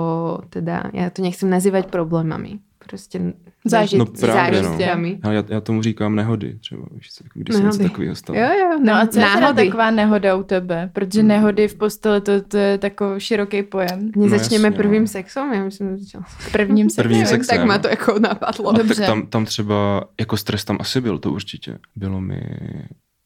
teda, 0.53 0.93
ja 0.93 1.09
to 1.09 1.25
nechcem 1.25 1.49
nazývať 1.49 1.89
problémami. 1.89 2.61
Prostě 2.89 3.21
Zážit- 3.65 3.99
No 3.99 4.07
právě, 4.07 4.63
no. 4.63 4.69
zážitkami. 4.69 5.19
Ale 5.23 5.35
já, 5.35 5.45
já 5.49 5.61
tomu 5.61 5.83
říkám 5.83 6.15
nehody, 6.15 6.59
třeba, 6.61 6.83
víš, 6.95 7.13
co, 7.13 7.25
jako 7.25 7.39
když 7.39 7.55
se 7.55 7.63
Nehody. 7.63 7.79
něco 7.79 7.89
takového 7.91 8.15
stalo. 8.15 8.39
Jo, 8.39 8.47
jo, 8.61 8.79
No 8.85 8.93
a 8.95 9.07
co 9.07 9.19
je 9.19 9.25
náhody. 9.25 9.65
taková 9.67 9.91
nehoda 9.91 10.37
u 10.37 10.43
tebe? 10.43 10.91
Protože 10.93 11.23
nehody 11.23 11.69
v 11.69 11.75
posteli, 11.75 12.21
to, 12.21 12.43
to 12.43 12.57
je 12.57 12.79
takový 12.79 13.21
široký 13.21 13.63
pojem. 13.63 13.99
Hneď 14.01 14.17
No 14.17 14.29
začneme 14.29 14.69
jasně, 14.69 14.71
no. 14.71 14.77
prvým 14.77 15.07
sexom? 15.07 15.53
Já 15.53 15.65
myslím, 15.65 15.91
že 15.91 15.97
začal. 16.05 16.23
Prvním 16.53 16.91
se 16.91 17.03
Prvním 17.03 17.19
Nevím, 17.23 17.27
sexem. 17.37 17.57
Tak 17.59 17.67
ma 17.67 17.79
to 17.79 17.89
jako 17.89 18.19
napadlo. 18.19 18.73
No, 18.73 18.79
Dobře. 18.79 18.95
tak 18.95 19.07
tam, 19.07 19.27
tam 19.27 19.45
třeba, 19.45 20.05
jako 20.21 20.37
stres 20.37 20.65
tam 20.65 20.77
asi 20.81 21.01
byl, 21.01 21.19
to 21.19 21.33
určitě. 21.33 21.79
Bylo 21.97 22.21
mi 22.21 22.41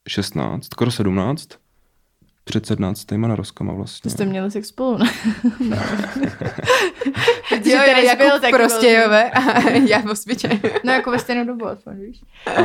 16, 0.09 0.65
skoro 0.65 0.91
17, 0.91 1.47
před 2.43 2.65
17. 2.65 3.11
na 3.11 3.35
rozkama 3.35 3.73
vlastně. 3.73 4.09
To 4.09 4.13
jste 4.15 4.25
měli 4.25 4.51
sex 4.51 4.67
spolu, 4.67 4.97
ne? 4.97 5.05
Jo, 7.65 7.77
jo, 7.87 8.03
jako 8.05 8.23
byl 8.23 8.39
taky 8.39 8.53
Prostějové 8.53 9.31
a 9.31 9.69
já 9.87 10.01
v 10.01 10.05
Osvětě. 10.05 10.59
No 10.83 10.91
jako 10.93 11.11
ve 11.11 11.19
stejnou 11.19 11.45
dobu, 11.45 11.67
aspoň, 11.67 11.93
víš? 11.99 12.21
A, 12.57 12.61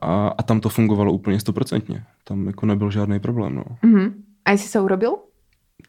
a, 0.00 0.28
a 0.38 0.42
tam 0.42 0.60
to 0.60 0.68
fungovalo 0.68 1.12
úplně 1.12 1.40
stoprocentně. 1.40 2.04
Tam 2.24 2.46
jako 2.46 2.66
nebyl 2.66 2.90
žádný 2.90 3.20
problém, 3.20 3.54
no. 3.54 3.64
Mhm. 3.82 4.14
A 4.44 4.52
jsi 4.52 4.68
se 4.68 4.80
urobil? 4.80 5.16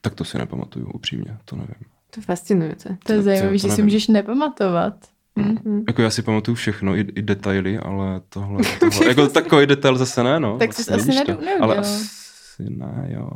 Tak 0.01 0.15
to 0.15 0.23
si 0.25 0.37
nepamatuju, 0.37 0.85
upřímně, 0.93 1.37
to 1.45 1.55
nevím. 1.55 1.75
To 2.09 2.19
je 2.19 2.23
fascinující. 2.23 2.89
To 3.03 3.13
je 3.13 3.21
zajímavé, 3.21 3.57
že 3.57 3.69
si 3.69 3.83
můžeš 3.83 4.07
nepamatovat. 4.07 4.93
Hm? 5.39 5.57
Mhm. 5.65 5.83
Jako 5.87 6.01
já 6.01 6.09
si 6.09 6.21
pamatuju 6.21 6.55
všechno, 6.55 6.95
i, 6.95 6.99
i 7.15 7.21
detaily, 7.21 7.77
ale 7.77 8.21
tohle, 8.29 8.59
tohle 8.79 9.07
jako 9.07 9.27
takový 9.27 9.65
detail 9.65 9.97
zase 9.97 10.23
ne, 10.23 10.39
no. 10.39 10.57
Tak 10.57 10.73
jsi 10.73 10.91
Vlastně 10.91 11.13
asi 11.13 11.25
to. 11.25 11.31
nedu- 11.31 11.45
neudělal. 11.45 11.71
Ale 11.71 11.77
asi 11.77 12.26
ne, 12.69 13.07
jo. 13.09 13.29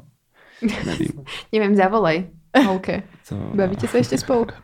Nevím. 0.86 1.24
Nevím, 1.52 1.76
zavolej. 1.76 2.28
OK. 2.70 2.88
To, 3.30 3.36
Bavíte 3.56 3.88
se 3.88 3.98
ještě 3.98 4.18
spolu? 4.18 4.48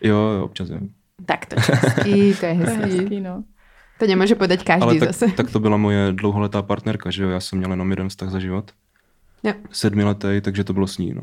Jo, 0.00 0.16
jo, 0.16 0.44
občas 0.44 0.68
jo. 0.68 0.78
Tak 1.26 1.46
to 1.46 1.54
je 1.54 1.62
hezký, 1.62 2.12
to 2.12 2.12
je 2.16 2.34
To 2.40 2.46
je 2.46 2.54
hezký. 2.54 2.98
hezký, 2.98 3.20
no. 3.20 3.44
To 3.98 4.06
nemůže 4.06 4.34
podat 4.34 4.62
každý 4.62 4.82
Ale 4.82 4.94
tak, 4.98 5.08
zase. 5.08 5.28
tak 5.28 5.50
to 5.50 5.60
byla 5.60 5.76
moje 5.76 6.12
dlouholetá 6.12 6.62
partnerka, 6.62 7.10
že 7.10 7.22
jo, 7.22 7.28
já 7.28 7.40
jsem 7.40 7.58
měl 7.58 7.70
jenom 7.70 7.90
jeden 7.90 8.08
vztah 8.08 8.28
za 8.30 8.38
život. 8.38 8.70
Jo. 9.42 9.52
Sedmiletý, 9.70 10.40
takže 10.40 10.64
to 10.64 10.72
bylo 10.72 10.86
s 10.86 10.98
ní, 10.98 11.14
no. 11.14 11.22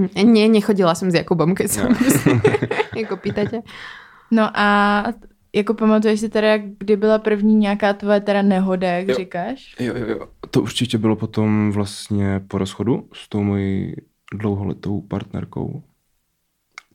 Hm, 0.00 0.32
Nie, 0.32 0.48
nechodila 0.48 0.94
jsem 0.94 1.10
s 1.10 1.14
Jakubom, 1.14 1.54
keď 1.54 1.70
jsem 1.70 1.88
jako 2.96 3.16
pýtate. 3.16 3.60
No 4.30 4.50
a 4.54 5.04
jako 5.54 5.74
pamatuješ 5.74 6.20
si 6.20 6.28
teda, 6.28 6.56
kdy 6.78 6.96
byla 6.96 7.18
první 7.18 7.54
nějaká 7.54 7.92
tvoje 7.92 8.20
teda 8.20 8.42
nehoda, 8.42 8.88
jak 8.88 9.08
Jo. 9.08 9.14
říkáš? 9.14 9.74
Jo, 9.80 9.94
jo, 9.96 10.06
jo. 10.08 10.28
To 10.50 10.62
určitě 10.62 10.98
bylo 10.98 11.16
potom 11.16 11.70
vlastně 11.72 12.40
po 12.48 12.58
rozchodu 12.58 13.08
s 13.12 13.28
tou 13.28 13.42
mojí 13.42 13.94
dlouholetou 14.34 15.00
partnerkou. 15.00 15.82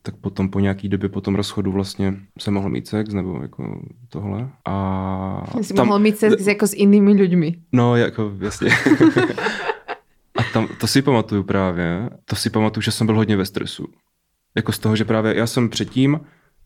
Tak 0.02 0.16
potom 0.16 0.48
po 0.48 0.60
nějaký 0.60 0.88
době 0.88 1.08
po 1.08 1.20
tom 1.20 1.34
rozchodu 1.34 1.72
vlastně 1.72 2.14
jsem 2.38 2.54
mohl 2.54 2.68
mít 2.70 2.86
sex 2.88 3.14
nebo 3.14 3.38
jako 3.42 3.80
tohle. 4.08 4.48
A 4.64 5.44
Jsi 5.62 5.74
mohl 5.74 5.98
mít 5.98 6.18
sex 6.18 6.46
jako 6.46 6.66
s 6.66 6.72
jinými 6.74 7.12
lidmi. 7.12 7.54
No, 7.72 7.96
jako 7.96 8.32
jasně. 8.40 8.70
A 10.36 10.42
tam, 10.52 10.68
to 10.80 10.86
si 10.86 11.02
pamatuju 11.02 11.42
právě, 11.42 12.10
to 12.24 12.36
si 12.36 12.50
pamatuju, 12.50 12.82
že 12.82 12.90
jsem 12.90 13.06
byl 13.06 13.16
hodně 13.16 13.36
ve 13.36 13.44
stresu. 13.44 13.86
Jako 14.56 14.72
z 14.72 14.78
toho, 14.78 14.96
že 14.96 15.04
právě 15.04 15.36
já 15.36 15.46
jsem 15.46 15.68
předtím 15.68 16.20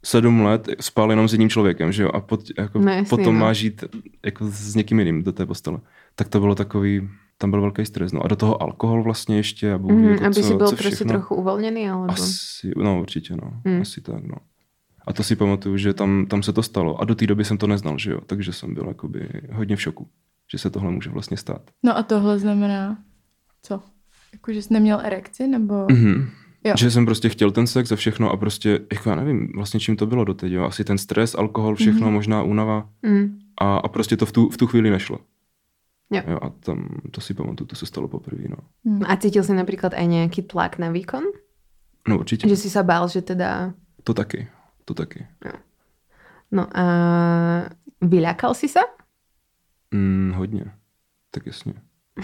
sedm 0.05 0.40
let 0.40 0.68
spal 0.80 1.11
jenom 1.11 1.28
s 1.28 1.32
jedním 1.32 1.49
člověkem, 1.51 1.92
že 1.92 2.03
jo, 2.03 2.09
a 2.14 2.20
pot, 2.20 2.40
jako 2.59 2.78
No 2.78 2.92
jasný, 2.92 3.09
potom 3.09 3.34
no. 3.34 3.40
má 3.40 3.53
žít 3.53 3.84
jako 4.24 4.46
s 4.51 4.74
někým 4.74 4.99
jiným 4.99 5.22
do 5.22 5.32
té 5.32 5.46
postele. 5.46 5.78
Tak 6.14 6.28
to 6.28 6.40
bylo 6.40 6.55
takový, 6.55 7.09
tam 7.38 7.51
byl 7.51 7.61
velký 7.61 7.84
stres, 7.86 8.12
no 8.12 8.22
a 8.24 8.28
do 8.28 8.36
toho 8.36 8.62
alkohol 8.62 9.03
vlastně 9.03 9.36
ještě, 9.36 9.72
a 9.72 9.76
Mhm, 9.76 10.05
jako 10.05 10.24
aby 10.24 10.34
co, 10.34 10.42
si 10.42 10.55
byl 10.55 10.66
co 10.68 10.76
prostě 10.76 10.94
všechno. 10.94 11.12
trochu 11.12 11.34
uvolněný, 11.34 11.90
alebo... 11.90 12.12
Asi, 12.12 12.72
no 12.76 13.01
určitě, 13.01 13.36
no, 13.36 13.53
Mm. 13.64 13.80
asi 13.80 14.01
tak, 14.01 14.24
no. 14.24 14.36
A 15.07 15.12
to 15.12 15.22
si 15.22 15.36
pamatuju, 15.36 15.76
že 15.76 15.94
tam, 15.94 16.26
tam 16.26 16.42
se 16.42 16.53
to 16.53 16.62
stalo. 16.62 17.01
A 17.01 17.05
do 17.05 17.14
té 17.14 17.26
doby 17.26 17.44
jsem 17.44 17.59
to 17.59 17.66
neznal, 17.66 17.99
že 17.99 18.11
jo, 18.12 18.20
takže 18.26 18.53
jsem 18.53 18.74
byl 18.74 18.84
jakoby 18.88 19.28
hodně 19.53 19.76
v 19.76 19.82
šoku, 19.82 20.09
že 20.53 20.59
se 20.59 20.70
tohle 20.70 20.90
může 20.90 21.11
vlastně 21.11 21.36
stát. 21.36 21.62
No 21.82 21.96
a 21.96 22.03
tohle 22.03 22.38
znamená 22.38 22.99
co? 23.62 23.82
Jako, 24.32 24.53
že 24.53 24.62
jsi 24.62 24.72
neměl 24.74 25.01
erekci, 25.05 25.46
nebo... 25.46 25.86
Mm-hmm. 25.86 26.28
Jo. 26.65 26.75
Že 26.79 26.91
jsem 26.91 27.05
prostě 27.07 27.29
chtěl 27.29 27.51
ten 27.51 27.67
sex 27.67 27.93
a 27.93 27.97
všechno 27.97 28.31
a 28.31 28.37
prostě, 28.37 28.81
jako 28.93 29.11
já 29.11 29.17
nevím 29.17 29.49
vlastně 29.55 29.81
čím 29.81 29.97
to 29.97 30.07
bylo 30.07 30.25
doteď, 30.25 30.53
jo. 30.53 30.65
Asi 30.65 30.85
ten 30.85 30.99
stres, 30.99 31.35
alkohol, 31.35 31.75
všechno, 31.75 32.01
Mhm. 32.01 32.09
mm-hmm. 32.09 32.13
možná 32.13 32.43
únava 32.43 32.89
Mm. 33.03 33.39
a, 33.61 33.77
a 33.77 33.89
prostě 33.89 34.17
to 34.17 34.27
v 34.27 34.33
tu, 34.33 34.49
v 34.51 34.57
tu 34.57 34.67
chvíli 34.67 34.91
nešlo. 34.91 35.19
Jo. 36.11 36.23
jo. 36.27 36.39
a 36.43 36.51
tam, 36.51 36.89
to 37.11 37.21
si 37.21 37.35
pamatuju, 37.35 37.67
to 37.69 37.77
se 37.77 37.87
stalo 37.87 38.09
poprvé, 38.09 38.43
no. 38.49 38.57
Hm. 38.85 39.03
A 39.09 39.17
cítil 39.17 39.45
si 39.45 39.55
například 39.55 39.95
aj 39.95 40.07
nějaký 40.07 40.43
tlak 40.43 40.79
na 40.79 40.91
výkon? 40.91 41.23
No 42.09 42.19
určitě, 42.19 42.49
Že 42.49 42.57
si 42.57 42.71
sa 42.71 42.83
bál, 42.83 43.09
že 43.09 43.23
teda... 43.23 43.73
to 44.05 44.15
taky, 44.15 44.49
to 44.85 44.95
taky. 44.95 45.27
No 46.53 46.65
a 46.79 46.85
vyľakal 48.01 48.55
si 48.57 48.69
sa? 48.69 48.81
Mm, 49.95 50.33
hodně, 50.37 50.65
tak 51.31 51.47
jasně. 51.47 51.73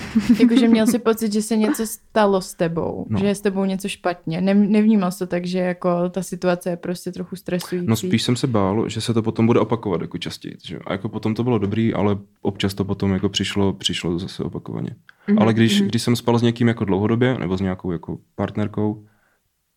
Jakože 0.40 0.68
měl 0.68 0.86
si 0.86 0.98
pocit, 0.98 1.32
že 1.32 1.42
se 1.42 1.56
něco 1.56 1.86
stalo 1.86 2.40
s 2.40 2.54
tebou, 2.54 3.06
No. 3.10 3.18
že 3.18 3.26
je 3.26 3.34
s 3.34 3.40
tebou 3.40 3.64
něco 3.64 3.88
špatně. 3.88 4.40
Ne, 4.40 4.54
nevnímal 4.54 5.10
jsi 5.10 5.18
to 5.18 5.26
tak, 5.26 5.46
že 5.46 5.58
jako 5.58 6.08
ta 6.10 6.22
situace 6.22 6.70
je 6.70 6.76
prostě 6.76 7.12
trochu 7.12 7.36
stresující. 7.36 7.86
No 7.86 7.96
spíš 7.96 8.22
jsem 8.22 8.36
se 8.36 8.46
bál, 8.46 8.88
že 8.88 9.00
se 9.00 9.14
to 9.14 9.22
potom 9.22 9.46
bude 9.46 9.60
opakovat 9.60 10.00
jako 10.00 10.18
častěji. 10.18 10.56
Že? 10.64 10.78
A 10.86 10.92
jako 10.92 11.08
potom 11.08 11.34
to 11.34 11.44
bylo 11.44 11.58
dobrý, 11.58 11.94
ale 11.94 12.18
občas 12.42 12.74
to 12.74 12.84
potom 12.84 13.12
jako 13.12 13.28
přišlo, 13.28 13.72
přišlo 13.72 14.18
zase 14.18 14.42
opakovaně. 14.42 14.90
Mhm, 15.28 15.38
Ale 15.42 15.54
když, 15.54 15.80
mhm. 15.80 15.88
když 15.88 16.02
jsem 16.02 16.16
spal 16.16 16.38
s 16.38 16.42
někým 16.42 16.68
jako 16.68 16.84
dlouhodobě, 16.84 17.38
nebo 17.38 17.56
s 17.56 17.60
nějakou 17.60 17.92
jako 17.92 18.18
partnerkou, 18.34 19.04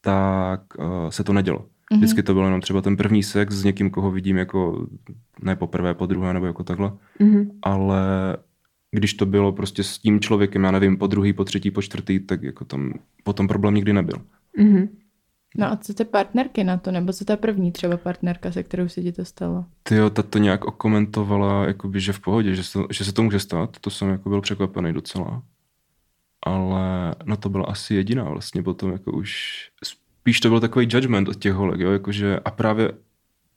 tak 0.02 0.62
uh, 0.80 0.86
se 1.10 1.24
to 1.24 1.34
nedělo. 1.34 1.66
Mhm. 1.92 2.00
Vždycky 2.02 2.24
to 2.24 2.34
byl 2.34 2.44
jenom 2.44 2.62
třeba 2.62 2.82
ten 2.82 2.98
první 2.98 3.24
sex 3.24 3.56
s 3.56 3.64
někým, 3.64 3.90
koho 3.90 4.12
vidím 4.12 4.38
jako 4.38 4.88
ne 5.44 5.56
poprvé, 5.56 5.94
po 5.94 6.06
druhé, 6.06 6.34
nebo 6.34 6.46
jako 6.46 6.64
takhle. 6.64 6.92
Mhm. 7.20 7.52
Ale 7.62 8.02
když 8.98 9.14
to 9.14 9.26
bylo 9.26 9.52
prostě 9.52 9.84
s 9.84 9.98
tím 9.98 10.20
člověkem, 10.20 10.64
já 10.64 10.72
nevím, 10.72 10.98
po 10.98 11.08
druhý, 11.08 11.34
po 11.34 11.44
třetí, 11.44 11.72
po 11.72 11.82
čtvrtý, 11.82 12.20
tak 12.20 12.44
jako 12.44 12.66
tam 12.66 12.94
potom 13.24 13.48
problém 13.48 13.74
nikdy 13.74 13.94
nebyl. 13.94 14.22
Mhm. 14.58 14.88
No 15.58 15.72
a 15.72 15.76
co 15.76 15.94
ty 15.94 16.06
partnerky 16.06 16.64
na 16.64 16.78
to, 16.78 16.92
nebo 16.92 17.14
co 17.14 17.26
ta 17.26 17.38
první 17.38 17.72
třeba 17.72 17.98
partnerka, 17.98 18.52
se 18.52 18.64
kterou 18.64 18.88
se 18.88 19.02
ti 19.02 19.12
to 19.12 19.26
stalo? 19.26 19.66
Ty 19.84 19.96
ta 20.14 20.24
to 20.24 20.38
nějak 20.38 20.66
okomentovala, 20.66 21.66
jakoby, 21.66 22.00
že 22.00 22.14
v 22.14 22.20
pohodě, 22.20 22.56
že 22.56 22.64
se, 22.64 22.80
že 22.92 23.06
se 23.06 23.14
to 23.14 23.24
může 23.24 23.40
stát, 23.40 23.78
to 23.82 23.90
jsem 23.90 24.10
jako 24.10 24.30
byl 24.30 24.42
překvapený 24.42 24.94
docela. 24.94 25.44
Ale 26.46 27.16
no 27.26 27.38
to 27.38 27.50
byla 27.50 27.66
asi 27.66 27.96
jediná 27.96 28.24
vlastně 28.24 28.64
potom, 28.64 28.92
jako 28.92 29.12
už 29.12 29.32
spíš 29.84 30.40
to 30.40 30.50
byl 30.50 30.60
takový 30.60 30.88
judgment 30.90 31.28
od 31.28 31.36
těch 31.36 31.54
holek, 31.54 31.80
jo, 31.80 31.92
jakože 31.92 32.40
a 32.46 32.52
právě 32.52 32.92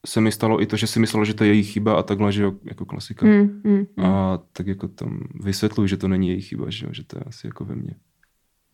se 0.06 0.20
mi 0.20 0.32
stalo 0.32 0.62
i 0.62 0.66
to, 0.66 0.76
že 0.76 0.86
si 0.86 1.00
myslela, 1.00 1.24
že 1.24 1.34
to 1.34 1.44
je 1.44 1.54
její 1.54 1.62
chyba 1.62 1.94
a 1.94 2.02
takhle, 2.02 2.32
že 2.32 2.42
jo, 2.42 2.52
jako 2.64 2.84
klasika. 2.84 3.26
Mm, 3.26 3.60
mm, 3.64 3.86
mm. 3.96 4.04
A 4.04 4.38
tak 4.52 4.66
jako 4.66 4.88
tam 4.88 5.20
vysvětluji, 5.44 5.88
že 5.88 5.96
to 5.96 6.08
není 6.08 6.28
její 6.28 6.40
chyba, 6.40 6.70
že, 6.70 6.86
jo, 6.86 6.92
že 6.92 7.04
to 7.04 7.18
je 7.18 7.24
asi 7.26 7.46
jako 7.46 7.64
ve 7.64 7.74
mně. 7.74 7.94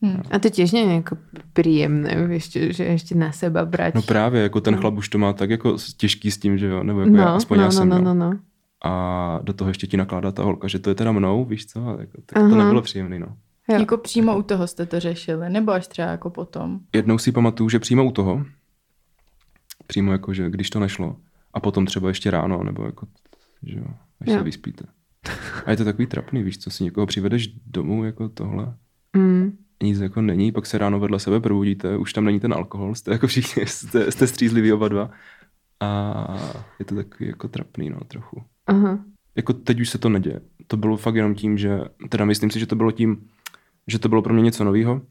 Hm. 0.05 0.21
A 0.31 0.37
to 0.39 0.53
tiež 0.53 0.77
nie 0.77 0.85
je 0.85 1.01
ako 1.01 1.17
príjemné, 1.57 2.13
vieš, 2.29 2.53
čo, 2.53 2.69
že 2.69 2.85
ešte 2.85 3.17
na 3.17 3.33
seba 3.33 3.65
brať. 3.65 3.97
No 3.97 4.01
právě, 4.05 4.41
jako 4.41 4.61
ten 4.61 4.73
No. 4.77 4.81
chlap 4.81 4.93
už 4.93 5.09
to 5.09 5.17
má 5.17 5.33
tak 5.33 5.49
jako 5.49 5.77
těžký 5.97 6.31
s 6.31 6.37
tím, 6.37 6.57
že 6.57 6.67
jo, 6.67 6.83
nebo 6.83 6.99
jako 6.99 7.11
no, 7.11 7.19
já, 7.19 7.29
aspoň 7.33 7.57
no, 7.57 7.63
já 7.63 7.67
no, 7.67 7.71
jsem, 7.71 7.89
no, 7.89 8.01
no, 8.01 8.13
no. 8.13 8.39
A 8.85 9.39
do 9.43 9.53
toho 9.53 9.69
ještě 9.69 9.87
ti 9.87 9.97
nakládá 9.97 10.31
ta 10.31 10.43
holka, 10.43 10.67
že 10.67 10.79
to 10.79 10.89
je 10.89 10.95
teda 10.95 11.11
mnou, 11.11 11.45
víš 11.45 11.65
co, 11.65 11.87
a 11.87 11.91
jako, 11.91 12.21
tak 12.25 12.33
to 12.33 12.45
Aha. 12.45 12.57
nebylo 12.57 12.81
příjemný, 12.81 13.19
no. 13.19 13.27
Jo. 13.69 13.79
Jako 13.79 13.97
přímo 13.97 14.37
u 14.37 14.41
toho 14.41 14.67
jste 14.67 14.85
to 14.85 14.99
řešili, 14.99 15.49
nebo 15.49 15.71
až 15.71 15.87
třeba 15.87 16.07
jako 16.07 16.29
potom? 16.29 16.79
Jednou 16.95 17.17
si 17.17 17.31
pamatuju, 17.31 17.69
že 17.69 17.79
přímo 17.79 18.05
u 18.05 18.11
toho, 18.11 18.45
přímo 19.87 20.11
jako, 20.11 20.33
že 20.33 20.49
když 20.49 20.69
to 20.69 20.79
nešlo, 20.79 21.15
a 21.53 21.59
potom 21.59 21.85
třeba 21.85 22.07
ještě 22.07 22.31
ráno, 22.31 22.63
nebo 22.63 22.85
jako, 22.85 23.07
že 23.63 23.77
jo, 23.79 23.85
až 24.21 24.27
Jo. 24.27 24.37
se 24.37 24.43
vyspíte. 24.43 24.85
A 25.65 25.71
je 25.71 25.77
to 25.77 25.85
takový 25.85 26.07
trapný, 26.07 26.43
víš 26.43 26.57
co, 26.57 26.69
si 26.71 26.83
někoho 26.83 27.07
přivedeš 27.07 27.47
domů 27.65 28.03
jako 28.05 28.29
tohle, 28.29 28.73
Mm. 29.17 29.57
nic 29.83 29.99
jako 29.99 30.21
není, 30.21 30.51
pak 30.51 30.65
se 30.65 30.77
ráno 30.77 30.99
vedle 30.99 31.19
sebe 31.19 31.39
probudíte, 31.39 31.97
už 31.97 32.13
tam 32.13 32.25
není 32.25 32.39
ten 32.39 32.53
alkohol, 32.53 32.95
jste 32.95 33.11
jako 33.11 33.27
všichni, 33.27 33.65
jste, 33.65 34.11
jste 34.11 34.27
střízliví 34.27 34.73
oba 34.73 34.87
dva. 34.87 35.11
A 35.79 36.37
je 36.79 36.85
to 36.85 36.95
takový 36.95 37.27
jako 37.27 37.47
trapný, 37.47 37.89
no, 37.89 37.99
trochu. 38.07 38.43
Aha. 38.67 38.99
Jako 39.35 39.53
teď 39.53 39.79
už 39.81 39.89
se 39.89 39.97
to 39.97 40.09
neděje. 40.09 40.41
To 40.67 40.77
bylo 40.77 40.97
fakt 40.97 41.15
jenom 41.15 41.35
tím, 41.35 41.57
že, 41.57 41.79
teda 42.09 42.25
myslím 42.25 42.51
si, 42.51 42.59
že 42.59 42.65
to 42.65 42.75
bylo 42.75 42.91
tím, 42.91 43.27
že 43.87 43.99
to 43.99 44.09
bylo 44.09 44.21
pro 44.21 44.33
mě 44.33 44.43
něco 44.43 44.63
nového, 44.63 45.01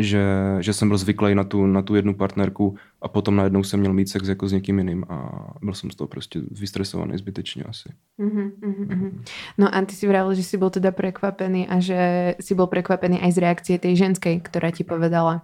že, 0.00 0.22
že 0.60 0.72
jsem 0.72 0.88
byl 0.88 0.98
zvyklý 0.98 1.34
na 1.34 1.44
tu, 1.44 1.66
na 1.66 1.82
tu 1.82 1.94
jednu 1.94 2.14
partnerku 2.14 2.76
a 3.02 3.08
potom 3.08 3.36
najednou 3.36 3.64
jsem 3.64 3.80
měl 3.80 3.92
mít 3.92 4.08
sex 4.08 4.28
jako 4.28 4.48
s 4.48 4.52
někým 4.52 4.78
jiným 4.78 5.04
a 5.08 5.48
byl 5.62 5.74
jsem 5.74 5.90
z 5.90 5.94
toho 5.94 6.08
prostě 6.08 6.40
vystresovaný 6.50 7.18
zbytečně 7.18 7.64
asi. 7.64 7.88
Mhm, 8.18 8.50
mhm, 8.62 8.86
mhm. 8.88 9.24
No 9.58 9.74
a 9.74 9.82
ty 9.82 9.94
si 9.94 10.08
vravil, 10.08 10.34
že 10.34 10.42
si 10.42 10.56
bol 10.56 10.70
teda 10.70 10.90
prekvapený 10.90 11.68
a 11.68 11.80
že 11.80 12.34
si 12.40 12.54
bol 12.54 12.66
prekvapený 12.66 13.20
aj 13.20 13.32
z 13.32 13.38
reakcie 13.38 13.76
tej 13.78 13.96
ženskej, 13.96 14.40
ktorá 14.40 14.70
ti 14.70 14.86
povedala, 14.86 15.42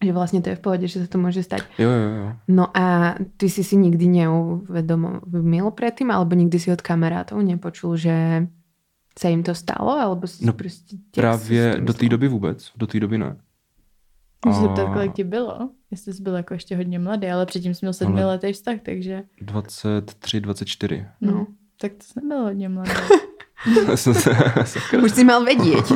že 0.00 0.12
vlastne 0.12 0.40
to 0.40 0.52
je 0.52 0.56
v 0.56 0.64
pohode, 0.64 0.86
že 0.88 1.04
sa 1.04 1.08
to 1.08 1.20
môže 1.20 1.44
stať. 1.44 1.64
Jo, 1.78 1.88
jo, 1.88 2.10
jo. 2.16 2.28
No 2.48 2.64
a 2.72 3.14
ty 3.36 3.48
si 3.48 3.64
si 3.64 3.76
nikdy 3.76 4.08
neuvedomil 4.08 5.70
predtým, 5.76 6.08
alebo 6.10 6.36
nikdy 6.36 6.56
si 6.58 6.72
od 6.72 6.80
kamarátov 6.80 7.40
nepočul, 7.40 7.96
že 7.96 8.48
sa 9.14 9.28
im 9.30 9.44
to 9.44 9.54
stalo, 9.54 9.92
alebo 9.92 10.26
si 10.26 10.44
No, 10.44 10.52
prostě... 10.52 10.96
Právě 11.14 11.76
do 11.80 11.92
té 11.92 12.08
doby 12.08 12.28
vůbec, 12.28 12.72
do 12.76 12.86
té 12.86 13.00
doby 13.00 13.18
ne. 13.18 13.36
Můžu 14.46 14.60
se 14.62 14.68
ptat, 14.68 14.92
kolik 14.92 15.12
ti 15.12 15.24
bylo? 15.24 15.70
Jestli 15.90 16.12
jsi 16.12 16.22
byl 16.22 16.36
jako 16.36 16.54
ještě 16.54 16.76
hodně 16.76 16.98
mladý, 16.98 17.26
ale 17.28 17.46
předtím 17.46 17.74
jsi 17.74 17.78
měl 17.86 17.92
sedmiletý 17.92 18.52
vztah, 18.52 18.76
takže 18.82 19.22
23, 19.40 20.40
24. 20.40 21.06
no, 21.20 21.32
No. 21.32 21.46
tak 21.80 21.92
to 21.92 21.98
jsi 22.04 22.20
nebyl 22.20 22.42
hodně 22.42 22.68
mladý. 22.68 22.90
Už 25.04 25.10
si 25.12 25.24
mal 25.24 25.40
vedieť. 25.44 25.86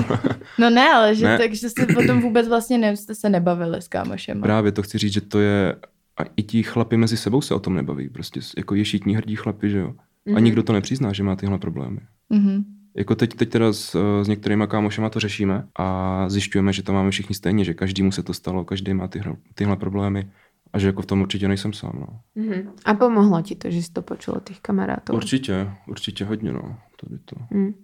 No 0.58 0.70
ne, 0.70 0.88
ale 0.88 1.14
že 1.14 1.24
Ne. 1.26 1.38
takže 1.38 1.68
jste 1.68 1.86
potom 1.86 2.20
vůbec 2.24 2.48
vlastně 2.48 2.78
ne, 2.78 2.96
jste 2.96 3.14
se 3.14 3.28
nebavili 3.28 3.82
s 3.82 3.88
kámošem. 3.88 4.40
Právě 4.40 4.72
to 4.72 4.82
chci 4.82 4.98
říct, 4.98 5.12
že 5.12 5.20
to 5.20 5.40
je, 5.40 5.76
a 6.16 6.22
i 6.36 6.42
ti 6.42 6.62
chlapi 6.62 6.96
mezi 6.96 7.16
sebou 7.16 7.40
se 7.40 7.54
o 7.54 7.58
tom 7.60 7.74
nebaví, 7.74 8.08
prostě 8.08 8.40
jako 8.56 8.74
ješitní 8.74 9.16
hrdí 9.16 9.36
chlapi, 9.36 9.70
že 9.70 9.78
jo. 9.78 9.94
A 10.26 10.30
Mhm. 10.30 10.44
nikdo 10.44 10.62
to 10.62 10.72
nepřizná, 10.72 11.12
že 11.12 11.22
má 11.22 11.36
tyhle 11.36 11.58
problémy. 11.58 12.00
Mhm. 12.30 12.64
Jako 12.96 13.14
teď, 13.14 13.34
teď 13.34 13.48
teda 13.50 13.72
s, 13.72 13.96
s 14.22 14.28
některýma 14.28 14.66
kámošema 14.66 15.10
to 15.10 15.20
řešíme 15.20 15.66
a 15.78 16.24
zjišťujeme, 16.28 16.72
že 16.72 16.82
to 16.82 16.92
máme 16.92 17.10
všichni 17.10 17.34
stejně, 17.34 17.64
že 17.64 17.74
každému 17.74 18.12
se 18.12 18.22
to 18.22 18.34
stalo, 18.34 18.64
každý 18.64 18.94
má 18.94 19.08
tyhle, 19.08 19.36
tyhle 19.54 19.76
problémy 19.76 20.30
a 20.72 20.78
že 20.78 20.86
jako 20.86 21.02
v 21.02 21.06
tom 21.06 21.20
určitě 21.20 21.48
nejsem 21.48 21.72
sám. 21.72 21.92
No. 21.94 22.06
Mhm. 22.44 22.70
A 22.84 22.94
pomohlo 22.94 23.42
ti 23.42 23.54
to, 23.56 23.70
že 23.70 23.82
si 23.82 23.92
to 23.92 24.02
počul 24.02 24.34
od 24.34 24.42
tých 24.44 24.60
kamarátov? 24.60 25.16
Určitě, 25.16 25.70
určitě 25.86 26.24
hodně, 26.24 26.52
no. 26.52 26.76
Tady 27.00 27.18
to. 27.24 27.36
Mm. 27.50 27.74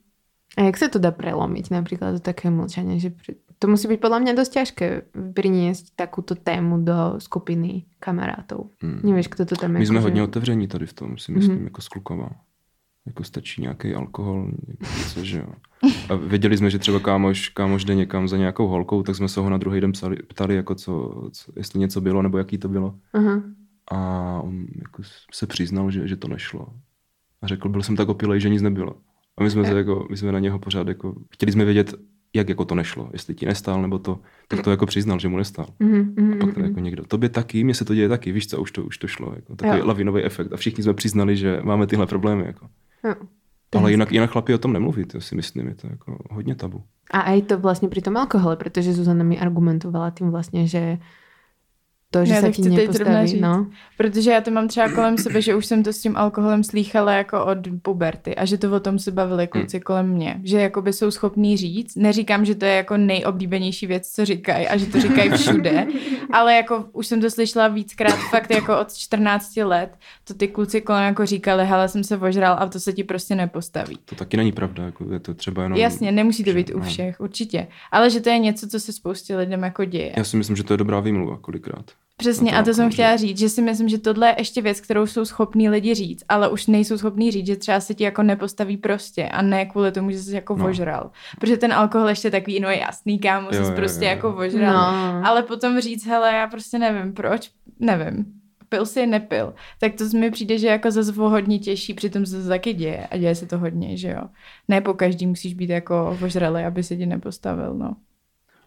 A 0.59 0.61
jak 0.71 0.77
sa 0.79 0.87
to 0.87 1.03
dá 1.03 1.11
prelomiť 1.11 1.75
napríklad 1.75 2.15
do 2.15 2.21
také 2.23 2.47
mlčania? 2.47 2.95
Že. 2.95 3.11
To 3.59 3.67
musí 3.67 3.91
byť 3.91 3.99
podľa 3.99 4.19
mňa 4.23 4.33
dosť 4.39 4.53
ťažké 4.55 4.87
priniesť 5.35 5.99
takúto 5.99 6.39
tému 6.39 6.79
do 6.87 7.19
skupiny 7.19 7.91
kamarátov. 7.99 8.71
Hmm. 8.79 9.03
Nevieš, 9.03 9.35
kto 9.35 9.51
to 9.51 9.55
tam 9.59 9.75
My 9.75 9.83
jsme 9.87 9.99
akože- 9.99 10.03
hodně 10.07 10.23
otevření 10.23 10.69
tady 10.69 10.87
v 10.87 10.93
tom, 10.93 11.19
si 11.19 11.33
myslím, 11.33 11.57
Mhm. 11.57 11.65
jako 11.65 11.81
s 11.83 11.89
klukama. 11.89 12.31
Jako 13.07 13.25
stačí 13.25 13.63
nějaký 13.63 13.95
alkohol, 13.95 14.51
něco, 14.99 15.25
že 15.25 15.39
jo. 15.39 15.47
A 16.09 16.15
věděli 16.15 16.57
jsme, 16.57 16.71
že 16.71 16.79
třeba 16.79 17.01
kámoš, 17.01 17.49
kámoš 17.49 17.85
jde 17.85 17.95
někam 17.95 18.29
za 18.29 18.37
nějakou 18.37 18.67
holkou, 18.67 19.03
tak 19.03 19.17
jsme 19.17 19.29
se 19.29 19.41
ho 19.41 19.51
na 19.51 19.59
druhý 19.59 19.81
den 19.81 19.93
psali, 19.93 20.17
ptali, 20.17 20.55
jako 20.55 20.75
co, 20.75 21.23
co, 21.33 21.53
jestli 21.57 21.81
něco 21.81 22.01
bylo, 22.01 22.23
nebo 22.23 22.39
jaký 22.39 22.59
to 22.59 22.69
bylo. 22.69 22.95
Aha. 23.13 23.43
A 23.91 24.41
on 24.45 24.67
jako 24.77 25.03
se 25.33 25.47
přiznal, 25.47 25.91
že, 25.91 26.09
že 26.09 26.17
to 26.17 26.29
nešlo. 26.29 26.67
A 27.43 27.47
řekl, 27.47 27.69
byl 27.69 27.83
jsem 27.83 27.97
tak 27.97 28.09
opilej, 28.09 28.41
že 28.41 28.49
nic 28.49 28.63
nebylo. 28.63 28.97
A 29.37 29.43
my 29.43 29.51
jsme, 29.51 29.65
se 29.65 29.77
jako, 29.77 30.07
my 30.11 30.17
jsme 30.17 30.33
na 30.33 30.39
něho 30.39 30.59
pořád 30.59 30.89
jako, 30.89 31.15
chtěli 31.31 31.53
jsme 31.53 31.65
vědět, 31.65 31.95
jak 32.35 32.49
jako 32.49 32.65
to 32.65 32.75
nešlo, 32.75 33.11
jestli 33.13 33.35
ti 33.35 33.47
nestál, 33.47 33.83
nebo 33.83 33.99
to, 33.99 34.21
tak 34.49 34.63
to 34.63 34.71
jako 34.71 34.87
přiznal, 34.87 35.19
že 35.19 35.29
mu 35.29 35.37
nestál. 35.37 35.67
Mhm, 35.81 36.15
mhm, 36.19 36.39
Pak 36.39 36.55
to 36.55 36.61
mhm. 36.61 36.69
jako 36.69 36.81
někdo, 36.81 37.05
tobě 37.05 37.29
taky, 37.29 37.65
mně 37.65 37.75
se 37.75 37.85
to 37.85 37.95
děje 37.95 38.09
taky, 38.09 38.33
víš 38.33 38.47
co, 38.47 38.61
už 38.61 38.73
to, 38.73 38.85
už 38.85 38.99
to 38.99 39.07
šlo, 39.07 39.33
jako 39.37 39.57
takový 39.57 39.79
Jo. 39.79 39.87
lavinový 39.87 40.23
efekt 40.23 40.53
a 40.53 40.57
všichni 40.57 40.83
jsme 40.83 40.95
přiznali, 40.95 41.37
že 41.37 41.61
máme 41.63 41.87
tyhle 41.87 42.07
problémy, 42.07 42.45
jako. 42.47 42.69
Ale 43.79 43.91
jinak, 43.91 44.13
jinak 44.13 44.31
chlapi 44.31 44.55
o 44.55 44.59
tom 44.59 44.73
nemluví, 44.73 45.05
to 45.05 45.21
si 45.21 45.35
myslím, 45.35 45.69
je 45.69 45.75
to 45.75 45.87
jako 45.87 46.19
hodně 46.31 46.55
tabu. 46.55 46.83
A 47.11 47.21
aj 47.21 47.43
to 47.43 47.55
vlastne 47.61 47.93
pri 47.93 48.01
tom 48.01 48.17
alkohole, 48.17 48.57
pretože 48.57 48.97
Zuzana 48.97 49.23
mi 49.23 49.37
argumentovala 49.37 50.11
tým 50.11 50.33
vlastne, 50.33 50.65
že 50.65 50.99
to, 52.15 52.25
že 52.25 52.35
Já 52.35 52.41
sa 52.41 52.47
to 52.47 52.63
ti 52.63 52.71
nepostaví, 52.71 53.29
říct. 53.29 53.41
no. 53.41 53.67
Protože 53.97 54.31
já 54.31 54.41
to 54.41 54.51
mám 54.51 54.69
třeba 54.69 54.89
kolem 54.89 55.19
sebe, 55.19 55.43
že 55.43 55.55
už 55.55 55.67
jsem 55.67 55.83
to 55.83 55.93
s 55.93 55.99
tím 55.99 56.17
alkoholem 56.17 56.65
slýchala 56.65 57.13
jako 57.13 57.45
od 57.45 57.59
puberty 57.83 58.35
a 58.37 58.45
že 58.45 58.59
to 58.59 58.73
o 58.73 58.81
tom 58.81 58.99
se 58.99 59.11
bavili 59.11 59.47
kluci 59.47 59.81
kolem 59.81 60.09
mě. 60.09 60.41
Že 60.45 60.61
jakoby 60.61 60.93
jsou 60.93 61.11
schopní 61.11 61.57
říct, 61.57 61.97
neříkám, 61.97 62.45
že 62.45 62.55
to 62.55 62.65
je 62.65 62.75
jako 62.75 62.97
nejoblíbenější 62.97 63.87
věc, 63.87 64.09
co 64.09 64.25
říkají 64.25 64.69
a 64.69 64.77
že 64.77 64.87
to 64.87 65.01
říkají 65.01 65.31
všude, 65.31 65.87
ale 66.33 66.55
jako 66.55 66.85
už 66.93 67.07
jsem 67.07 67.21
to 67.21 67.31
slyšela 67.31 67.69
víckrát 67.69 68.19
fakt 68.31 68.51
jako 68.51 68.81
od 68.81 68.95
14 68.95 69.57
let, 69.57 69.91
to 70.25 70.35
ty 70.35 70.49
kluci 70.49 70.81
kolem 70.81 71.05
jako 71.05 71.27
říkali, 71.27 71.67
hele, 71.67 71.89
jsem 71.89 72.05
se 72.05 72.17
ožral 72.17 72.57
a 72.59 72.67
to 72.67 72.81
se 72.81 72.93
ti 72.93 73.05
prostě 73.05 73.35
nepostaví. 73.35 73.99
To 74.05 74.15
taky 74.15 74.37
není 74.37 74.53
pravda, 74.53 74.85
jako 74.85 75.13
je 75.13 75.21
to 75.21 75.35
třeba 75.35 75.63
jenom... 75.63 75.79
Jasně, 75.79 76.13
nemusí 76.13 76.45
to 76.45 76.53
být 76.53 76.71
u 76.75 76.79
no. 76.79 76.85
všech, 76.85 77.21
určitě. 77.21 77.67
Ale 77.93 78.11
že 78.11 78.21
to 78.21 78.29
je 78.29 78.39
něco, 78.39 78.69
co 78.69 78.81
se 78.81 78.93
spoustě 78.93 79.37
lidem 79.37 79.63
jako 79.63 79.85
děje. 79.85 80.13
Já 80.17 80.25
si 80.25 80.37
myslím, 80.37 80.57
že 80.57 80.65
to 80.65 80.73
je 80.73 80.79
dobrá 80.79 81.01
výmluva 81.01 81.39
kolikrát. 81.39 81.91
Přesně, 82.17 82.53
a 82.53 82.63
to 82.63 82.75
jsem 82.75 82.91
chtěla 82.91 83.17
říct, 83.17 83.39
že 83.39 83.49
si 83.49 83.63
myslím, 83.63 83.89
že 83.89 83.99
tohle 83.99 84.29
je 84.29 84.35
ještě 84.39 84.63
věc, 84.63 84.81
kterou 84.81 85.07
jsou 85.07 85.25
schopní 85.25 85.69
lidi 85.69 85.95
říct, 85.95 86.25
ale 86.29 86.49
už 86.49 86.67
nejsou 86.67 86.99
schopní 86.99 87.31
říct, 87.31 87.47
že 87.47 87.57
třeba 87.57 87.81
se 87.81 87.95
ti 87.95 88.05
jako 88.05 88.23
nepostaví 88.23 88.77
prostě 88.77 89.29
a 89.29 89.43
ne 89.43 89.67
kvůli 89.67 89.93
tomu, 89.93 90.11
že 90.11 90.19
jsi 90.19 90.35
jako 90.35 90.57
No. 90.57 90.67
ožral. 90.69 91.11
Protože 91.41 91.57
ten 91.57 91.73
alkohol 91.73 92.09
ještě 92.09 92.31
takový, 92.31 92.61
no 92.61 92.69
jasný, 92.71 93.19
kámo, 93.19 93.51
jsi 93.53 93.57
jo, 93.57 93.73
prostě 93.77 94.05
jo, 94.05 94.11
jo. 94.11 94.17
jako 94.17 94.35
ožral. 94.37 94.93
no. 94.93 95.27
Ale 95.27 95.43
potom 95.43 95.81
říct, 95.81 96.07
hele, 96.07 96.33
já 96.35 96.47
prostě 96.47 96.79
nevím, 96.79 97.13
proč, 97.13 97.51
nevím, 97.81 98.25
pil 98.69 98.87
si, 98.87 99.07
nepil, 99.07 99.55
tak 99.81 99.93
to 99.95 100.05
mi 100.19 100.31
přijde, 100.31 100.59
že 100.59 100.67
jako 100.69 100.91
zase 100.91 101.13
o 101.21 101.29
hodně 101.29 101.59
těžší, 101.59 101.95
přitom 101.95 102.27
se 102.27 102.43
to 102.43 102.49
taky 102.49 102.73
děje 102.73 103.07
a 103.07 103.17
děje 103.17 103.35
se 103.35 103.47
to 103.47 103.59
hodně, 103.59 103.97
že 103.97 104.09
jo. 104.09 104.23
Ne 104.69 104.81
po 104.81 104.95
každý 104.95 105.27
musíš 105.27 105.55
být 105.55 105.71
jako 105.71 106.19
ožralý, 106.25 106.63
aby 106.65 106.83
se 106.83 106.97
ti 106.97 107.07
nepostavil, 107.07 107.75
no. 107.75 107.97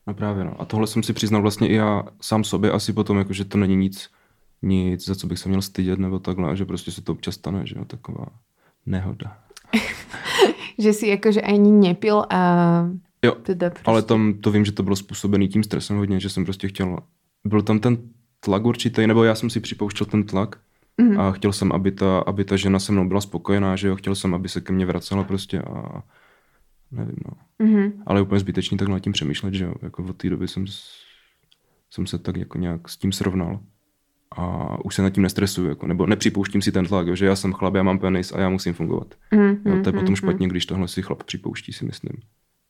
No 0.07 0.13
právě, 0.13 0.43
no. 0.43 0.61
A 0.61 0.65
tohle 0.65 0.87
jsem 0.87 1.03
si 1.03 1.13
přiznal 1.13 1.41
vlastně 1.41 1.67
i 1.67 1.73
já 1.73 2.03
sám 2.21 2.43
sobě 2.43 2.71
asi 2.71 2.93
potom, 2.93 3.17
jako, 3.17 3.33
že 3.33 3.45
to 3.45 3.57
není 3.57 3.75
nic, 3.75 4.09
nic, 4.61 5.05
za 5.05 5.15
co 5.15 5.27
bych 5.27 5.39
se 5.39 5.49
měl 5.49 5.61
stydět 5.61 5.99
nebo 5.99 6.19
takhle, 6.19 6.49
a 6.51 6.55
že 6.55 6.65
prostě 6.65 6.91
se 6.91 7.01
to 7.01 7.11
občas 7.11 7.35
stane, 7.35 7.67
že 7.67 7.75
jo, 7.77 7.85
taková 7.85 8.25
nehoda. 8.85 9.37
že 10.79 10.93
si 10.93 11.07
jakože 11.07 11.41
ani 11.41 11.71
nepil 11.71 12.25
a 12.29 12.89
Jo, 13.25 13.31
teda 13.31 13.69
prostě... 13.69 13.91
ale 13.91 14.01
tam 14.01 14.33
to 14.33 14.51
vím, 14.51 14.65
že 14.65 14.71
to 14.71 14.83
bylo 14.83 14.95
způsobený 14.95 15.47
tím 15.47 15.63
stresem 15.63 15.97
hodně, 15.97 16.19
že 16.19 16.29
jsem 16.29 16.45
prostě 16.45 16.67
chtěl, 16.67 16.97
byl 17.45 17.61
tam 17.61 17.79
ten 17.79 17.97
tlak 18.39 18.65
určitý, 18.65 19.07
nebo 19.07 19.23
já 19.23 19.35
jsem 19.35 19.49
si 19.49 19.59
připouštěl 19.59 20.07
ten 20.07 20.23
tlak 20.23 20.55
Mhm. 21.01 21.19
a 21.19 21.31
chtěl 21.31 21.53
jsem, 21.53 21.71
aby 21.71 21.91
ta, 21.91 22.19
aby 22.19 22.45
ta 22.45 22.55
žena 22.55 22.79
se 22.79 22.91
mnou 22.91 23.07
byla 23.07 23.21
spokojená, 23.21 23.75
že 23.75 23.87
jo, 23.87 23.95
chtěl 23.95 24.15
jsem, 24.15 24.33
aby 24.33 24.49
se 24.49 24.61
ke 24.61 24.73
mně 24.73 24.85
vracela 24.85 25.23
prostě 25.23 25.61
a 25.61 26.03
nevím, 26.91 27.15
no. 27.25 27.65
Mhm. 27.67 28.03
Ale 28.05 28.19
je 28.19 28.21
úplně 28.21 28.39
zbytečný 28.39 28.77
tak 28.77 28.87
nad 28.87 28.99
tím 28.99 29.13
přemýšlet, 29.13 29.53
že 29.53 29.63
jo, 29.63 29.73
jako 29.81 30.03
od 30.03 30.17
té 30.17 30.29
doby 30.29 30.47
jsem, 30.47 30.67
s- 30.67 30.91
jsem 31.89 32.07
se 32.07 32.17
tak 32.17 32.37
jako 32.37 32.57
nějak 32.57 32.89
s 32.89 32.97
tím 32.97 33.11
srovnal 33.11 33.59
a 34.31 34.67
už 34.85 34.95
se 34.95 35.01
nad 35.01 35.09
tím 35.09 35.23
nestresuju, 35.23 35.69
jako, 35.69 35.87
nebo 35.87 36.05
nepřipouštím 36.05 36.61
si 36.61 36.71
ten 36.71 36.85
tlak, 36.85 37.07
jo, 37.07 37.15
že 37.15 37.25
já 37.25 37.35
jsem 37.35 37.53
chlap, 37.53 37.75
já 37.75 37.83
mám 37.83 37.99
penis 37.99 38.31
a 38.33 38.39
já 38.39 38.49
musím 38.49 38.73
fungovat. 38.73 39.15
Mhm, 39.31 39.47
Jo, 39.47 39.55
to 39.65 39.69
je 39.71 39.75
mhm, 39.75 39.91
potom 39.93 40.15
špatně, 40.15 40.47
když 40.47 40.65
tohle 40.65 40.87
si 40.87 41.01
chlap 41.01 41.23
připouští, 41.23 41.73
si 41.73 41.85
myslím. 41.85 42.13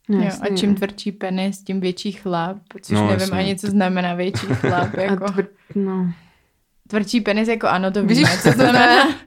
mhm. 0.09 0.21
Jo, 0.23 0.29
a 0.41 0.55
čím 0.55 0.75
tvrdší 0.75 1.11
penis, 1.11 1.63
tím 1.63 1.79
větší 1.79 2.11
chlap, 2.11 2.57
což 2.81 2.95
No, 2.95 3.01
nevím 3.07 3.19
jasně. 3.21 3.37
ani, 3.37 3.55
co 3.55 3.67
znamená 3.67 4.13
větší 4.13 4.47
chlap. 4.47 4.93
A 4.97 5.01
Jako. 5.01 5.31
tvr... 5.31 5.45
no. 5.75 6.13
Tvrdší 6.87 7.21
penis 7.21 7.47
jako 7.47 7.67
ano, 7.67 7.91
to 7.91 8.05
Víš, 8.05 8.17
víme, 8.17 8.37
co 8.37 8.43
to 8.49 8.55
znamená. 8.55 9.07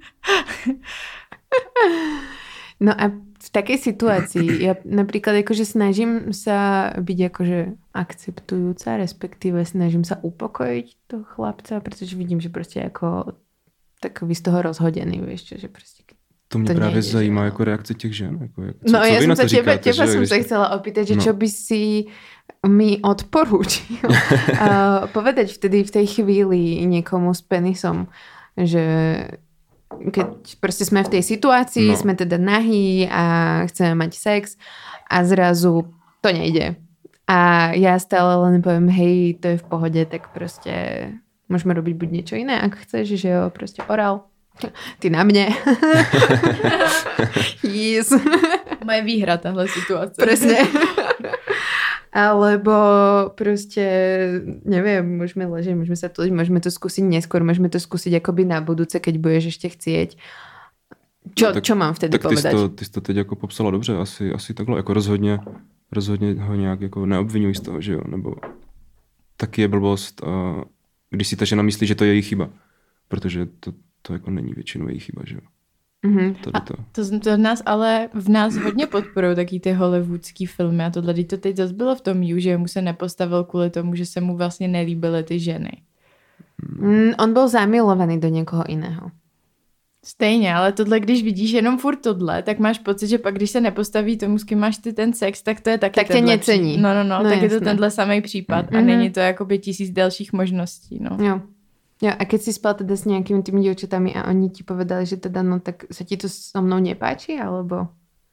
No 2.81 3.01
a 3.03 3.11
v 3.41 3.49
takej 3.51 3.79
situácii, 3.81 4.61
ja 4.61 4.77
napríklad 4.85 5.41
akože 5.41 5.65
snažím 5.65 6.29
sa 6.37 6.91
byť 7.01 7.19
akože 7.33 7.59
akceptujúca, 7.97 9.01
respektíve 9.01 9.65
snažím 9.65 10.05
sa 10.05 10.21
upokojiť 10.21 10.87
toho 11.09 11.25
chlapca, 11.25 11.81
pretože 11.81 12.17
vidím, 12.17 12.41
že 12.41 12.49
prostě 12.49 12.85
ako 12.85 13.33
takový 14.01 14.35
z 14.35 14.41
toho 14.41 14.63
rozhodený, 14.63 15.21
vieš 15.21 15.43
čo, 15.43 15.55
že 15.59 15.69
prostě 15.69 16.03
To 16.49 16.59
mě 16.59 16.67
To 16.69 16.75
právě 16.75 16.95
nejde, 16.95 17.03
zajímá 17.03 17.45
jako 17.45 17.65
reakce 17.65 17.95
těch 17.95 18.17
žen. 18.17 18.39
Jako, 18.43 18.63
jak, 18.63 18.77
co, 18.87 18.93
No 18.93 18.99
co 18.99 19.07
sa 19.07 19.43
to 19.43 19.49
teba, 19.49 19.49
říkáte, 19.49 19.79
teba 19.79 20.07
že, 20.07 20.19
když- 20.19 20.29
sa 20.29 20.39
chcela 20.43 20.67
opýtať, 20.75 21.05
že 21.07 21.15
No. 21.17 21.23
čo 21.23 21.33
by 21.33 21.49
si 21.49 21.83
mi 22.67 22.99
odporúčil 23.01 24.03
uh, 24.11 25.07
povedať 25.17 25.47
vtedy 25.55 25.85
v 25.87 25.91
tej 25.91 26.07
chvíli 26.11 26.83
niekomu 26.91 27.31
s 27.35 27.41
penisom, 27.47 28.11
že 28.59 28.83
keď 29.91 30.29
proste 30.63 30.87
sme 30.87 31.03
v 31.03 31.19
tej 31.19 31.23
situácii, 31.27 31.91
No. 31.91 31.99
sme 31.99 32.15
teda 32.15 32.39
nahý 32.39 33.11
a 33.11 33.23
chceme 33.67 33.99
mať 33.99 34.13
sex 34.15 34.55
a 35.11 35.27
zrazu 35.27 35.91
to 36.23 36.31
nejde. 36.31 36.79
A 37.27 37.71
ja 37.79 37.95
stále 37.99 38.51
len 38.51 38.63
poviem, 38.63 38.91
hej, 38.91 39.39
to 39.39 39.55
je 39.55 39.63
v 39.63 39.67
pohode, 39.67 40.03
tak 40.07 40.35
proste 40.35 40.75
môžeme 41.47 41.75
robiť 41.75 41.95
buď 41.95 42.09
niečo 42.11 42.35
iné, 42.39 42.59
ak 42.59 42.87
chceš, 42.87 43.19
že 43.19 43.29
jo, 43.31 43.51
proste 43.55 43.83
oral. 43.87 44.27
Ty 45.01 45.09
na 45.09 45.25
mne. 45.25 45.49
yes. 47.65 48.13
Moje 48.85 49.03
výhra 49.03 49.37
tahle 49.41 49.65
situace. 49.69 50.21
Presne. 50.21 50.69
Alebo 52.13 52.75
proste, 53.39 53.87
neviem, 54.67 55.07
môžeme 55.19 55.47
ležieť, 55.47 55.79
môžeme 55.79 55.95
sa 55.95 56.11
tliť, 56.11 56.31
môžeme 56.35 56.59
to 56.59 56.67
skúsiť 56.71 57.07
neskôr, 57.07 57.39
môžeme 57.47 57.71
to 57.71 57.79
skúsiť 57.79 58.19
akoby 58.19 58.43
na 58.51 58.59
budúce, 58.59 58.99
keď 58.99 59.15
budeš 59.23 59.55
ešte 59.55 59.69
chcieť. 59.71 60.11
Čo, 61.39 61.47
No, 61.47 61.53
tak- 61.55 61.65
čo 61.65 61.75
mám 61.79 61.95
vtedy 61.95 62.13
Tak 62.19 62.23
ty 62.23 62.37
jsi, 62.37 62.43
povedať? 62.43 62.53
to, 62.53 62.69
ty 62.69 62.85
jsi 62.85 62.91
to 62.91 63.01
teď 63.01 63.17
jako 63.17 63.37
popsala 63.37 63.71
dobře, 63.71 63.97
asi, 63.97 64.33
asi 64.33 64.55
takhle, 64.55 64.77
jako 64.77 64.95
rozhodně, 64.95 65.39
rozhodně 65.93 66.35
ho 66.35 66.55
nějak 66.55 66.81
jako 66.81 67.07
neobvinuj 67.07 67.55
z 67.55 67.61
toho, 67.61 67.81
že 67.81 67.93
jo, 67.93 68.01
nebo 68.09 68.35
taky 69.37 69.61
je 69.63 69.69
blbost, 69.69 70.25
a 70.25 70.65
když 71.11 71.29
si 71.29 71.37
ta 71.37 71.45
žena 71.45 71.63
myslí, 71.63 71.87
že 71.87 71.95
to 71.95 72.05
je 72.05 72.15
její 72.15 72.23
chyba, 72.23 72.51
protože 73.09 73.47
to, 73.61 73.73
to 74.03 74.13
jako 74.13 74.31
není 74.31 74.53
většinou 74.53 74.89
její 74.89 75.01
chyba, 75.01 75.23
že 75.27 75.35
jo. 75.35 75.41
Mhm. 76.07 76.35
Tady 76.35 76.65
to. 76.67 76.75
To, 76.93 77.19
to 77.19 77.37
v 77.37 77.39
nás 77.39 77.63
ale 77.67 78.09
v 78.15 78.29
nás 78.29 78.57
hodně 78.57 78.87
podporují 78.87 79.37
taky 79.37 79.61
ty 79.61 79.73
hollywoodský 79.73 80.47
filmy 80.47 80.85
a 80.85 80.91
tohle, 80.91 81.13
Vždyť 81.13 81.29
to 81.31 81.37
teď 81.37 81.57
zase 81.57 81.75
bylo 81.75 81.95
v 81.95 82.01
tom 82.01 82.23
Ju, 82.23 82.39
že 82.39 82.57
mu 82.59 82.69
se 82.69 82.83
nepostavil 82.83 83.45
kvůli 83.45 83.71
tomu, 83.71 83.95
že 83.95 84.07
se 84.07 84.21
mu 84.21 84.37
vlastně 84.37 84.69
nelíbily 84.69 85.23
ty 85.23 85.39
ženy. 85.39 85.71
Mm, 86.79 87.11
on 87.19 87.35
bol 87.35 87.49
zamilovaný 87.49 88.21
do 88.21 88.29
niekoho 88.29 88.65
iného. 88.69 89.11
Stejně, 90.05 90.55
ale 90.55 90.73
tohle, 90.73 91.01
když 91.01 91.23
vidíš 91.23 91.51
jenom 91.51 91.79
furt 91.79 91.97
tohle, 91.97 92.43
tak 92.43 92.59
máš 92.59 92.79
pocit, 92.79 93.09
že 93.09 93.19
pak, 93.19 93.35
když 93.35 93.51
se 93.51 93.61
nepostaví 93.61 94.17
tomu, 94.17 94.39
s 94.39 94.45
kým 94.45 94.59
máš 94.59 94.79
ty 94.79 94.93
ten 94.93 95.13
sex, 95.13 95.43
tak 95.43 95.61
to 95.61 95.71
je 95.71 95.79
taky 95.79 95.95
Tak 95.95 96.07
tě 96.07 96.13
tenhle 96.13 96.37
necení. 96.37 96.77
No, 96.79 96.95
no, 96.95 97.05
no, 97.05 97.23
No, 97.23 97.31
tak 97.31 97.43
je 97.43 97.49
to 97.49 97.55
jasné. 97.55 97.65
tenhle 97.71 97.91
samý 97.91 98.21
případ 98.21 98.67
a 98.75 98.77
Mhm. 98.77 98.87
není 98.87 99.11
to 99.11 99.21
jakoby 99.21 99.59
tisíc 99.59 99.91
dalších 99.91 100.33
možností, 100.33 100.99
no. 101.01 101.27
Jo. 101.27 101.41
Jo, 102.03 102.13
a 102.19 102.25
keď 102.25 102.41
si 102.41 102.53
spal 102.57 102.75
teda 102.75 102.97
s 102.97 103.05
nejakými 103.05 103.45
tými 103.45 103.61
dievčatami 103.61 104.17
a 104.17 104.25
oni 104.25 104.49
ti 104.49 104.65
povedali, 104.65 105.05
že 105.05 105.21
teda 105.21 105.45
no 105.45 105.61
tak 105.61 105.85
sa 105.93 106.01
ti 106.01 106.17
to 106.17 106.33
so 106.33 106.65
mnou 106.65 106.81
nepáči, 106.81 107.37
alebo... 107.37 107.89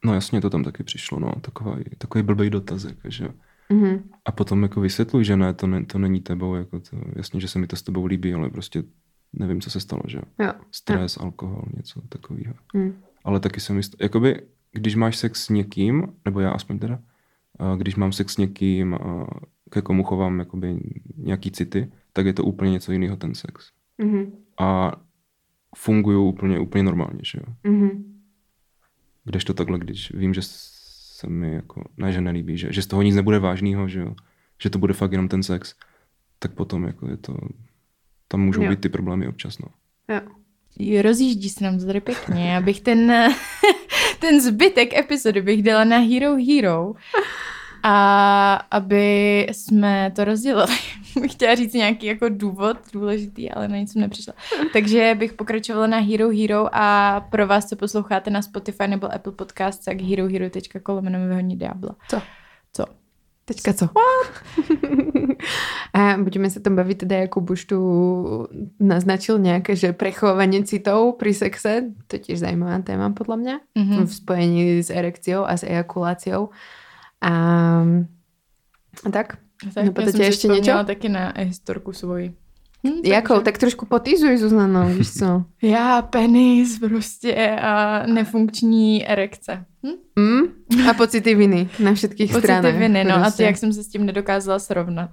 No 0.05 0.13
jasně, 0.13 0.41
to 0.41 0.49
tam 0.49 0.63
taky 0.63 0.83
přišlo, 0.83 1.19
no, 1.19 1.31
takový, 1.41 1.83
takový 1.97 2.23
blbý 2.23 2.49
dotazek, 2.49 2.97
že 3.03 3.23
jo. 3.23 3.31
Mhm. 3.69 4.09
A 4.25 4.31
potom 4.31 4.63
jako 4.63 4.81
vysvětluj, 4.81 5.23
že 5.25 5.37
ne, 5.37 5.53
to, 5.53 5.67
ne, 5.67 5.85
to 5.85 5.99
není 5.99 6.21
tebou, 6.21 6.55
jako 6.55 6.79
to, 6.79 6.97
jasně, 7.15 7.39
že 7.39 7.47
se 7.47 7.59
mi 7.59 7.67
to 7.67 7.75
s 7.75 7.81
tebou 7.81 8.05
líbí, 8.05 8.33
ale 8.33 8.49
prostě 8.49 8.83
nevím, 9.33 9.61
co 9.61 9.69
se 9.71 9.79
stalo, 9.79 10.01
že 10.07 10.17
jo. 10.17 10.45
Jo. 10.45 10.53
Stres, 10.71 11.17
alkohol, 11.17 11.63
něco 11.77 12.01
takového. 12.09 12.53
Mm. 12.73 12.93
Ale 13.23 13.39
taky 13.39 13.59
jsem 13.59 13.77
jist... 13.77 13.95
Jakoby, 14.01 14.41
když 14.71 14.95
máš 14.95 15.17
sex 15.17 15.45
s 15.45 15.49
někým, 15.49 16.07
nebo 16.25 16.39
já 16.39 16.51
aspoň 16.51 16.79
teda, 16.79 16.99
když 17.77 17.95
mám 17.95 18.11
sex 18.11 18.33
s 18.33 18.37
někým, 18.37 18.97
ke 19.69 19.81
komu 19.81 20.03
chovám 20.03 20.39
jakoby 20.39 20.79
nějaký 21.17 21.51
city, 21.51 21.91
tak 22.17 22.25
je 22.25 22.33
to 22.33 22.43
úplně 22.43 22.71
něco 22.71 22.91
jiného 22.91 23.17
ten 23.17 23.35
sex. 23.35 23.71
Mhm. 23.97 24.31
A 24.59 24.91
fungují 25.75 26.17
úplně, 26.17 26.59
úplně 26.59 26.83
normálně, 26.83 27.19
že 27.23 27.39
jo. 27.39 27.71
Mhm. 27.71 28.19
Kdežto 29.23 29.53
takhle, 29.53 29.79
když 29.79 30.11
vím, 30.13 30.33
že 30.33 30.41
se 30.43 31.27
mi 31.29 31.53
jako, 31.53 31.83
ne, 31.97 32.11
že 32.11 32.21
nelíbí, 32.21 32.57
že, 32.57 32.73
že 32.73 32.81
z 32.81 32.87
toho 32.87 33.01
nic 33.01 33.15
nebude 33.15 33.39
vážného, 33.39 33.87
že 33.87 33.99
jo, 33.99 34.15
že 34.61 34.69
to 34.69 34.79
bude 34.79 34.93
fakt 34.93 35.11
jenom 35.11 35.27
ten 35.27 35.43
sex, 35.43 35.75
tak 36.39 36.51
potom 36.51 36.83
jako 36.83 37.09
je 37.09 37.17
to, 37.17 37.37
tam 38.27 38.41
můžou 38.41 38.63
Jo. 38.63 38.69
být 38.69 38.81
ty 38.81 38.89
problémy 38.89 39.27
občas, 39.27 39.59
no. 39.59 39.67
Jo. 40.09 41.01
Rozjíždí 41.01 41.49
se 41.49 41.63
nám 41.63 41.79
to 41.79 41.85
tady 41.85 42.01
pěkně, 42.01 42.57
abych 42.57 42.81
ten, 42.81 43.13
ten 44.19 44.41
zbytek 44.41 44.93
epizody 44.93 45.41
bych 45.41 45.63
dala 45.63 45.83
na 45.83 45.97
Hero 45.97 46.35
Hero 46.35 46.93
a 47.87 48.55
aby 48.71 49.05
jsme 49.51 50.11
to 50.15 50.25
rozdělili. 50.25 50.75
bych 51.21 51.31
chtěla 51.31 51.55
říct 51.55 51.73
nějaký 51.73 52.05
jako 52.05 52.29
důvod 52.29 52.77
důležitý, 52.93 53.51
ale 53.51 53.67
na 53.67 53.77
nic 53.77 53.91
jsem 53.93 54.01
nepřišla. 54.01 54.33
Takže 54.73 55.15
bych 55.19 55.33
pokračovala 55.33 55.87
na 55.87 55.97
Hero 55.97 56.29
Hero 56.29 56.67
a 56.71 57.19
pro 57.31 57.47
vás, 57.47 57.65
co 57.65 57.75
posloucháte 57.75 58.29
na 58.29 58.41
Spotify 58.41 58.87
nebo 58.87 59.13
Apple 59.13 59.31
Podcast, 59.31 59.85
tak 59.85 60.01
herohero.com 60.01 60.95
lomeno 60.95 61.27
vyhodnit 61.27 61.59
Diabla. 61.59 61.95
Co? 62.09 62.21
Co? 62.73 62.83
Teďka 63.45 63.73
co? 63.73 63.85
A 65.95 66.17
budeme 66.27 66.51
sa 66.51 66.59
tam 66.59 66.75
baviť 66.75 67.07
teda, 67.07 67.15
Jakub 67.23 67.47
už 67.47 67.61
tu 67.71 67.79
naznačil 68.75 69.39
nejaké, 69.39 69.71
že 69.79 69.95
prechovanie 69.95 70.67
citov 70.67 71.15
pri 71.15 71.31
sexe, 71.31 71.95
to 72.11 72.19
je 72.19 72.21
tiež 72.27 72.43
zaujímavá 72.43 72.83
téma 72.83 73.07
podľa 73.15 73.37
mňa, 73.39 73.55
Mhm. 73.79 73.95
v 74.03 74.11
spojení 74.11 74.63
s 74.83 74.89
erekciou 74.91 75.47
a 75.47 75.55
s 75.55 75.63
ejakuláciou. 75.63 76.51
A, 77.21 77.31
a 79.05 79.09
tak, 79.11 79.37
Tak, 79.73 79.85
Napadá 79.85 80.05
já 80.05 80.11
jsem 80.11 80.17
tě 80.19 80.23
si 80.23 80.23
ještě 80.23 80.47
vzpomněla 80.47 80.77
něco? 80.77 80.87
taky 80.87 81.09
na 81.09 81.33
historku 81.37 81.93
svoji. 81.93 82.33
Hm, 82.87 82.91
Jakou? 83.05 83.27
takže- 83.33 83.43
Tak 83.43 83.57
trošku 83.57 83.85
potizuj, 83.85 84.37
Zuzano, 84.37 84.89
víš 84.89 85.13
co? 85.13 85.43
Já, 85.67 86.01
penis 86.01 86.79
prostě 86.79 87.35
a 87.61 88.03
nefunkční 88.07 89.07
erekce. 89.09 89.65
Hm? 89.85 90.23
Mm? 90.23 90.43
A 90.89 90.93
pocity 90.93 91.35
viny 91.35 91.69
na 91.79 91.93
všetkých 91.93 92.31
Pocity 92.31 92.43
stranách. 92.47 92.75
viny, 92.79 93.03
no 93.03 93.15
a 93.15 93.19
prostě. 93.19 93.37
ty, 93.37 93.43
jak 93.43 93.57
jsem 93.57 93.73
se 93.73 93.83
s 93.83 93.87
tím 93.87 94.05
nedokázala 94.05 94.59
srovnat. 94.59 95.09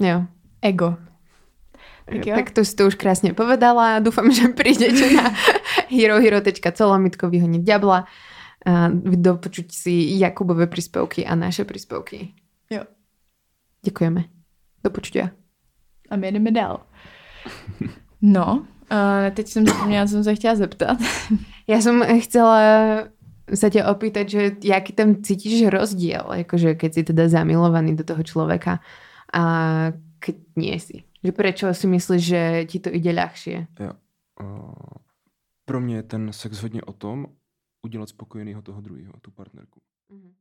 Jo. 0.00 0.24
Ego. 0.62 0.96
Tak 2.06 2.26
jo. 2.26 2.34
Tak 2.36 2.50
to 2.50 2.64
si 2.64 2.74
to 2.76 2.86
už 2.86 2.94
krásne 2.94 3.34
povedala. 3.34 3.98
Dúfam, 3.98 4.30
že 4.30 4.48
prídete 4.54 5.10
na 5.10 5.34
herohero.co 5.90 6.84
lomitko 6.86 7.26
vyhoniť 7.30 7.62
diabla 7.66 8.06
a 8.66 8.90
dopočuť 9.16 9.70
si 9.70 10.18
Jakubové 10.18 10.66
príspevky 10.66 11.22
a 11.22 11.38
naše 11.38 11.62
príspevky. 11.62 12.34
Jo. 12.66 12.82
Ďakujeme. 13.86 14.26
Do 14.82 14.90
počutia. 14.90 15.30
A 16.10 16.16
my 16.16 16.32
jdeme 16.32 16.50
dál. 16.50 16.82
No, 18.22 18.66
a 18.90 19.30
teď 19.30 19.48
jsem 19.48 19.66
zapomněla, 19.66 20.06
co 20.06 20.10
jsem 20.10 20.24
se 20.24 20.34
chtěla 20.34 20.54
zeptat. 20.54 20.98
Ja 21.66 21.82
som 21.82 22.02
chcela 22.22 22.62
sa 23.46 23.70
ťa 23.70 23.90
opýtať, 23.90 24.26
že 24.26 24.42
jaký 24.62 24.92
tam 24.94 25.22
cítiš 25.22 25.70
rozdiel, 25.70 26.46
akože 26.46 26.74
keď 26.74 26.90
si 26.94 27.02
teda 27.06 27.30
zamilovaný 27.30 27.94
do 27.94 28.02
toho 28.02 28.22
človeka 28.22 28.82
a 29.34 29.42
keď 30.18 30.34
nie 30.58 30.78
si. 30.78 31.06
Že 31.22 31.32
prečo 31.34 31.66
si 31.74 31.86
myslíš, 31.86 32.22
že 32.22 32.42
ti 32.70 32.78
to 32.78 32.90
ide 32.90 33.10
ľahšie? 33.14 33.66
Jo. 33.78 33.92
Pro 35.66 35.80
mě 35.80 35.96
je 35.96 36.02
ten 36.02 36.32
sex 36.32 36.62
hodně 36.62 36.82
o 36.82 36.92
tom, 36.92 37.26
udělat 37.86 38.08
spokojenýho 38.08 38.62
toho 38.62 38.80
druhého, 38.80 39.12
tu 39.22 39.30
partnerku. 39.30 39.80
Mhm. 40.08 40.34